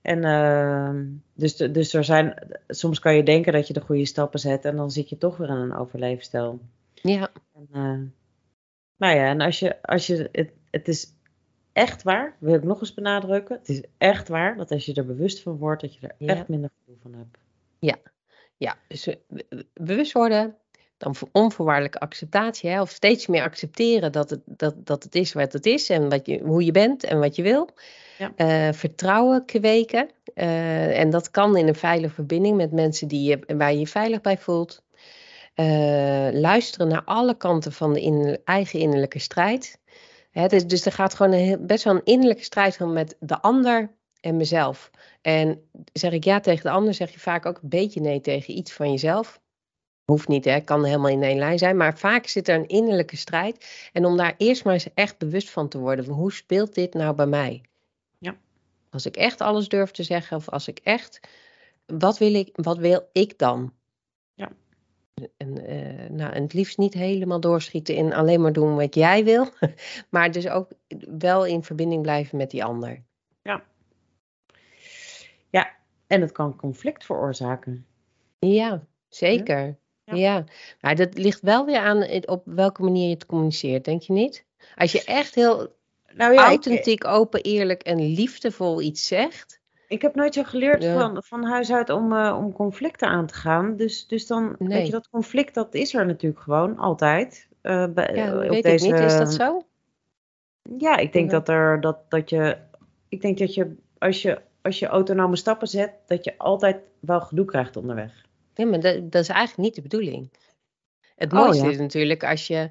En 0.02 0.24
ehm, 0.24 1.04
dus, 1.34 1.56
dus 1.56 1.92
er 1.94 2.04
zijn, 2.04 2.46
soms 2.68 2.98
kan 2.98 3.14
je 3.14 3.22
denken 3.22 3.52
dat 3.52 3.66
je 3.66 3.72
de 3.72 3.80
goede 3.80 4.06
stappen 4.06 4.40
zet 4.40 4.64
en 4.64 4.76
dan 4.76 4.90
zit 4.90 5.08
je 5.08 5.18
toch 5.18 5.36
weer 5.36 5.48
in 5.48 5.54
een 5.54 5.74
overleefstijl. 5.76 6.60
Ja, 6.94 7.30
En, 7.54 7.68
eh, 7.72 7.98
nou 8.96 9.16
ja, 9.16 9.24
en 9.28 9.40
als 9.40 9.58
je, 9.58 9.82
als 9.82 10.06
je 10.06 10.28
het, 10.32 10.50
het 10.70 10.88
is 10.88 11.12
echt 11.72 12.02
waar, 12.02 12.36
wil 12.40 12.54
ik 12.54 12.62
nog 12.62 12.80
eens 12.80 12.94
benadrukken, 12.94 13.56
het 13.58 13.68
is 13.68 13.82
echt 13.98 14.28
waar 14.28 14.56
dat 14.56 14.70
als 14.70 14.84
je 14.86 14.94
er 14.94 15.06
bewust 15.06 15.42
van 15.42 15.56
wordt, 15.56 15.80
dat 15.82 15.94
je 15.94 16.00
er 16.06 16.14
Ja. 16.18 16.34
echt 16.34 16.48
minder 16.48 16.70
gevoel 16.78 16.98
van 17.02 17.14
hebt. 17.14 17.38
ja. 18.58 18.74
dus 18.88 19.06
eh, 19.06 19.14
be- 19.28 19.66
bewust 19.74 20.12
worden, 20.12 20.56
dan 20.96 21.14
vo- 21.14 21.28
onvoorwaardelijke 21.32 22.00
acceptatie, 22.00 22.70
hè? 22.70 22.80
Of 22.80 22.90
steeds 22.90 23.26
meer 23.26 23.42
accepteren 23.42 24.12
dat 24.12 24.30
het, 24.30 24.40
dat, 24.44 24.86
dat 24.86 25.02
het 25.02 25.14
is 25.14 25.32
wat 25.32 25.52
het 25.52 25.66
is 25.66 25.88
en 25.90 26.08
wat 26.08 26.26
je, 26.26 26.38
hoe 26.42 26.64
je 26.64 26.70
bent 26.72 27.04
en 27.04 27.18
wat 27.18 27.36
je 27.36 27.42
wil. 27.42 27.68
Ja. 28.18 28.32
Eh, 28.36 28.72
vertrouwen 28.72 29.44
kweken. 29.44 30.08
eh, 30.34 30.98
en 31.00 31.10
dat 31.10 31.30
kan 31.30 31.56
in 31.56 31.68
een 31.68 31.74
veilige 31.74 32.14
verbinding 32.14 32.56
met 32.56 32.72
mensen 32.72 33.08
die 33.08 33.28
je, 33.28 33.54
waar 33.56 33.72
je 33.72 33.78
je 33.78 33.86
veilig 33.86 34.20
bij 34.20 34.38
voelt. 34.38 34.82
Eh, 35.56 36.28
luisteren 36.32 36.88
naar 36.88 37.04
alle 37.04 37.36
kanten 37.36 37.72
van 37.72 37.92
de 37.92 38.00
inner- 38.00 38.40
eigen 38.44 38.78
innerlijke 38.80 39.18
strijd. 39.18 39.78
Hè, 40.30 40.46
dus, 40.46 40.66
dus 40.66 40.86
er 40.86 40.92
gaat 40.92 41.14
gewoon 41.14 41.32
een 41.32 41.66
best 41.66 41.84
wel 41.84 41.94
een 41.94 42.04
innerlijke 42.04 42.42
strijd 42.42 42.76
gaan 42.76 42.92
met 42.92 43.16
de 43.20 43.40
ander 43.40 43.90
en 44.20 44.36
mezelf. 44.36 44.90
En 45.22 45.68
zeg 45.92 46.12
ik 46.12 46.24
ja 46.24 46.40
tegen 46.40 46.62
de 46.62 46.70
ander, 46.70 46.94
zeg 46.94 47.10
je 47.12 47.18
vaak 47.18 47.46
ook 47.46 47.58
een 47.62 47.68
beetje 47.68 48.00
nee 48.00 48.20
tegen 48.20 48.56
iets 48.56 48.72
van 48.72 48.90
jezelf. 48.90 49.40
Hoeft 50.04 50.28
niet, 50.28 50.44
hè? 50.44 50.60
kan 50.60 50.84
helemaal 50.84 51.10
in 51.10 51.22
één 51.22 51.38
lijn 51.38 51.58
zijn. 51.58 51.76
Maar 51.76 51.98
vaak 51.98 52.26
zit 52.26 52.48
er 52.48 52.54
een 52.54 52.68
innerlijke 52.68 53.16
strijd. 53.16 53.88
En 53.92 54.04
om 54.04 54.16
daar 54.16 54.34
eerst 54.36 54.64
maar 54.64 54.72
eens 54.72 54.94
echt 54.94 55.18
bewust 55.18 55.50
van 55.50 55.68
te 55.68 55.78
worden. 55.78 56.04
Van 56.04 56.14
hoe 56.14 56.32
speelt 56.32 56.74
dit 56.74 56.94
nou 56.94 57.14
bij 57.14 57.26
mij? 57.26 57.62
Ja. 58.18 58.36
Als 58.90 59.06
ik 59.06 59.16
echt 59.16 59.40
alles 59.40 59.68
durf 59.68 59.90
te 59.90 60.02
zeggen. 60.02 60.36
Of 60.36 60.48
als 60.48 60.68
ik 60.68 60.78
echt... 60.78 61.20
Wat 61.86 62.18
wil 62.18 62.34
ik, 62.34 62.48
wat 62.52 62.78
wil 62.78 63.08
ik 63.12 63.38
dan? 63.38 63.72
Ja. 65.20 65.26
En, 65.36 65.66
eh, 65.66 66.10
nou, 66.10 66.32
en 66.32 66.42
het 66.42 66.52
liefst 66.52 66.78
niet 66.78 66.94
helemaal 66.94 67.40
doorschieten 67.40 67.94
in 67.94 68.14
alleen 68.14 68.40
maar 68.40 68.52
doen 68.52 68.76
wat 68.76 68.94
jij 68.94 69.24
wil. 69.24 69.48
Maar 70.10 70.32
dus 70.32 70.48
ook 70.48 70.70
wel 71.18 71.46
in 71.46 71.62
verbinding 71.62 72.02
blijven 72.02 72.38
met 72.38 72.50
die 72.50 72.64
ander. 72.64 73.02
En 76.06 76.20
het 76.20 76.32
kan 76.32 76.56
conflict 76.56 77.04
veroorzaken. 77.04 77.86
Ja, 78.38 78.86
zeker. 79.08 79.78
Ja. 80.04 80.14
Ja, 80.14 80.44
maar 80.80 80.94
dat 80.94 81.18
ligt 81.18 81.40
wel 81.40 81.64
weer 81.64 81.78
aan 81.78 82.26
op 82.26 82.42
welke 82.44 82.82
manier 82.82 83.08
je 83.08 83.14
het 83.14 83.26
communiceert, 83.26 83.84
denk 83.84 84.02
je 84.02 84.12
niet? 84.12 84.44
Als 84.74 84.92
je 84.92 85.04
echt 85.04 85.34
heel 85.34 85.76
Nou 86.12 86.34
ja, 86.34 86.40
ik, 86.40 86.46
authentiek, 86.46 87.04
open, 87.04 87.42
eerlijk 87.42 87.82
en 87.82 88.00
liefdevol 88.00 88.80
iets 88.80 89.06
zegt. 89.06 89.60
Ik 89.86 90.02
heb 90.02 90.14
nooit 90.14 90.34
zo 90.34 90.42
geleerd 90.42 90.82
Ja. 90.82 90.98
van, 90.98 91.22
van 91.24 91.44
huis 91.44 91.72
uit 91.72 91.90
om, 91.90 92.12
eh, 92.12 92.36
om 92.38 92.52
conflicten 92.52 93.08
aan 93.08 93.26
te 93.26 93.34
gaan. 93.34 93.76
Dus, 93.76 94.06
dus 94.06 94.26
dan, 94.26 94.54
Nee. 94.58 94.68
weet 94.68 94.86
je, 94.86 94.92
dat 94.92 95.08
conflict, 95.08 95.54
dat 95.54 95.74
is 95.74 95.94
er 95.94 96.06
natuurlijk 96.06 96.42
gewoon 96.42 96.78
altijd. 96.78 97.48
eh, 97.60 97.86
bij, 97.94 98.14
Ja, 98.14 98.34
op 98.34 98.48
weet 98.48 98.62
deze, 98.62 98.86
ik 98.86 98.92
niet. 98.92 99.00
Is 99.02 99.16
dat 99.18 99.32
zo? 99.34 99.62
Ja, 100.78 100.96
ik 100.96 101.12
denk 101.12 101.30
Ja. 101.30 101.38
dat 101.38 101.48
er 101.48 101.80
dat, 101.80 101.98
dat 102.10 102.30
je. 102.30 102.56
Ik 103.08 103.20
denk 103.20 103.38
dat 103.38 103.54
je 103.54 103.76
als 103.98 104.22
je 104.22 104.40
als 104.62 104.78
je 104.78 104.86
autonome 104.86 105.36
stappen 105.36 105.68
zet, 105.68 105.92
dat 106.06 106.24
je 106.24 106.38
altijd 106.38 106.76
wel 107.00 107.20
gedoe 107.20 107.44
krijgt 107.44 107.76
onderweg. 107.76 108.24
Ja, 108.54 108.66
maar 108.66 108.80
dat, 108.80 109.12
dat 109.12 109.22
is 109.22 109.28
eigenlijk 109.28 109.58
niet 109.58 109.74
de 109.74 109.82
bedoeling. 109.82 110.30
Het 111.16 111.32
Oh, 111.32 111.38
mooiste 111.38 111.64
ja. 111.64 111.70
is 111.70 111.78
natuurlijk 111.78 112.24
als 112.24 112.46
je, 112.46 112.70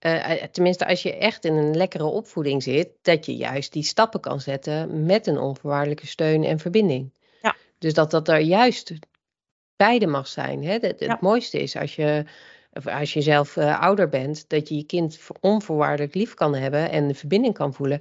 eh, 0.00 0.42
eh, 0.42 0.48
tenminste 0.50 0.86
als 0.86 1.02
je 1.02 1.16
echt 1.16 1.44
in 1.44 1.54
een 1.54 1.76
lekkere 1.76 2.04
opvoeding 2.04 2.62
zit, 2.62 2.88
dat 3.02 3.26
je 3.26 3.36
juist 3.36 3.72
die 3.72 3.82
stappen 3.82 4.20
kan 4.20 4.40
zetten 4.40 5.04
met 5.06 5.26
een 5.26 5.38
onvoorwaardelijke 5.38 6.06
steun 6.06 6.44
en 6.44 6.58
verbinding. 6.58 7.12
Ja. 7.42 7.56
Dus 7.78 7.94
dat 7.94 8.10
dat 8.10 8.28
er 8.28 8.38
juist 8.38 8.92
beide 9.76 10.06
mag 10.06 10.26
zijn. 10.28 10.64
Hè? 10.64 10.72
Het, 10.72 10.82
het 10.82 11.00
Ja. 11.00 11.18
mooiste 11.20 11.62
is 11.62 11.76
als 11.76 11.96
je, 11.96 12.24
als 12.84 13.12
je 13.12 13.20
zelf 13.22 13.56
eh, 13.56 13.80
ouder 13.80 14.08
bent, 14.08 14.48
dat 14.48 14.68
je 14.68 14.76
je 14.76 14.84
kind 14.84 15.18
voor- 15.18 15.36
onvoorwaardelijk 15.40 16.14
lief 16.14 16.34
kan 16.34 16.54
hebben 16.54 16.90
en 16.90 17.08
de 17.08 17.14
verbinding 17.14 17.54
kan 17.54 17.74
voelen. 17.74 18.00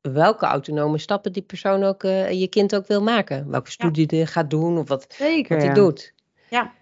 Welke 0.00 0.46
autonome 0.46 0.98
stappen 0.98 1.32
die 1.32 1.42
persoon 1.42 1.82
ook, 1.84 2.02
je 2.02 2.46
kind 2.50 2.74
ook 2.74 2.86
wil 2.86 3.02
maken. 3.02 3.50
Welke 3.50 3.70
studie 3.70 4.06
die 4.06 4.26
gaat 4.26 4.50
doen 4.50 4.78
of 4.78 4.88
wat, 4.88 5.06
Zeker. 5.08 5.56
wat 5.56 5.64
hij 5.66 5.74
doet. 5.74 6.12
Ja. 6.50 6.72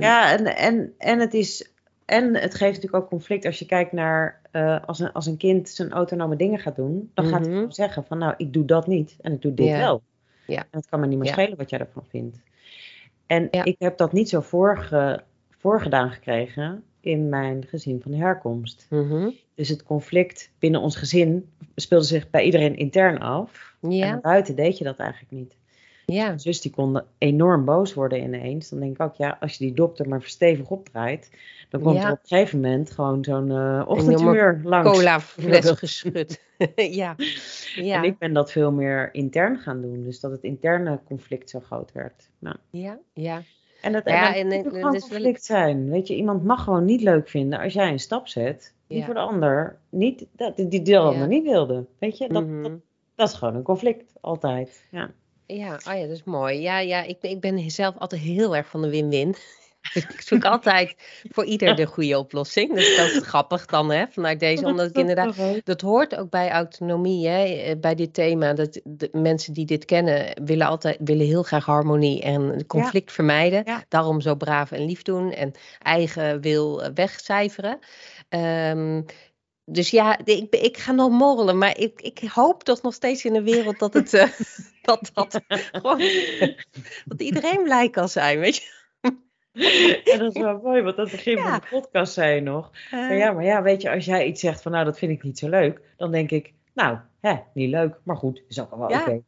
Ja, 0.00 0.32
en, 0.38 0.56
en, 0.56 0.94
en 0.98 1.18
het 1.18 1.34
is. 1.34 1.70
En 2.10 2.34
het 2.34 2.54
geeft 2.54 2.74
natuurlijk 2.74 3.02
ook 3.02 3.08
conflict 3.08 3.44
als 3.46 3.58
je 3.58 3.66
kijkt 3.66 3.92
naar 3.92 4.40
eh, 4.50 4.84
als, 4.86 4.98
een, 4.98 5.12
als 5.12 5.26
een 5.26 5.36
kind 5.36 5.68
zijn 5.68 5.90
autonome 5.90 6.36
dingen 6.36 6.58
gaat 6.58 6.76
doen, 6.76 7.10
dan 7.14 7.26
gaat 7.26 7.46
hij 7.46 7.54
Mhm. 7.54 7.70
zeggen 7.70 8.04
van 8.04 8.18
nou, 8.18 8.34
ik 8.36 8.52
doe 8.52 8.64
dat 8.64 8.86
niet 8.86 9.16
en 9.20 9.32
ik 9.32 9.42
doe 9.42 9.54
dit 9.54 9.66
Ja. 9.66 9.78
wel. 9.78 10.02
Ja. 10.46 10.58
En 10.58 10.66
het 10.78 10.88
kan 10.88 11.00
me 11.00 11.06
niet 11.06 11.18
meer 11.18 11.26
Ja. 11.26 11.32
schelen 11.32 11.56
wat 11.56 11.70
jij 11.70 11.78
ervan 11.78 12.04
vindt. 12.08 12.40
En 13.26 13.48
Ja. 13.50 13.64
ik 13.64 13.76
heb 13.78 13.96
dat 13.96 14.12
niet 14.12 14.28
zo 14.28 14.40
voorge, 14.40 15.22
voorgedaan 15.50 16.10
gekregen 16.10 16.82
in 17.00 17.28
mijn 17.28 17.66
gezin 17.66 18.00
van 18.02 18.12
herkomst. 18.12 18.86
mhm. 18.90 19.30
Dus 19.54 19.68
het 19.68 19.82
conflict 19.82 20.50
binnen 20.58 20.80
ons 20.80 20.96
gezin 20.96 21.48
speelde 21.74 22.04
zich 22.04 22.30
bij 22.30 22.42
iedereen 22.44 22.76
intern 22.76 23.18
af. 23.18 23.76
Ja, 23.80 24.06
En 24.12 24.20
buiten 24.20 24.54
deed 24.56 24.78
je 24.78 24.84
dat 24.84 24.96
eigenlijk 24.98 25.32
niet. 25.32 25.54
Ja, 26.12 26.26
Mijn 26.26 26.40
zus 26.40 26.60
die 26.60 26.70
kon 26.72 27.02
enorm 27.18 27.64
boos 27.64 27.94
worden 27.94 28.22
ineens. 28.22 28.68
Dan 28.68 28.80
denk 28.80 28.92
ik 28.94 29.00
ook, 29.02 29.14
ja, 29.14 29.36
als 29.40 29.52
je 29.56 29.64
die 29.64 29.74
dokter 29.74 30.08
maar 30.08 30.22
stevig 30.22 30.70
opdraait, 30.70 31.30
dan 31.68 31.80
komt 31.80 31.96
Ja. 31.96 32.06
er 32.06 32.12
op 32.12 32.18
een 32.22 32.28
gegeven 32.28 32.60
moment 32.60 32.90
gewoon 32.90 33.24
zo'n 33.24 33.50
eh 33.50 33.82
ochtendhumeur 33.86 34.60
langs. 34.64 34.90
cola 34.90 35.20
fles 35.40 35.70
geschud. 35.70 36.40
ja, 36.74 37.14
ja, 37.74 37.96
En 37.96 38.04
ik 38.04 38.18
ben 38.18 38.32
dat 38.32 38.52
veel 38.52 38.72
meer 38.72 39.08
intern 39.14 39.58
gaan 39.58 39.80
doen. 39.82 40.02
Dus 40.02 40.20
dat 40.20 40.30
het 40.30 40.42
interne 40.42 41.00
conflict 41.04 41.50
zo 41.50 41.60
groot 41.60 41.92
werd. 41.92 42.28
Nou, 42.38 42.56
ja, 42.70 42.98
ja. 43.12 43.42
en 43.82 43.94
het 43.94 44.04
Ja, 44.08 44.34
en, 44.34 44.50
en 44.50 44.62
dat 44.62 44.80
conflict 44.82 45.44
zijn. 45.44 45.90
Weet 45.90 46.06
je, 46.08 46.16
iemand 46.16 46.44
mag 46.44 46.64
gewoon 46.64 46.84
niet 46.84 47.00
leuk 47.02 47.28
vinden 47.28 47.58
als 47.60 47.72
jij 47.72 47.90
een 47.92 48.00
stap 48.00 48.28
zet 48.28 48.74
die 48.86 48.98
Ja. 48.98 49.04
voor 49.04 49.14
de 49.14 49.20
ander 49.20 49.78
niet, 49.88 50.26
dat, 50.32 50.56
die 50.56 50.82
de 50.82 50.98
ander 50.98 51.20
Ja. 51.20 51.26
niet 51.26 51.44
wilde. 51.44 51.84
Weet 51.98 52.18
je, 52.18 52.28
dat, 52.28 52.46
Mhm. 52.46 52.62
dat, 52.62 52.72
dat 53.14 53.28
is 53.28 53.34
gewoon 53.34 53.54
een 53.54 53.62
conflict, 53.62 54.12
altijd. 54.20 54.84
Ja. 54.90 55.10
Ja, 55.56 55.74
oh 55.74 55.94
ja, 55.94 56.00
dat 56.00 56.16
is 56.16 56.24
mooi. 56.24 56.60
Ja, 56.60 56.78
ja 56.78 57.02
ik, 57.02 57.20
ben- 57.20 57.30
ik 57.30 57.40
ben 57.40 57.70
zelf 57.70 57.98
altijd 57.98 58.20
heel 58.20 58.56
erg 58.56 58.66
van 58.66 58.82
de 58.82 58.90
win-win. 58.90 59.34
ik 59.94 60.20
zoek 60.20 60.44
altijd 60.44 60.94
voor 61.30 61.44
ieder 61.44 61.76
de 61.76 61.86
goede 61.86 62.18
oplossing. 62.18 62.68
Dat 62.68 62.78
is 62.78 63.16
ook 63.16 63.26
grappig 63.26 63.66
dan, 63.66 63.90
hè, 63.90 64.04
vanuit 64.10 64.40
deze. 64.48 64.64
Omdat 64.64 64.88
ik 64.88 64.96
inderdaad 64.96 65.36
Dat 65.64 65.80
hoort 65.80 66.16
ook 66.16 66.30
bij 66.30 66.50
autonomie, 66.50 67.28
hè, 67.28 67.44
eh, 67.44 67.76
bij 67.80 67.94
dit 67.94 68.14
thema. 68.14 68.52
Dat 68.52 68.80
de 68.84 69.08
mensen 69.12 69.52
die 69.52 69.66
dit 69.66 69.84
kennen, 69.84 70.42
willen 70.44 70.66
altijd 70.66 70.96
willen 71.04 71.26
heel 71.26 71.42
graag 71.42 71.64
harmonie 71.64 72.22
en 72.22 72.66
conflict 72.66 73.12
vermijden. 73.12 73.62
Ja. 73.64 73.84
Daarom 73.88 74.20
zo 74.20 74.34
braaf 74.34 74.70
en 74.70 74.84
lief 74.84 75.02
doen 75.02 75.32
en 75.32 75.52
eigen 75.82 76.40
wil 76.40 76.82
eh, 76.82 76.90
wegcijferen. 76.94 77.78
Ehm, 78.28 79.02
dus 79.64 79.90
ja, 79.90 80.18
ik, 80.24 80.54
ik 80.54 80.76
ga 80.76 80.92
nog 80.92 81.10
morrelen, 81.10 81.58
maar 81.58 81.78
ik, 81.78 82.00
ik 82.00 82.18
hoop 82.34 82.62
toch 82.64 82.82
nog 82.82 82.94
steeds 82.94 83.24
in 83.24 83.32
de 83.32 83.42
wereld 83.42 83.78
dat 83.78 83.94
het 83.94 84.14
eh, 84.14 84.28
dat, 84.90 85.10
dat, 85.14 85.40
gewoon, 85.48 85.98
dat 87.04 87.20
iedereen 87.22 87.62
blij 87.62 87.90
kan 87.90 88.08
zijn, 88.08 88.38
weet 88.38 88.56
je. 88.56 88.78
Ja, 90.04 90.16
dat 90.18 90.36
is 90.36 90.42
wel 90.42 90.60
mooi, 90.62 90.82
want 90.82 90.96
het 90.96 91.10
begin 91.10 91.36
Ja. 91.36 91.50
van 91.50 91.60
de 91.60 91.66
podcast 91.80 92.12
zei 92.12 92.34
je 92.34 92.40
nog. 92.40 92.70
Eh, 92.90 92.90
Maar 92.92 93.16
ja, 93.16 93.32
maar 93.32 93.44
ja, 93.44 93.62
weet 93.62 93.82
je, 93.82 93.90
als 93.90 94.04
jij 94.04 94.26
iets 94.26 94.40
zegt 94.40 94.62
van 94.62 94.72
nou, 94.72 94.84
dat 94.84 94.98
vind 94.98 95.12
ik 95.12 95.22
niet 95.22 95.38
zo 95.38 95.48
leuk, 95.48 95.80
dan 95.96 96.10
denk 96.10 96.30
ik, 96.30 96.52
nou, 96.74 96.98
hè, 97.20 97.34
niet 97.54 97.70
leuk, 97.70 97.98
maar 98.04 98.16
goed, 98.16 98.42
is 98.48 98.60
ook 98.60 98.76
wel 98.76 98.90
Ja. 98.90 99.00
oké. 99.00 99.20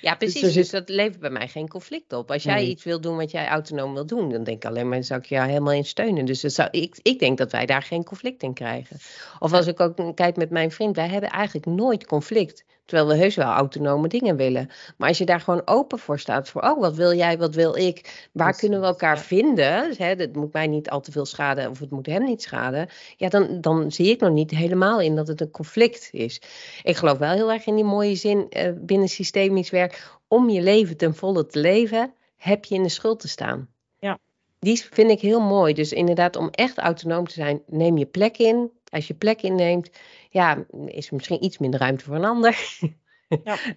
Ja, 0.00 0.10
er 0.10 0.16
precies. 0.16 0.40
zit- 0.40 0.54
Dus 0.54 0.70
dat 0.70 0.88
levert 0.88 1.20
bij 1.20 1.30
mij 1.30 1.48
geen 1.48 1.68
conflict 1.68 2.12
op. 2.12 2.30
Als 2.30 2.42
jij 2.42 2.54
Nee. 2.54 2.68
iets 2.68 2.84
wil 2.84 3.00
doen 3.00 3.16
wat 3.16 3.30
jij 3.30 3.46
autonoom 3.48 3.94
wil 3.94 4.06
doen, 4.06 4.30
dan 4.30 4.44
denk 4.44 4.56
ik 4.56 4.64
alleen 4.70 4.88
maar, 4.88 5.04
zou 5.04 5.20
ik 5.20 5.26
jou 5.26 5.48
helemaal 5.48 5.72
in 5.72 5.84
steunen. 5.84 6.24
Dus 6.24 6.40
dat 6.40 6.52
zou, 6.52 6.68
ik, 6.70 6.98
ik 7.02 7.18
denk 7.18 7.38
dat 7.38 7.52
wij 7.52 7.66
daar 7.66 7.82
geen 7.82 8.04
conflict 8.04 8.42
in 8.42 8.54
krijgen. 8.54 8.96
Of 9.38 9.52
als 9.52 9.66
ik 9.66 9.80
ook 9.80 10.14
kijk 10.16 10.36
met 10.36 10.50
mijn 10.50 10.70
vriend, 10.70 10.96
wij 10.96 11.08
hebben 11.08 11.30
eigenlijk 11.30 11.66
nooit 11.66 12.06
conflict. 12.06 12.64
Terwijl 12.88 13.08
we 13.08 13.16
heus 13.16 13.34
wel 13.34 13.46
autonome 13.46 14.08
dingen 14.08 14.36
willen. 14.36 14.70
Maar 14.96 15.08
als 15.08 15.18
je 15.18 15.24
daar 15.24 15.40
gewoon 15.40 15.62
open 15.64 15.98
voor 15.98 16.18
staat, 16.18 16.48
voor, 16.48 16.62
oh, 16.62 16.80
wat 16.80 16.94
wil 16.94 17.14
jij, 17.14 17.38
wat 17.38 17.54
wil 17.54 17.76
ik? 17.76 18.28
Waar 18.32 18.44
Precies, 18.44 18.60
kunnen 18.60 18.80
we 18.80 18.86
elkaar 18.86 19.16
ja. 19.16 19.22
vinden? 19.22 19.88
Dus, 19.88 19.98
hè, 19.98 20.16
dat 20.16 20.32
moet 20.32 20.52
mij 20.52 20.66
niet 20.66 20.90
al 20.90 21.00
te 21.00 21.12
veel 21.12 21.26
schaden 21.26 21.70
of 21.70 21.78
het 21.78 21.90
moet 21.90 22.06
hem 22.06 22.24
niet 22.24 22.42
schaden. 22.42 22.88
Ja, 23.16 23.28
dan, 23.28 23.60
dan 23.60 23.92
zie 23.92 24.10
ik 24.10 24.20
nog 24.20 24.32
niet 24.32 24.50
helemaal 24.50 25.00
in 25.00 25.16
dat 25.16 25.28
het 25.28 25.40
een 25.40 25.50
conflict 25.50 26.08
is. 26.12 26.40
Ik 26.82 26.96
geloof 26.96 27.18
wel 27.18 27.32
heel 27.32 27.52
erg 27.52 27.66
in 27.66 27.74
die 27.74 27.84
mooie 27.84 28.14
zin 28.14 28.46
eh, 28.50 28.72
binnen 28.76 29.08
systemisch 29.08 29.70
werk. 29.70 30.10
Om 30.28 30.50
je 30.50 30.62
leven 30.62 30.96
ten 30.96 31.14
volle 31.14 31.46
te 31.46 31.58
leven, 31.58 32.12
heb 32.36 32.64
je 32.64 32.74
in 32.74 32.82
de 32.82 32.88
schuld 32.88 33.20
te 33.20 33.28
staan. 33.28 33.68
Ja. 33.98 34.18
Die 34.58 34.84
vind 34.90 35.10
ik 35.10 35.20
heel 35.20 35.40
mooi. 35.40 35.74
Dus 35.74 35.92
inderdaad, 35.92 36.36
om 36.36 36.48
echt 36.50 36.78
autonoom 36.78 37.26
te 37.26 37.34
zijn, 37.34 37.62
neem 37.66 37.98
je 37.98 38.06
plek 38.06 38.38
in. 38.38 38.70
Als 38.90 39.06
je 39.06 39.14
plek 39.14 39.42
inneemt, 39.42 39.90
ja, 40.30 40.64
is 40.86 41.08
er 41.08 41.14
misschien 41.14 41.44
iets 41.44 41.58
minder 41.58 41.80
ruimte 41.80 42.04
voor 42.04 42.14
een 42.14 42.24
ander. 42.24 42.78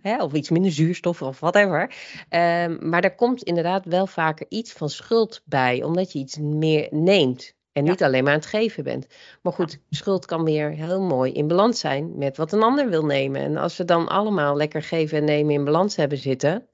Ja. 0.04 0.18
Of 0.26 0.34
iets 0.34 0.50
minder 0.50 0.72
zuurstof 0.72 1.22
of 1.22 1.40
whatever. 1.40 1.94
Ehm, 2.30 2.90
maar 2.90 3.04
er 3.04 3.16
komt 3.16 3.44
inderdaad 3.44 3.86
wel 3.86 4.08
vaker 4.08 4.46
iets 4.50 4.72
van 4.74 4.90
schuld 4.90 5.42
bij, 5.46 5.84
omdat 5.84 6.12
je 6.12 6.20
iets 6.20 6.38
meer 6.38 6.88
neemt. 6.92 7.54
En 7.72 7.84
Ja. 7.86 7.92
niet 7.92 8.04
alleen 8.04 8.24
maar 8.24 8.34
aan 8.34 8.40
het 8.40 8.48
geven 8.48 8.84
bent. 8.84 9.08
Maar 9.42 9.54
goed, 9.54 9.80
schuld 9.90 10.26
kan 10.26 10.44
weer 10.44 10.70
heel 10.70 11.02
mooi 11.02 11.32
in 11.32 11.48
balans 11.48 11.80
zijn 11.80 12.18
met 12.18 12.38
wat 12.38 12.52
een 12.52 12.64
ander 12.64 12.90
wil 12.90 13.06
nemen. 13.06 13.42
En 13.42 13.58
als 13.58 13.78
we 13.78 13.86
dan 13.86 14.08
allemaal 14.08 14.56
lekker 14.56 14.82
geven 14.84 15.18
en 15.18 15.24
nemen 15.26 15.54
in 15.54 15.64
balans 15.66 15.96
hebben 15.96 16.18
zitten. 16.18 16.68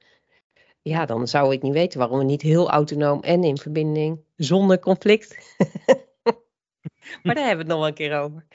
Ja, 0.82 1.06
dan 1.06 1.28
zou 1.28 1.54
ik 1.54 1.62
niet 1.62 1.74
weten 1.74 2.00
waarom 2.00 2.18
we 2.18 2.24
niet 2.24 2.42
heel 2.42 2.70
autonoom 2.70 3.22
en 3.22 3.44
in 3.44 3.58
verbinding, 3.58 4.20
zonder 4.36 4.80
conflict. 4.80 5.56
Maar 7.24 7.36
daar 7.36 7.46
hebben 7.46 7.66
we 7.66 7.72
het 7.74 7.80
nog 7.80 7.80
wel 7.80 7.88
een 7.88 7.94
keer 7.94 8.20
over. 8.20 8.46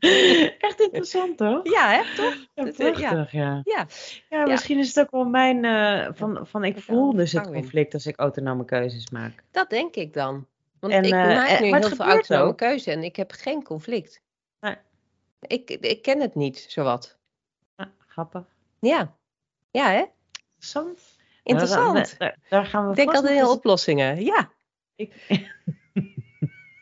Echt 0.68 0.80
interessant, 0.80 1.36
toch? 1.36 1.60
Ja, 1.72 1.90
hè, 1.90 2.14
toch? 2.16 2.34
Ja, 2.54 2.64
eh, 2.64 2.76
ja. 2.98 3.08
prachtig, 3.08 3.32
ja. 3.32 3.60
Ja, 3.64 3.86
Ja, 4.28 4.44
misschien 4.46 4.78
is 4.78 4.88
het 4.94 5.00
ook 5.04 5.10
wel 5.10 5.24
mijn, 5.24 5.64
eh, 5.64 6.08
van, 6.14 6.46
van 6.46 6.64
ik 6.64 6.80
voel 6.80 7.12
dus 7.14 7.32
het 7.32 7.50
conflict 7.50 7.94
als 7.94 8.06
ik 8.06 8.16
autonome 8.18 8.64
keuzes 8.64 9.10
maak. 9.10 9.42
dat 9.50 9.70
denk 9.70 9.94
ik 9.96 10.12
dan. 10.14 10.46
Want 10.80 10.92
En, 10.92 11.02
ik 11.04 11.12
eh, 11.12 11.18
maak 11.26 11.60
nu 11.60 11.66
heel 11.66 11.82
veel 11.88 12.04
autonome 12.04 12.50
ook. 12.50 12.56
keuze 12.58 12.90
en 12.90 13.02
ik 13.02 13.16
heb 13.16 13.32
geen 13.32 13.62
conflict. 13.62 14.22
Nee. 14.60 14.74
Ik, 15.40 15.70
ik 15.70 16.02
ken 16.02 16.20
het 16.20 16.34
niet, 16.34 16.66
zowat. 16.68 17.18
Ja, 17.76 17.92
grappig. 18.06 18.44
Ja, 18.80 19.14
ja 19.70 19.90
hè? 19.90 20.04
Interessant. 20.54 21.16
Interessant. 21.42 21.92
Nou, 21.94 22.06
daar, 22.18 22.36
daar- 22.48 22.66
gaan 22.66 22.84
we 22.84 22.90
Ik 22.90 22.96
denk 22.96 23.14
altijd 23.14 23.38
eens- 23.38 23.48
oplossingen. 23.50 24.24
Ja, 24.24 24.50
Ik, 24.94 25.14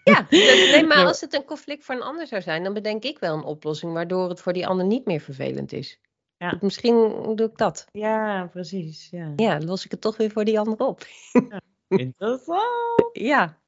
ja. 0.04 0.26
Dus- 0.30 0.70
nee, 0.70 0.84
maar 0.86 1.06
als 1.06 1.20
het 1.20 1.34
een 1.34 1.44
conflict 1.44 1.84
voor 1.84 1.94
een 1.94 2.02
ander 2.02 2.26
zou 2.26 2.42
zijn, 2.42 2.64
dan 2.64 2.72
bedenk 2.72 3.04
ik 3.04 3.18
wel 3.18 3.36
een 3.36 3.44
oplossing 3.44 3.92
waardoor 3.92 4.28
het 4.28 4.40
voor 4.40 4.52
die 4.52 4.66
ander 4.66 4.86
niet 4.86 5.06
meer 5.06 5.20
vervelend 5.20 5.72
is. 5.72 5.98
Ja. 6.36 6.58
Misschien 6.60 6.94
doe 7.34 7.46
ik 7.46 7.58
dat. 7.58 7.86
ja, 7.92 8.48
precies. 8.52 9.08
Ja. 9.10 9.32
Ja, 9.36 9.58
dan 9.58 9.68
los 9.68 9.84
ik 9.84 9.90
het 9.90 10.00
toch 10.00 10.16
weer 10.16 10.30
voor 10.30 10.44
die 10.44 10.58
ander 10.58 10.78
op. 10.78 11.06
Interessant. 11.88 13.08
Ja. 13.12 13.58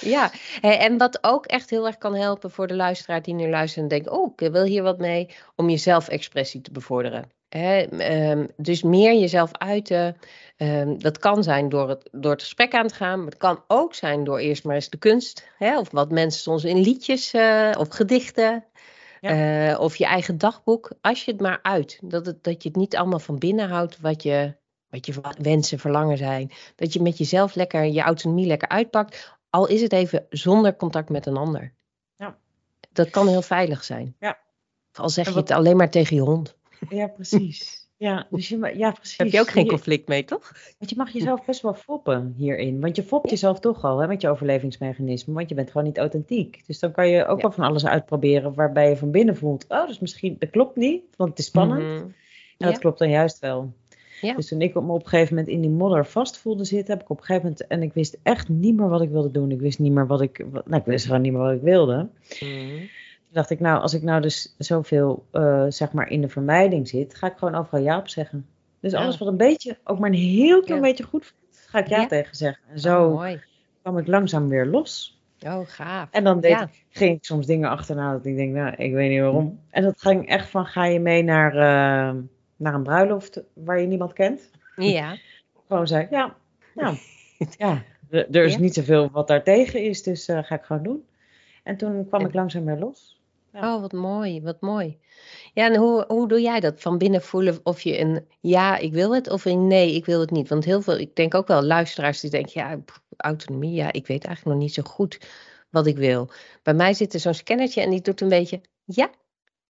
Ja, 0.00 0.32
en 0.60 0.98
wat 0.98 1.18
ook 1.24 1.46
echt 1.46 1.70
heel 1.70 1.86
erg 1.86 1.98
kan 1.98 2.14
helpen 2.14 2.50
voor 2.50 2.66
de 2.66 2.74
luisteraar 2.74 3.22
die 3.22 3.34
nu 3.34 3.48
luistert 3.48 3.82
en 3.82 3.88
denkt, 3.88 4.08
oh, 4.08 4.32
ik 4.36 4.52
wil 4.52 4.64
hier 4.64 4.82
wat 4.82 4.98
mee, 4.98 5.34
om 5.56 5.68
je 5.68 5.76
zelfexpressie 5.76 6.60
te 6.60 6.70
bevorderen. 6.70 7.30
Hè, 7.58 7.80
ehm, 7.82 8.46
dus 8.56 8.82
meer 8.82 9.18
jezelf 9.18 9.52
uiten. 9.52 10.16
Ehm, 10.56 10.98
dat 10.98 11.18
kan 11.18 11.42
zijn 11.42 11.68
door 11.68 11.88
het, 11.88 12.08
door 12.12 12.30
het 12.30 12.42
gesprek 12.42 12.74
aan 12.74 12.86
te 12.86 12.94
gaan, 12.94 13.18
maar 13.18 13.28
het 13.28 13.36
kan 13.36 13.62
ook 13.66 13.94
zijn 13.94 14.24
door 14.24 14.38
eerst 14.38 14.64
maar 14.64 14.74
eens 14.74 14.90
de 14.90 14.96
kunst, 14.96 15.48
hè, 15.58 15.78
of 15.78 15.90
wat 15.90 16.10
mensen 16.10 16.40
soms 16.40 16.64
in 16.64 16.80
liedjes 16.80 17.32
eh, 17.32 17.70
of 17.78 17.88
gedichten, 17.88 18.64
eh, 19.20 19.76
of 19.80 19.96
je 19.96 20.04
eigen 20.04 20.38
dagboek. 20.38 20.92
Als 21.00 21.24
je 21.24 21.30
het 21.30 21.40
maar 21.40 21.58
uit, 21.62 21.98
dat, 22.02 22.26
het, 22.26 22.44
dat 22.44 22.62
je 22.62 22.68
het 22.68 22.78
niet 22.78 22.96
allemaal 22.96 23.18
van 23.18 23.38
binnen 23.38 23.68
houdt 23.68 24.00
wat 24.00 24.22
je, 24.22 24.54
wat 24.88 25.06
je 25.06 25.14
wensen, 25.38 25.78
verlangen 25.78 26.18
zijn. 26.18 26.52
Dat 26.76 26.92
je 26.92 27.02
met 27.02 27.18
jezelf 27.18 27.54
lekker 27.54 27.84
je 27.84 28.00
autonomie 28.00 28.46
lekker 28.46 28.68
uitpakt. 28.68 29.36
al 29.50 29.66
is 29.66 29.80
het 29.80 29.92
even 29.92 30.26
zonder 30.30 30.76
contact 30.76 31.08
met 31.08 31.26
een 31.26 31.36
ander. 31.36 31.74
Ja. 32.16 32.36
Dat 32.92 33.10
kan 33.10 33.28
heel 33.28 33.42
veilig 33.42 33.84
zijn. 33.84 34.16
Ja. 34.18 34.38
Al 34.92 35.08
zeg 35.08 35.28
je 35.28 35.34
het 35.34 35.50
alleen 35.50 35.76
maar 35.76 35.90
tegen 35.90 36.16
je 36.16 36.22
hond. 36.22 36.56
Ja, 36.88 37.06
precies. 37.06 37.82
Ja, 37.96 38.26
dus 38.30 38.48
je, 38.48 38.72
ja, 38.76 38.90
precies. 38.90 39.16
Heb 39.18 39.28
je 39.28 39.40
ook 39.40 39.50
geen 39.50 39.66
conflict 39.66 40.08
mee, 40.08 40.24
toch? 40.24 40.52
Want 40.78 40.90
je 40.90 40.96
mag 40.96 41.10
jezelf 41.10 41.44
best 41.44 41.62
wel 41.62 41.74
foppen 41.74 42.34
hierin. 42.36 42.80
Want 42.80 42.96
je 42.96 43.02
fopt 43.02 43.30
jezelf 43.30 43.60
toch 43.60 43.84
al 43.84 43.98
hè, 43.98 44.06
met 44.06 44.20
je 44.20 44.28
overlevingsmechanisme. 44.28 45.34
Want 45.34 45.48
je 45.48 45.54
bent 45.54 45.70
gewoon 45.70 45.86
niet 45.86 45.98
authentiek. 45.98 46.62
Dus 46.66 46.78
dan 46.78 46.92
kan 46.92 47.08
je 47.08 47.26
ook 47.26 47.36
Ja. 47.36 47.42
wel 47.42 47.52
van 47.52 47.64
alles 47.64 47.86
uitproberen 47.86 48.54
waarbij 48.54 48.88
je 48.88 48.96
van 48.96 49.10
binnen 49.10 49.36
voelt. 49.36 49.64
Oh, 49.68 49.86
dus 49.86 49.98
misschien, 49.98 50.36
dat 50.38 50.50
klopt 50.50 50.76
niet, 50.76 51.02
want 51.16 51.30
het 51.30 51.38
is 51.38 51.44
spannend. 51.44 51.82
Mhm. 51.82 51.92
En 51.96 52.14
Ja. 52.58 52.66
dat 52.66 52.78
klopt 52.78 52.98
dan 52.98 53.10
juist 53.10 53.38
wel. 53.38 53.72
Ja. 54.20 54.34
Dus 54.34 54.48
toen 54.48 54.60
ik 54.60 54.74
me 54.74 54.80
op 54.80 55.02
een 55.02 55.08
gegeven 55.08 55.34
moment 55.34 55.52
in 55.54 55.60
die 55.60 55.70
modder 55.70 56.06
vast 56.06 56.38
voelde 56.38 56.64
zitten, 56.64 56.94
heb 56.94 57.02
ik 57.02 57.10
op 57.10 57.18
een 57.18 57.24
gegeven 57.24 57.48
moment. 57.48 57.66
En 57.66 57.82
ik 57.82 57.92
wist 57.92 58.18
echt 58.22 58.48
niet 58.48 58.76
meer 58.76 58.88
wat 58.88 59.00
ik 59.02 59.10
wilde 59.10 59.30
doen. 59.30 59.50
Ik 59.50 59.60
wist 59.60 59.78
niet 59.78 59.92
meer 59.92 60.06
wat 60.06 60.20
ik. 60.20 60.44
nou, 60.52 60.76
ik 60.80 60.84
wist 60.84 61.06
gewoon 61.06 61.20
niet 61.20 61.32
meer 61.32 61.42
wat 61.42 61.52
ik 61.54 61.62
wilde. 61.62 62.08
Mhm. 62.40 62.84
Dacht 63.34 63.50
ik, 63.50 63.60
nou, 63.60 63.80
als 63.80 63.94
ik 63.94 64.02
nou 64.02 64.20
dus 64.20 64.54
zoveel, 64.58 65.26
eh, 65.30 65.64
zeg 65.68 65.92
maar, 65.92 66.08
in 66.10 66.20
de 66.20 66.28
vermijding 66.28 66.88
zit, 66.88 67.14
ga 67.14 67.26
ik 67.26 67.36
gewoon 67.36 67.54
overal 67.54 67.80
ja 67.84 67.98
op 67.98 68.08
zeggen. 68.08 68.46
Dus 68.80 68.94
alles 68.94 69.18
wat 69.18 69.28
een 69.28 69.36
beetje, 69.36 69.78
ook 69.84 69.98
maar 69.98 70.10
een 70.10 70.16
heel 70.16 70.62
klein 70.62 70.80
beetje 70.80 71.04
goed 71.04 71.26
voelt, 71.26 71.58
ga 71.66 71.78
ik 71.78 71.86
ja, 71.88 72.06
tegen 72.06 72.36
zeggen. 72.36 72.62
En 72.68 72.80
zo 72.80 73.06
Oh, 73.08 73.14
mooi. 73.14 73.40
kwam 73.82 73.98
ik 73.98 74.06
langzaam 74.06 74.48
weer 74.48 74.66
los. 74.66 75.18
Oh, 75.46 75.60
gaaf. 75.64 76.08
En 76.10 76.24
dan 76.24 76.40
deed 76.40 76.50
Ja. 76.50 76.62
ik, 76.62 76.84
ging 76.88 77.16
ik 77.16 77.24
soms 77.24 77.46
dingen 77.46 77.70
achterna 77.70 78.12
dat 78.12 78.26
ik 78.26 78.36
denk, 78.36 78.54
nou, 78.54 78.74
ik 78.76 78.92
weet 78.92 79.10
niet 79.10 79.20
waarom. 79.20 79.60
En 79.70 79.82
dat 79.82 80.00
ging 80.00 80.28
echt 80.28 80.48
van, 80.50 80.66
ga 80.66 80.84
je 80.84 81.00
mee 81.00 81.22
naar, 81.22 81.50
eh, 81.52 82.14
naar 82.56 82.74
een 82.74 82.82
bruiloft 82.82 83.42
waar 83.54 83.80
je 83.80 83.86
niemand 83.86 84.12
kent? 84.12 84.50
Ja. 84.76 85.16
Gewoon 85.68 85.86
zei 85.86 86.02
ik, 86.04 86.10
ja, 86.10 86.34
nou, 86.74 86.96
ja, 87.58 87.82
er 88.10 88.44
is 88.44 88.54
Ja. 88.54 88.60
niet 88.60 88.74
zoveel 88.74 89.10
wat 89.10 89.28
daartegen 89.28 89.82
is, 89.82 90.02
dus 90.02 90.28
eh, 90.28 90.42
ga 90.42 90.54
ik 90.54 90.62
gewoon 90.62 90.82
doen. 90.82 91.04
En 91.62 91.76
toen 91.76 92.06
kwam 92.08 92.20
En- 92.20 92.26
ik 92.26 92.34
langzaam 92.34 92.64
weer 92.64 92.78
los. 92.78 93.13
Ja. 93.54 93.74
Oh, 93.74 93.80
wat 93.80 93.92
mooi, 93.92 94.42
wat 94.42 94.60
mooi. 94.60 94.98
Ja, 95.52 95.66
en 95.66 95.76
hoe, 95.76 96.04
hoe 96.08 96.28
doe 96.28 96.40
jij 96.40 96.60
dat? 96.60 96.80
Van 96.80 96.98
binnen 96.98 97.22
voelen 97.22 97.60
of 97.62 97.80
je 97.80 98.00
een 98.00 98.26
ja, 98.40 98.76
ik 98.76 98.92
wil 98.92 99.14
het, 99.14 99.30
of 99.30 99.44
een 99.44 99.66
nee, 99.66 99.94
ik 99.94 100.04
wil 100.04 100.20
het 100.20 100.30
niet. 100.30 100.48
Want 100.48 100.64
heel 100.64 100.82
veel, 100.82 100.98
ik 100.98 101.16
denk 101.16 101.34
ook 101.34 101.46
wel 101.46 101.62
luisteraars 101.62 102.20
die 102.20 102.30
denken, 102.30 102.52
ja, 102.54 102.78
autonomie, 103.16 103.74
ja, 103.74 103.92
ik 103.92 104.06
weet 104.06 104.24
eigenlijk 104.24 104.56
nog 104.56 104.66
niet 104.66 104.74
zo 104.74 104.82
goed 104.82 105.18
wat 105.70 105.86
ik 105.86 105.96
wil. 105.96 106.30
Bij 106.62 106.74
mij 106.74 106.94
zit 106.94 107.14
er 107.14 107.20
zo'n 107.20 107.34
scannertje 107.34 107.80
en 107.80 107.90
die 107.90 108.00
doet 108.00 108.20
een 108.20 108.28
beetje 108.28 108.60
ja, 108.84 109.10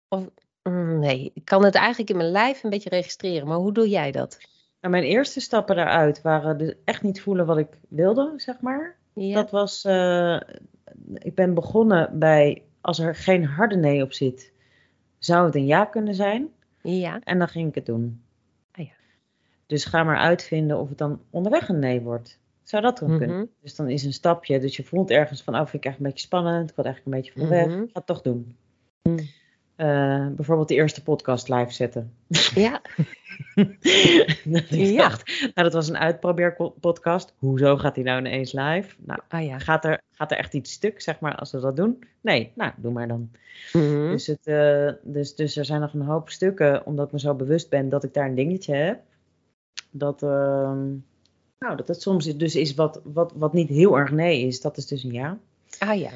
of 0.09 0.29
mm, 0.63 0.99
nee. 0.99 1.31
Ik 1.35 1.45
kan 1.45 1.65
het 1.65 1.75
eigenlijk 1.75 2.11
in 2.11 2.17
mijn 2.17 2.31
lijf 2.31 2.63
een 2.63 2.71
beetje 2.71 2.89
registreren, 2.89 3.49
maar 3.49 3.57
hoe 3.57 3.73
doe 3.73 3.89
jij 3.89 4.11
dat? 4.11 4.39
Nou, 4.81 4.93
mijn 4.93 5.05
eerste 5.05 5.41
stappen 5.41 5.77
daaruit 5.77 6.23
waren 6.23 6.59
dus 6.59 6.75
echt 6.85 7.03
niet 7.03 7.21
voelen 7.21 7.47
wat 7.47 7.59
ik 7.59 7.69
wilde, 7.89 8.33
zeg 8.37 8.61
maar. 8.61 8.97
Ja, 9.15 9.35
Dat 9.35 9.51
was, 9.51 9.85
eh, 9.85 10.41
ik 11.15 11.35
ben 11.35 11.55
begonnen 11.55 12.19
bij, 12.19 12.63
als 12.85 12.99
er 12.99 13.15
geen 13.15 13.45
harde 13.45 13.77
nee 13.77 14.03
op 14.03 14.13
zit, 14.13 14.53
zou 15.19 15.47
het 15.47 15.55
een 15.55 15.67
ja 15.67 15.85
kunnen 15.85 16.15
zijn. 16.15 16.49
ja, 16.83 17.21
En 17.21 17.39
dan 17.39 17.49
ging 17.49 17.69
ik 17.69 17.75
het 17.75 17.87
doen. 17.87 18.23
Ah 18.73 18.85
ja. 18.85 18.93
Dus 19.67 19.85
ga 19.85 20.05
maar 20.05 20.17
uitvinden 20.19 20.79
of 20.79 20.89
het 20.89 20.99
dan 20.99 21.21
onderweg 21.31 21.69
een 21.69 21.79
nee 21.79 22.01
wordt. 22.01 22.41
Zou 22.63 22.83
dat 22.83 22.99
dan 22.99 23.19
kunnen? 23.19 23.37
mhm, 23.37 23.47
Dus 23.61 23.75
dan 23.77 23.89
is 23.89 24.05
een 24.05 24.13
stapje, 24.13 24.61
dus 24.61 24.77
je 24.77 24.85
voelt 24.85 25.11
ergens 25.11 25.43
van, 25.43 25.55
oh, 25.55 25.61
vind 25.61 25.85
ik 25.85 25.85
echt 25.85 25.97
een 25.99 26.05
beetje 26.05 26.27
spannend, 26.27 26.71
ik 26.71 26.77
wil 26.77 26.85
eigenlijk 26.85 27.17
een 27.17 27.23
beetje 27.23 27.41
van 27.41 27.49
weg, 27.49 27.67
Mhm. 27.67 27.79
ga 27.79 27.89
het 27.93 28.07
toch 28.07 28.23
doen. 28.23 28.57
Mm. 29.03 29.19
Eh, 29.77 30.27
bijvoorbeeld 30.29 30.69
de 30.69 30.75
eerste 30.75 31.03
podcast 31.03 31.49
live 31.49 31.73
zetten. 31.73 32.13
ja, 32.55 32.81
dat 34.45 34.69
Ja. 34.69 34.97
dacht, 35.09 35.41
nou 35.41 35.53
dat 35.55 35.73
was 35.73 35.89
een 35.89 35.97
uitprobeerpodcast. 35.99 37.35
Hoezo 37.39 37.77
gaat 37.77 37.95
die 37.95 38.05
nou 38.05 38.19
ineens 38.19 38.53
live? 38.53 38.95
Nou, 38.99 39.21
ah 39.29 39.45
ja. 39.45 39.59
gaat 39.59 39.85
er, 39.85 40.01
gaat 40.13 40.31
er 40.31 40.37
echt 40.39 40.55
iets 40.55 40.73
stuk, 40.73 41.01
zeg 41.01 41.21
maar, 41.21 41.37
als 41.37 41.53
we 41.53 41.61
dat 41.61 41.77
doen? 41.77 42.05
Nee, 42.21 42.53
nou, 42.55 42.73
doe 42.77 42.93
maar 42.93 43.09
dan. 43.09 43.31
Mhm, 43.73 44.11
Dus, 44.11 44.27
het, 44.27 44.47
eh, 44.47 44.91
dus, 45.03 45.35
dus 45.35 45.57
er 45.57 45.65
zijn 45.65 45.81
nog 45.81 45.93
een 45.95 46.01
hoop 46.01 46.31
stukken, 46.31 46.87
omdat 46.87 47.07
ik 47.07 47.13
me 47.13 47.19
zo 47.19 47.35
bewust 47.35 47.69
ben 47.71 47.89
dat 47.89 48.05
ik 48.05 48.15
daar 48.15 48.27
een 48.27 48.35
dingetje 48.35 48.75
heb. 48.75 49.01
Dat, 49.91 50.23
ehm, 50.23 50.87
nou, 51.59 51.77
dat 51.77 51.89
het 51.89 52.03
soms 52.03 52.37
dus 52.37 52.57
is 52.57 52.75
wat, 52.75 53.01
wat, 53.05 53.33
wat 53.37 53.53
niet 53.53 53.69
heel 53.69 53.99
erg 53.99 54.11
nee 54.11 54.47
is. 54.47 54.61
Dat 54.61 54.77
is 54.77 54.87
dus 54.87 55.03
een 55.05 55.13
ja. 55.13 55.39
Ah 55.79 55.99
ja. 55.99 56.11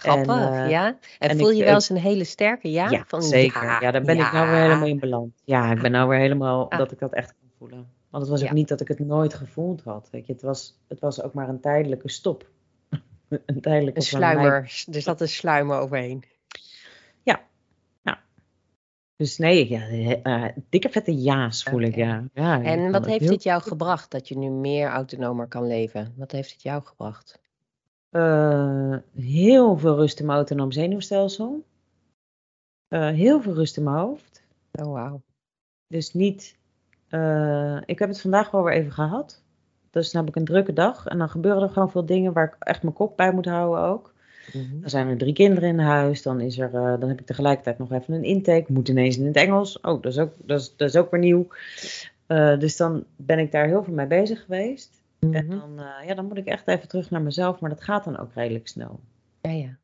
Grappig, 0.00 0.36
eh, 0.36 0.70
ja. 0.70 0.86
En, 1.18 1.28
en 1.28 1.38
voel 1.38 1.50
ik, 1.50 1.54
je 1.56 1.60
eh, 1.60 1.66
wel 1.66 1.74
eens 1.74 1.88
een 1.88 1.96
hele 1.96 2.24
sterke 2.24 2.70
ja? 2.70 2.90
Ja, 2.90 3.04
Van, 3.06 3.22
zeker. 3.22 3.64
Ja, 3.64 3.90
daar 3.90 4.02
ben 4.02 4.18
ik 4.18 4.32
nou 4.32 4.46
weer 4.48 4.56
ja. 4.56 4.62
helemaal 4.62 4.86
in 4.88 4.98
beland. 4.98 5.32
Ja, 5.44 5.70
ik 5.72 5.80
ben 5.80 5.90
nou 5.90 6.08
weer 6.08 6.18
helemaal 6.18 6.70
Ah. 6.70 6.78
dat 6.78 6.92
ik 6.92 6.98
dat 6.98 7.12
echt 7.12 7.34
kan 7.40 7.50
voelen. 7.58 7.88
Want 8.10 8.22
het 8.22 8.32
was 8.32 8.40
ook 8.42 8.48
Ja. 8.48 8.54
niet 8.54 8.68
dat 8.68 8.80
ik 8.80 8.88
het 8.88 8.98
nooit 8.98 9.34
gevoeld 9.34 9.82
had. 9.82 10.08
Weet 10.10 10.26
je, 10.26 10.32
het 10.32 10.42
was, 10.42 10.78
het 10.88 11.00
was 11.00 11.22
ook 11.22 11.34
maar 11.34 11.48
een 11.48 11.60
tijdelijke 11.60 12.08
stop. 12.10 12.48
een 13.28 13.60
tijdelijke 13.60 14.00
Een 14.00 14.06
van 14.06 14.20
mij- 14.20 14.32
sluimer. 14.32 14.84
Er 14.92 15.02
zat 15.02 15.20
een 15.20 15.28
sluimer 15.28 15.78
overheen. 15.78 16.24
Dus 19.20 19.38
nee, 19.38 19.68
ja, 19.68 19.88
eh, 20.22 20.44
dikke 20.68 20.88
vette 20.88 21.14
ja's 21.14 21.62
voel 21.62 21.80
ik, 21.80 21.94
ja. 21.94 22.24
ja 22.34 22.62
En 22.62 22.90
wat 22.92 23.06
heeft 23.06 23.20
heel 23.20 23.30
het 23.30 23.42
jou 23.42 23.62
gebracht 23.62 24.10
dat 24.10 24.28
je 24.28 24.38
nu 24.38 24.48
meer 24.50 24.88
autonomer 24.88 25.46
kan 25.46 25.66
leven? 25.66 26.14
Wat 26.16 26.32
heeft 26.32 26.52
het 26.52 26.62
jou 26.62 26.82
gebracht? 26.84 27.39
Eh, 28.10 28.96
heel 29.14 29.76
veel 29.76 29.96
rust 29.96 30.18
in 30.20 30.26
mijn 30.26 30.38
autonoom 30.38 30.72
zenuwstelsel. 30.72 31.64
Eh, 32.88 33.08
heel 33.08 33.42
veel 33.42 33.54
rust 33.54 33.76
in 33.76 33.82
mijn 33.82 33.96
hoofd. 33.96 34.42
Oh, 34.72 34.92
wauw. 34.92 35.22
Dus 35.86 36.14
niet. 36.14 36.58
eh, 37.08 37.76
ik 37.84 37.98
heb 37.98 38.08
het 38.08 38.20
vandaag 38.20 38.50
wel 38.50 38.62
weer 38.64 38.72
even 38.72 38.92
gehad. 38.92 39.42
Dus 39.90 40.10
dan 40.10 40.20
heb 40.20 40.30
ik 40.30 40.36
een 40.36 40.44
drukke 40.44 40.72
dag. 40.72 41.06
En 41.06 41.18
dan 41.18 41.28
gebeuren 41.28 41.62
er 41.62 41.68
gewoon 41.68 41.90
veel 41.90 42.06
dingen 42.06 42.32
waar 42.32 42.44
ik 42.44 42.56
echt 42.58 42.82
mijn 42.82 42.94
kop 42.94 43.16
bij 43.16 43.32
moet 43.32 43.46
houden 43.46 43.84
ook. 43.84 44.14
Mhm. 44.52 44.80
Dan 44.80 44.90
zijn 44.90 45.08
er 45.08 45.16
drie 45.18 45.32
kinderen 45.32 45.68
in 45.68 45.78
huis. 45.78 46.22
Dan, 46.22 46.40
is 46.40 46.58
er, 46.58 46.70
dan 46.70 47.08
heb 47.08 47.20
ik 47.20 47.26
tegelijkertijd 47.26 47.78
nog 47.78 47.92
even 47.92 48.14
een 48.14 48.24
intake. 48.24 48.72
Moet 48.72 48.88
ineens 48.88 49.18
in 49.18 49.26
het 49.26 49.36
Engels. 49.36 49.80
Oh, 49.80 50.02
dat 50.02 50.12
is 50.12 50.18
ook, 50.18 50.32
dat 50.36 50.60
is, 50.60 50.76
dat 50.76 50.88
is 50.88 50.96
ook 50.96 51.10
weer 51.10 51.20
nieuw. 51.20 51.46
Dus 52.58 52.76
dan 52.76 53.04
ben 53.16 53.38
ik 53.38 53.52
daar 53.52 53.66
heel 53.66 53.84
veel 53.84 53.94
mee 53.94 54.06
bezig 54.06 54.40
geweest. 54.44 54.99
En 55.20 55.28
Mhm. 55.46 55.58
dan, 55.58 55.78
eh, 55.80 56.06
ja, 56.06 56.14
dan 56.14 56.26
moet 56.26 56.36
ik 56.36 56.46
echt 56.46 56.68
even 56.68 56.88
terug 56.88 57.10
naar 57.10 57.22
mezelf. 57.22 57.60
Maar 57.60 57.70
dat 57.70 57.80
gaat 57.80 58.04
dan 58.04 58.18
ook 58.18 58.32
redelijk 58.34 58.68
snel. 58.68 59.00
Ja, 59.40 59.50
ja. 59.50 59.78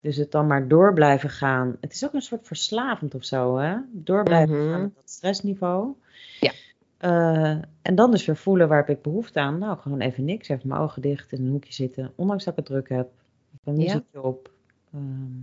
Dus 0.00 0.16
het 0.16 0.30
dan 0.30 0.46
maar 0.46 0.68
door 0.68 0.92
blijven 0.92 1.30
gaan. 1.30 1.76
Het 1.80 1.92
is 1.92 2.04
ook 2.04 2.12
een 2.14 2.22
soort 2.22 2.46
verslavend 2.46 3.14
of 3.14 3.24
zo, 3.24 3.56
hè? 3.56 3.76
Door 3.92 4.22
blijven 4.24 4.56
Mhm. 4.62 4.70
gaan 4.72 4.84
op 4.84 4.94
dat 4.94 5.10
stressniveau. 5.10 5.94
Ja. 6.40 6.52
Eh, 6.98 7.50
en 7.82 7.94
dan 7.94 8.10
dus 8.10 8.26
weer 8.26 8.36
voelen 8.36 8.68
waar 8.68 8.78
heb 8.86 8.96
ik 8.96 9.02
behoefte 9.02 9.40
aan. 9.40 9.58
Nou, 9.58 9.78
gewoon 9.78 10.00
even 10.00 10.24
niks. 10.24 10.48
Even 10.48 10.68
mijn 10.68 10.80
ogen 10.80 11.02
dicht 11.02 11.32
in 11.32 11.44
een 11.44 11.50
hoekje 11.50 11.72
zitten. 11.72 12.12
Ondanks 12.16 12.44
dat 12.44 12.52
ik 12.52 12.58
het 12.58 12.68
druk 12.68 12.88
heb. 12.88 13.10
Even 13.54 13.72
een 13.72 13.80
Ja. 13.80 13.94
muziekje 13.94 14.22
op. 14.22 14.50
Ehm, 14.92 15.38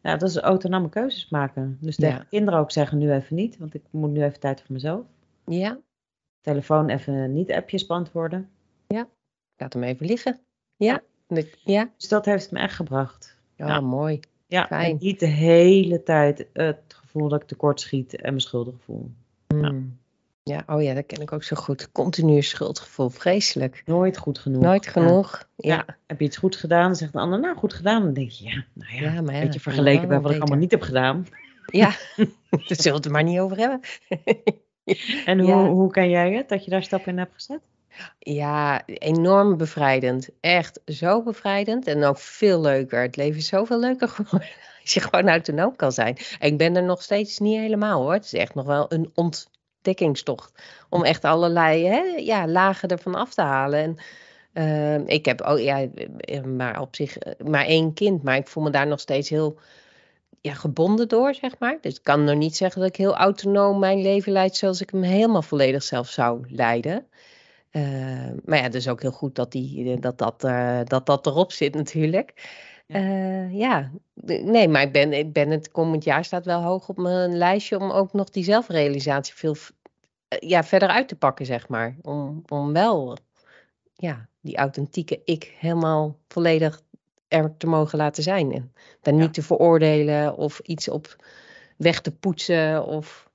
ja, 0.00 0.16
dat 0.16 0.28
is 0.28 0.36
autonome 0.36 0.88
keuzes 0.88 1.28
maken. 1.28 1.78
Dus 1.80 1.96
tegen 1.96 2.18
Ja. 2.18 2.24
kinderen 2.30 2.60
ook 2.60 2.70
zeggen 2.70 2.98
nu 2.98 3.12
even 3.12 3.36
niet. 3.36 3.58
Want 3.58 3.74
ik 3.74 3.82
moet 3.90 4.10
nu 4.10 4.22
even 4.22 4.40
tijd 4.40 4.60
voor 4.62 4.72
mezelf. 4.72 5.06
Ja, 5.46 5.78
Telefoon 6.52 6.88
even 6.88 7.32
niet 7.32 7.52
appjes 7.52 7.86
beantwoorden. 7.86 8.48
laat 9.58 9.72
hem 9.72 9.82
even 9.82 10.06
liggen. 10.06 10.40
Ja, 10.76 11.00
ja. 11.64 11.90
Dus 11.96 12.08
dat 12.08 12.24
heeft 12.24 12.50
me 12.50 12.58
echt 12.58 12.74
gebracht. 12.74 13.36
Oh, 13.58 13.66
Ja. 13.66 13.80
mooi. 13.80 14.20
Ja, 14.46 14.66
Fijn. 14.66 14.90
en 14.90 14.96
niet 15.00 15.20
de 15.20 15.26
hele 15.26 16.02
tijd 16.02 16.46
het 16.52 16.78
gevoel 16.88 17.28
dat 17.28 17.42
ik 17.42 17.48
tekort 17.48 17.80
schiet 17.80 18.16
en 18.20 18.32
me 18.34 18.40
schuldig 18.40 18.74
voel. 18.84 19.10
Mm. 19.54 19.98
Ja, 20.42 20.62
oh 20.66 20.82
ja, 20.82 20.94
dat 20.94 21.06
ken 21.06 21.20
ik 21.22 21.32
ook 21.32 21.42
zo 21.42 21.56
goed. 21.56 21.92
Continu 21.92 22.42
schuldgevoel, 22.42 23.08
vreselijk. 23.08 23.82
Nooit 23.86 24.18
goed 24.18 24.38
genoeg. 24.38 24.62
Nooit 24.62 24.84
Ja. 24.84 24.90
genoeg. 24.90 25.48
Ja. 25.56 25.74
Ja, 25.74 25.96
Heb 26.06 26.18
je 26.20 26.26
iets 26.26 26.36
goed 26.36 26.56
gedaan, 26.56 26.84
dan 26.86 26.96
zegt 26.96 27.12
de 27.12 27.18
ander, 27.18 27.40
nou 27.40 27.56
goed 27.56 27.72
gedaan. 27.74 28.02
Dan 28.02 28.12
denk 28.12 28.30
je, 28.30 28.44
ja, 28.44 28.64
nou 28.72 28.94
ja, 28.94 29.00
Ja, 29.12 29.20
maar 29.20 29.34
ja, 29.34 29.40
weet 29.40 29.54
je, 29.54 29.60
kan 29.60 29.72
vergeleken 29.72 30.08
bij 30.08 30.20
wat 30.20 30.30
ik 30.32 30.38
allemaal 30.40 30.58
niet 30.58 30.70
heb 30.70 30.82
gedaan. 30.82 31.26
ja. 31.66 31.90
daar 32.50 32.60
zullen 32.66 32.90
we 32.90 32.90
het 32.96 33.04
er 33.04 33.10
maar 33.10 33.22
niet 33.24 33.38
over 33.38 33.56
hebben. 33.56 33.80
En 35.24 35.38
hoe, 35.40 35.48
Ja. 35.48 35.68
hoe 35.68 35.90
ken 35.90 36.10
jij 36.10 36.32
het, 36.32 36.48
dat 36.48 36.64
je 36.64 36.70
daar 36.70 36.82
stappen 36.82 37.12
in 37.12 37.18
hebt 37.18 37.34
gezet? 37.34 37.60
Ja, 38.18 38.86
enorm 38.86 39.56
bevrijdend. 39.56 40.28
Echt 40.40 40.80
zo 40.86 41.22
bevrijdend 41.22 41.86
en 41.86 42.04
ook 42.04 42.18
veel 42.18 42.60
leuker. 42.60 43.02
Het 43.02 43.16
leven 43.16 43.36
is 43.38 43.46
zoveel 43.46 43.78
leuker 43.78 44.08
geworden 44.16 44.48
als 44.82 44.94
je 44.94 45.00
gewoon 45.00 45.28
autonoom 45.28 45.76
kan 45.76 45.92
zijn. 45.92 46.16
En 46.38 46.48
ik 46.52 46.58
ben 46.58 46.76
er 46.76 46.82
nog 46.82 47.02
steeds 47.02 47.38
niet 47.38 47.58
helemaal 47.58 48.02
hoor. 48.02 48.12
Het 48.12 48.24
is 48.24 48.32
echt 48.32 48.54
nog 48.54 48.66
wel 48.66 48.92
een 48.92 49.10
ontdekkingstocht. 49.14 50.62
Om 50.88 51.04
echt 51.04 51.24
allerlei 51.24 51.86
hè, 51.86 52.00
ja, 52.16 52.46
lagen 52.48 52.88
ervan 52.88 53.14
af 53.14 53.34
te 53.34 53.42
halen. 53.42 53.78
En 53.78 53.96
ehm, 54.52 55.02
ik 55.06 55.24
heb 55.24 55.40
ook, 55.40 55.58
ja, 55.58 55.86
eh, 56.18 56.42
maar 56.42 56.80
op 56.80 56.94
zich 56.94 57.18
eh, 57.18 57.46
maar 57.46 57.64
één 57.64 57.92
kind. 57.94 58.22
Maar 58.22 58.36
ik 58.36 58.48
voel 58.48 58.62
me 58.62 58.70
daar 58.70 58.86
nog 58.86 59.00
steeds 59.00 59.28
heel 59.28 59.58
ja, 60.40 60.54
gebonden 60.54 61.08
door, 61.08 61.34
zeg 61.34 61.58
maar. 61.58 61.78
Dus 61.80 61.94
ik 61.94 62.02
kan 62.02 62.24
nog 62.24 62.36
niet 62.36 62.56
zeggen 62.56 62.80
dat 62.80 62.90
ik 62.90 62.96
heel 62.96 63.16
autonoom 63.16 63.78
mijn 63.78 64.02
leven 64.02 64.32
leid 64.32 64.56
zoals 64.56 64.80
ik 64.80 64.90
hem 64.90 65.02
helemaal 65.02 65.42
volledig 65.42 65.82
zelf 65.82 66.08
zou 66.08 66.44
leiden. 66.48 67.06
Eh, 67.70 67.82
maar 68.44 68.58
ja, 68.58 68.72
is 68.72 68.88
ook 68.88 69.02
heel 69.02 69.10
goed 69.10 69.34
dat, 69.34 69.52
die, 69.52 69.98
dat, 70.00 70.18
dat, 70.18 70.44
eh, 70.44 70.80
dat 70.84 71.06
dat 71.06 71.26
erop 71.26 71.52
zit 71.52 71.74
natuurlijk. 71.74 72.32
Ja. 73.50 73.90
De- 74.12 74.42
nee, 74.44 74.68
maar 74.68 74.82
ik 74.82 74.92
ben, 74.92 75.12
ik 75.12 75.32
ben 75.32 75.50
het 75.50 75.70
komend 75.70 76.04
jaar 76.04 76.24
staat 76.24 76.44
wel 76.44 76.62
hoog 76.62 76.88
op 76.88 76.96
mijn 76.96 77.36
lijstje 77.36 77.78
om 77.78 77.90
ook 77.90 78.12
nog 78.12 78.30
die 78.30 78.44
zelfrealisatie 78.44 79.34
veel 79.34 79.56
eh, 80.28 80.48
ja, 80.48 80.64
verder 80.64 80.88
uit 80.88 81.08
te 81.08 81.16
pakken, 81.16 81.46
zeg 81.46 81.68
maar. 81.68 81.96
Om, 82.02 82.42
om 82.48 82.72
wel 82.72 83.16
ja, 83.94 84.28
die 84.40 84.56
authentieke 84.56 85.20
ik 85.24 85.54
helemaal 85.58 86.18
volledig 86.28 86.82
er 87.28 87.56
te 87.56 87.66
mogen 87.66 87.98
laten 87.98 88.22
zijn. 88.22 88.52
En 88.52 88.72
daar 89.00 89.14
Ja. 89.14 89.20
niet 89.20 89.34
te 89.34 89.42
veroordelen 89.42 90.36
of 90.36 90.58
iets 90.58 90.88
op 90.88 91.16
weg 91.76 92.00
te 92.00 92.16
poetsen 92.16 92.84
of 92.84 93.30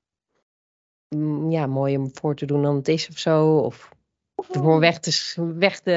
mm, 1.09 1.51
ja, 1.51 1.65
mooi 1.65 1.97
om 1.97 2.09
voor 2.13 2.35
te 2.35 2.45
doen 2.45 2.61
dan 2.61 2.75
het 2.75 2.87
is 2.87 3.09
of 3.09 3.17
zo. 3.17 3.57
Of 3.57 3.89
ervoor 4.51 4.79
weg 4.79 4.99
te, 4.99 5.35
weg 5.57 5.79
te 5.79 5.91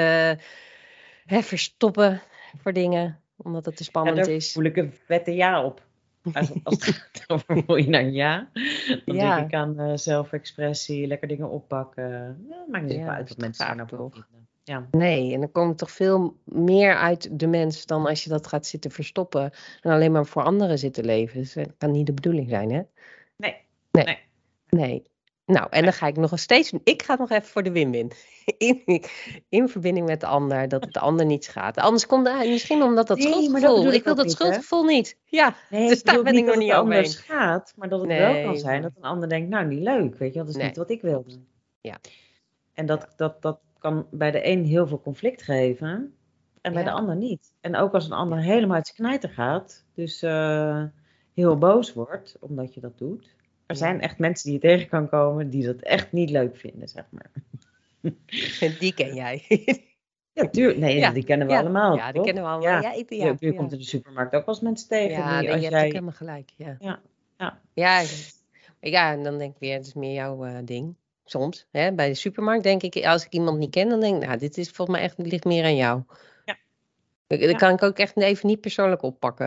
hè, 1.24 1.42
verstoppen 1.42 2.22
voor 2.56 2.72
dingen, 2.72 3.20
omdat 3.36 3.64
het 3.64 3.76
te 3.76 3.82
Ja, 3.82 3.88
spannend 3.88 4.16
daar 4.26 4.34
is. 4.34 4.52
voel 4.52 4.64
ik 4.64 4.76
een 4.76 4.92
vette 4.92 5.34
ja 5.34 5.64
op. 5.64 5.86
Als, 6.32 6.50
als 6.64 6.74
het 6.86 6.94
gaat 6.94 7.24
over 7.26 7.80
je 7.80 7.88
naar 7.88 8.04
ja, 8.04 8.50
dan 9.04 9.16
Ja. 9.16 9.34
denk 9.34 9.48
ik 9.48 9.54
aan 9.54 9.78
eh, 9.78 9.96
zelfexpressie, 9.96 11.06
lekker 11.06 11.28
dingen 11.28 11.50
oppakken. 11.50 12.02
Ja, 12.48 12.64
maakt 12.68 12.84
niet 12.84 12.98
Ja, 12.98 13.14
uit 13.14 13.28
wat 13.28 13.38
mensen 13.38 13.66
daar 13.66 13.76
nou 13.76 13.88
vinden. 13.88 14.43
Ja. 14.64 14.88
Nee, 14.90 15.32
en 15.34 15.40
dan 15.40 15.52
komt 15.52 15.78
toch 15.78 15.90
veel 15.90 16.36
meer 16.44 16.96
uit 16.96 17.38
de 17.38 17.46
mens 17.46 17.86
dan 17.86 18.06
als 18.06 18.24
je 18.24 18.30
dat 18.30 18.46
gaat 18.46 18.66
zitten 18.66 18.90
verstoppen 18.90 19.52
en 19.80 19.90
alleen 19.90 20.12
maar 20.12 20.26
voor 20.26 20.42
anderen 20.42 20.78
zitten 20.78 21.04
leven. 21.04 21.40
Dus 21.40 21.52
dat 21.52 21.74
kan 21.78 21.90
niet 21.90 22.06
de 22.06 22.12
bedoeling 22.12 22.48
zijn, 22.48 22.70
hè? 22.70 22.82
Nee. 23.36 23.56
Nee. 23.90 24.04
Nee. 24.04 24.18
Nee. 24.68 25.02
Nou, 25.46 25.66
en 25.70 25.82
dan 25.82 25.92
ga 25.92 26.06
ik 26.06 26.16
nog 26.16 26.38
steeds. 26.38 26.72
Ik 26.84 27.02
ga 27.02 27.14
nog 27.14 27.30
even 27.30 27.48
voor 27.48 27.62
de 27.62 27.70
win-win. 27.70 28.12
In, 28.58 29.04
in 29.48 29.68
verbinding 29.68 30.06
met 30.06 30.20
de 30.20 30.26
ander, 30.26 30.68
dat 30.68 30.84
het 30.84 30.92
de 30.92 31.00
ander 31.00 31.26
niet 31.26 31.44
schaadt. 31.44 31.78
Anders 31.78 32.06
komt 32.06 32.28
het 32.28 32.48
misschien 32.48 32.82
omdat 32.82 33.06
dat 33.06 33.16
Nee, 33.16 33.26
dat 33.26 33.34
schuldgevoel. 33.34 33.74
bedoel 33.74 33.92
ik 33.92 33.98
ik 33.98 34.04
wil 34.04 34.14
dat 34.14 34.24
niet, 34.24 34.34
schuldgevoel 34.34 34.84
niet. 34.84 35.18
Ja, 35.24 35.54
Nee, 35.70 35.88
Dus 35.88 36.02
daar 36.02 36.22
ben 36.22 36.26
ik 36.26 36.32
niet 36.34 36.44
nog 36.44 36.54
dat 36.54 36.62
niet 36.62 36.70
het 36.72 36.80
anders 36.80 37.16
gaat, 37.16 37.72
maar 37.76 37.88
dat 37.88 38.00
het 38.00 38.08
wel 38.08 38.42
kan 38.42 38.56
zijn 38.56 38.82
dat 38.82 38.92
een 38.96 39.02
ander 39.02 39.28
denkt, 39.28 39.48
nou 39.48 39.66
niet 39.66 39.82
leuk, 39.82 40.16
weet 40.18 40.32
je, 40.32 40.38
dat 40.38 40.48
is 40.48 40.56
niet 40.56 40.76
wat 40.76 40.90
ik 40.90 41.02
wilde. 41.02 41.40
Ja. 41.80 41.98
En 42.72 42.86
dat, 42.86 43.08
dat, 43.16 43.42
dat 43.42 43.58
kan 43.84 44.06
bij 44.10 44.30
de 44.30 44.46
een 44.46 44.64
heel 44.64 44.86
veel 44.86 45.00
conflict 45.00 45.42
geven 45.42 46.14
en 46.60 46.72
bij 46.72 46.84
de 46.84 46.90
ander 46.90 47.16
niet. 47.16 47.52
En 47.60 47.76
ook 47.76 47.94
als 47.94 48.04
een 48.06 48.12
ander 48.12 48.38
helemaal 48.38 48.76
uit 48.76 48.86
zijn 48.86 48.96
knijter 49.08 49.28
gaat, 49.30 49.84
dus 49.94 50.22
eh, 50.22 50.82
heel 51.34 51.58
boos 51.58 51.92
wordt 51.92 52.36
omdat 52.40 52.74
je 52.74 52.80
dat 52.80 52.98
doet. 52.98 53.24
Er 53.26 53.34
Ja. 53.66 53.74
zijn 53.74 54.00
echt 54.00 54.18
mensen 54.18 54.44
die 54.50 54.60
je 54.60 54.66
tegen 54.68 54.88
kan 54.88 55.08
komen 55.08 55.50
die 55.50 55.64
dat 55.66 55.80
echt 55.80 56.12
niet 56.12 56.30
leuk 56.30 56.56
vinden, 56.56 56.88
zeg 56.88 57.04
maar. 57.10 57.30
die 58.80 58.94
ken 58.94 59.14
jij. 59.14 59.42
Ja, 60.32 60.48
tuurlijk. 60.48 60.78
Nee, 60.78 60.98
Ja, 60.98 61.10
die 61.10 61.24
kennen 61.24 61.46
we 61.46 61.56
allemaal, 61.56 61.96
ja, 61.96 62.04
die 62.06 62.14
toch? 62.14 62.24
kennen 62.24 62.42
we 62.42 62.48
allemaal. 62.48 62.82
Ja. 62.82 62.92
Ik, 62.92 63.10
ja, 63.12 63.34
je 63.38 63.54
komt 63.54 63.72
in 63.72 63.78
de 63.78 63.84
supermarkt 63.84 64.34
ook 64.34 64.46
wel 64.46 64.54
eens 64.54 64.64
mensen 64.64 64.88
tegen 64.88 65.10
Ja, 65.10 65.38
die 65.38 65.48
nee, 65.48 65.52
als 65.52 65.62
je 65.62 65.66
hebt 65.66 65.74
ook 65.74 65.80
jij... 65.80 65.88
helemaal 65.88 66.12
gelijk. 66.12 66.50
Ja, 66.56 66.76
Ja, 66.80 67.00
ja. 67.38 67.60
ja, 67.74 68.02
ja 68.80 69.12
en 69.12 69.22
dan 69.22 69.38
denk 69.38 69.54
ik 69.54 69.60
weer, 69.60 69.74
het 69.74 69.86
is 69.86 69.94
meer 69.94 70.12
jouw 70.14 70.44
eh, 70.44 70.56
ding. 70.64 70.94
Soms, 71.24 71.66
hè, 71.70 71.92
bij 71.92 72.08
de 72.08 72.14
supermarkt 72.14 72.62
denk 72.62 72.82
ik, 72.82 73.04
als 73.04 73.24
ik 73.24 73.32
iemand 73.32 73.58
niet 73.58 73.70
ken, 73.70 73.88
dan 73.88 74.00
denk 74.00 74.22
ik, 74.22 74.26
nou, 74.28 74.38
dit 74.38 74.58
is 74.58 74.70
volgens 74.70 74.96
mij 74.96 75.06
echt, 75.06 75.18
ligt 75.18 75.44
meer 75.44 75.64
aan 75.64 75.76
jou. 75.76 76.02
Ja. 76.44 76.56
Dat 77.26 77.40
Ja. 77.40 77.52
kan 77.56 77.70
ik 77.72 77.82
ook 77.82 77.98
echt 77.98 78.16
even 78.16 78.48
niet 78.48 78.60
persoonlijk 78.60 79.02
oppakken. 79.02 79.46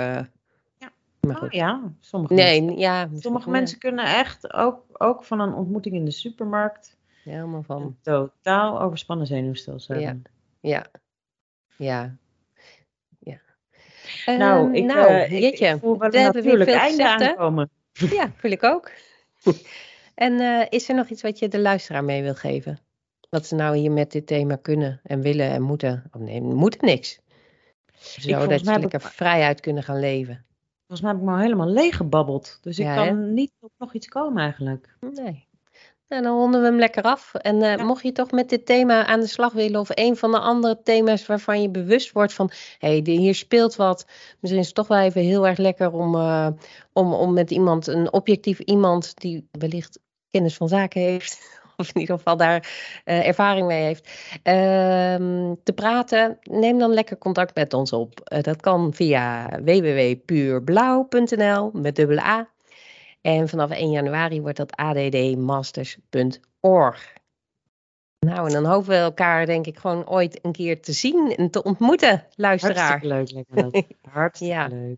Ja. 0.79 0.91
Maar 1.19 1.41
Oh, 1.43 1.51
ja, 1.51 1.91
sommige 1.99 2.33
mensen. 2.33 2.65
Nee, 2.65 2.77
ja. 2.77 3.01
misschien- 3.01 3.21
Sommige 3.21 3.45
ja, 3.45 3.51
mensen 3.51 3.79
kunnen 3.79 4.05
echt 4.05 4.53
ook, 4.53 4.83
ook 4.93 5.23
van 5.23 5.39
een 5.39 5.53
ontmoeting 5.53 5.95
in 5.95 6.05
de 6.05 6.11
supermarkt 6.11 6.97
ja, 7.23 7.31
helemaal 7.31 7.63
van. 7.63 7.97
totaal 8.01 8.81
overspannen 8.81 9.27
zenuwstelsel 9.27 9.95
Ja. 9.95 10.05
hebben. 10.05 10.31
Ja. 10.59 10.85
Ja. 11.75 12.15
Ja. 13.19 13.39
Nou, 14.25 14.65
Ehm, 14.65 14.75
ik, 14.75 14.83
nou, 14.83 15.07
eh, 15.07 15.31
ik, 15.31 15.39
jeetje. 15.41 15.67
ik 15.67 15.79
voel 15.79 15.97
wel 15.97 16.09
we 16.09 16.17
een 16.17 16.23
natuurlijk 16.33 16.69
einde 16.69 17.07
aankomen. 17.09 17.69
Ja, 17.93 18.31
voel 18.35 18.51
ik 18.51 18.63
ook. 18.63 18.91
En 20.17 20.39
eh, 20.39 20.65
is 20.69 20.89
er 20.89 20.95
nog 20.95 21.07
iets 21.09 21.21
wat 21.21 21.39
je 21.39 21.47
de 21.47 21.59
luisteraar 21.59 22.03
mee 22.03 22.21
wil 22.23 22.35
geven? 22.35 22.79
Wat 23.29 23.45
ze 23.45 23.55
nou 23.55 23.77
hier 23.77 23.91
met 23.91 24.11
dit 24.11 24.27
thema 24.27 24.55
kunnen 24.55 24.99
en 25.03 25.21
willen 25.21 25.49
en 25.49 25.61
moeten? 25.61 26.03
Oh 26.11 26.21
nee, 26.21 26.41
moeten 26.41 26.85
niks. 26.85 27.19
Zodat 27.99 28.59
ze 28.59 28.65
lekker 28.65 28.93
ik- 28.93 29.01
vrijheid 29.01 29.59
kunnen 29.59 29.83
gaan 29.83 29.99
leven. 29.99 30.45
Volgens 30.87 31.01
mij 31.01 31.11
heb 31.11 31.19
ik 31.19 31.25
me 31.27 31.31
al 31.31 31.41
helemaal 31.41 31.67
leeggebabbeld. 31.69 32.57
Dus 32.61 32.79
ik 32.79 32.85
kan 32.85 33.07
hè? 33.07 33.13
niet 33.13 33.51
op 33.59 33.71
nog 33.77 33.93
iets 33.93 34.07
komen 34.07 34.43
eigenlijk. 34.43 34.95
Nee. 34.99 35.45
Nou, 36.07 36.23
dan 36.23 36.37
ronden 36.37 36.61
we 36.61 36.67
hem 36.67 36.79
lekker 36.79 37.03
af. 37.03 37.33
En 37.33 37.61
eh, 37.61 37.75
Ja. 37.77 37.83
mocht 37.83 38.03
je 38.03 38.11
toch 38.11 38.31
met 38.31 38.49
dit 38.49 38.65
thema 38.65 39.05
aan 39.05 39.19
de 39.19 39.27
slag 39.27 39.53
willen, 39.53 39.79
of 39.79 39.89
een 39.93 40.15
van 40.17 40.31
de 40.31 40.39
andere 40.39 40.81
thema's 40.83 41.25
waarvan 41.25 41.61
je 41.61 41.69
bewust 41.69 42.11
wordt 42.11 42.33
van, 42.33 42.51
hé, 42.77 43.01
hey, 43.01 43.13
hier 43.13 43.35
speelt 43.35 43.75
wat. 43.75 44.05
Misschien 44.39 44.61
is 44.61 44.65
het 44.65 44.75
toch 44.75 44.87
wel 44.87 44.99
even 44.99 45.21
heel 45.21 45.47
erg 45.47 45.57
lekker 45.57 45.91
om, 45.91 46.15
eh, 46.15 46.47
om, 46.93 47.13
om 47.13 47.33
met 47.33 47.51
iemand, 47.51 47.87
een 47.87 48.13
objectief 48.13 48.59
iemand 48.59 49.15
die 49.15 49.47
wellicht 49.51 49.99
kennis 50.31 50.55
van 50.57 50.67
zaken 50.67 51.01
heeft, 51.01 51.57
of 51.77 51.87
in 51.93 51.99
ieder 52.01 52.15
geval 52.17 52.37
daar 52.37 52.69
eh, 53.03 53.27
ervaring 53.27 53.67
mee 53.67 53.83
heeft, 53.83 54.09
ehm, 54.43 55.53
te 55.63 55.73
praten. 55.75 56.37
Neem 56.41 56.79
dan 56.79 56.93
lekker 56.93 57.17
contact 57.17 57.55
met 57.55 57.73
ons 57.73 57.93
op. 57.93 58.19
Eh, 58.19 58.41
dat 58.41 58.61
kan 58.61 58.93
via 58.93 59.49
www.puurblauw.nl 59.63 61.69
met 61.73 61.95
dubbele 61.95 62.21
A. 62.21 62.49
En 63.21 63.49
vanaf 63.49 63.69
1 63.71 63.91
januari 63.91 64.41
wordt 64.41 64.57
dat 64.57 64.75
addmasters.org. 64.75 67.13
Nou, 68.19 68.47
en 68.47 68.53
dan 68.53 68.65
hopen 68.65 68.89
we 68.89 68.95
elkaar 68.95 69.45
denk 69.45 69.65
ik 69.65 69.77
gewoon 69.79 70.09
ooit 70.09 70.45
een 70.45 70.51
keer 70.51 70.81
te 70.81 70.91
zien 70.91 71.35
en 71.35 71.49
te 71.49 71.63
ontmoeten, 71.63 72.25
luisteraar. 72.35 72.87
Hartstikke 72.99 73.15
leuk 73.15 73.43
dat. 73.71 73.83
Hartstikke 74.13 74.53
Ja. 74.53 74.67
leuk. 74.67 74.97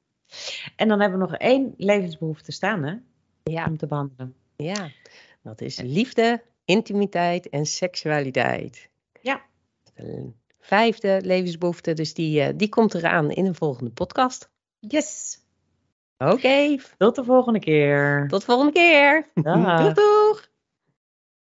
En 0.75 0.87
dan 0.87 0.99
hebben 0.99 1.19
we 1.19 1.25
nog 1.25 1.35
één 1.35 1.73
levensbehoefte 1.77 2.51
staan, 2.51 2.83
hè? 2.83 2.93
Ja, 3.43 3.65
Om 3.65 3.77
te 3.77 3.87
behandelen. 3.87 4.35
Ja, 4.63 4.89
dat 5.41 5.61
is 5.61 5.79
liefde, 5.81 6.41
intimiteit 6.65 7.49
en 7.49 7.65
seksualiteit. 7.65 8.89
Ja. 9.21 9.41
De 9.93 10.31
vijfde 10.59 11.19
levensbehoefte, 11.23 11.93
dus 11.93 12.13
die, 12.13 12.41
eh, 12.41 12.53
die 12.55 12.69
komt 12.69 12.93
eraan 12.93 13.31
in 13.31 13.45
een 13.45 13.55
volgende 13.55 13.91
podcast. 13.91 14.49
Yes! 14.79 15.37
Oké, 16.17 16.77
Tot 16.97 17.15
de 17.15 17.23
volgende 17.23 17.59
keer. 17.59 18.27
tot 18.27 18.43
volgende 18.43 18.71
keer. 18.71 19.29
Dag. 19.33 19.81
Doeg 19.83 19.93
doeg! 19.93 20.48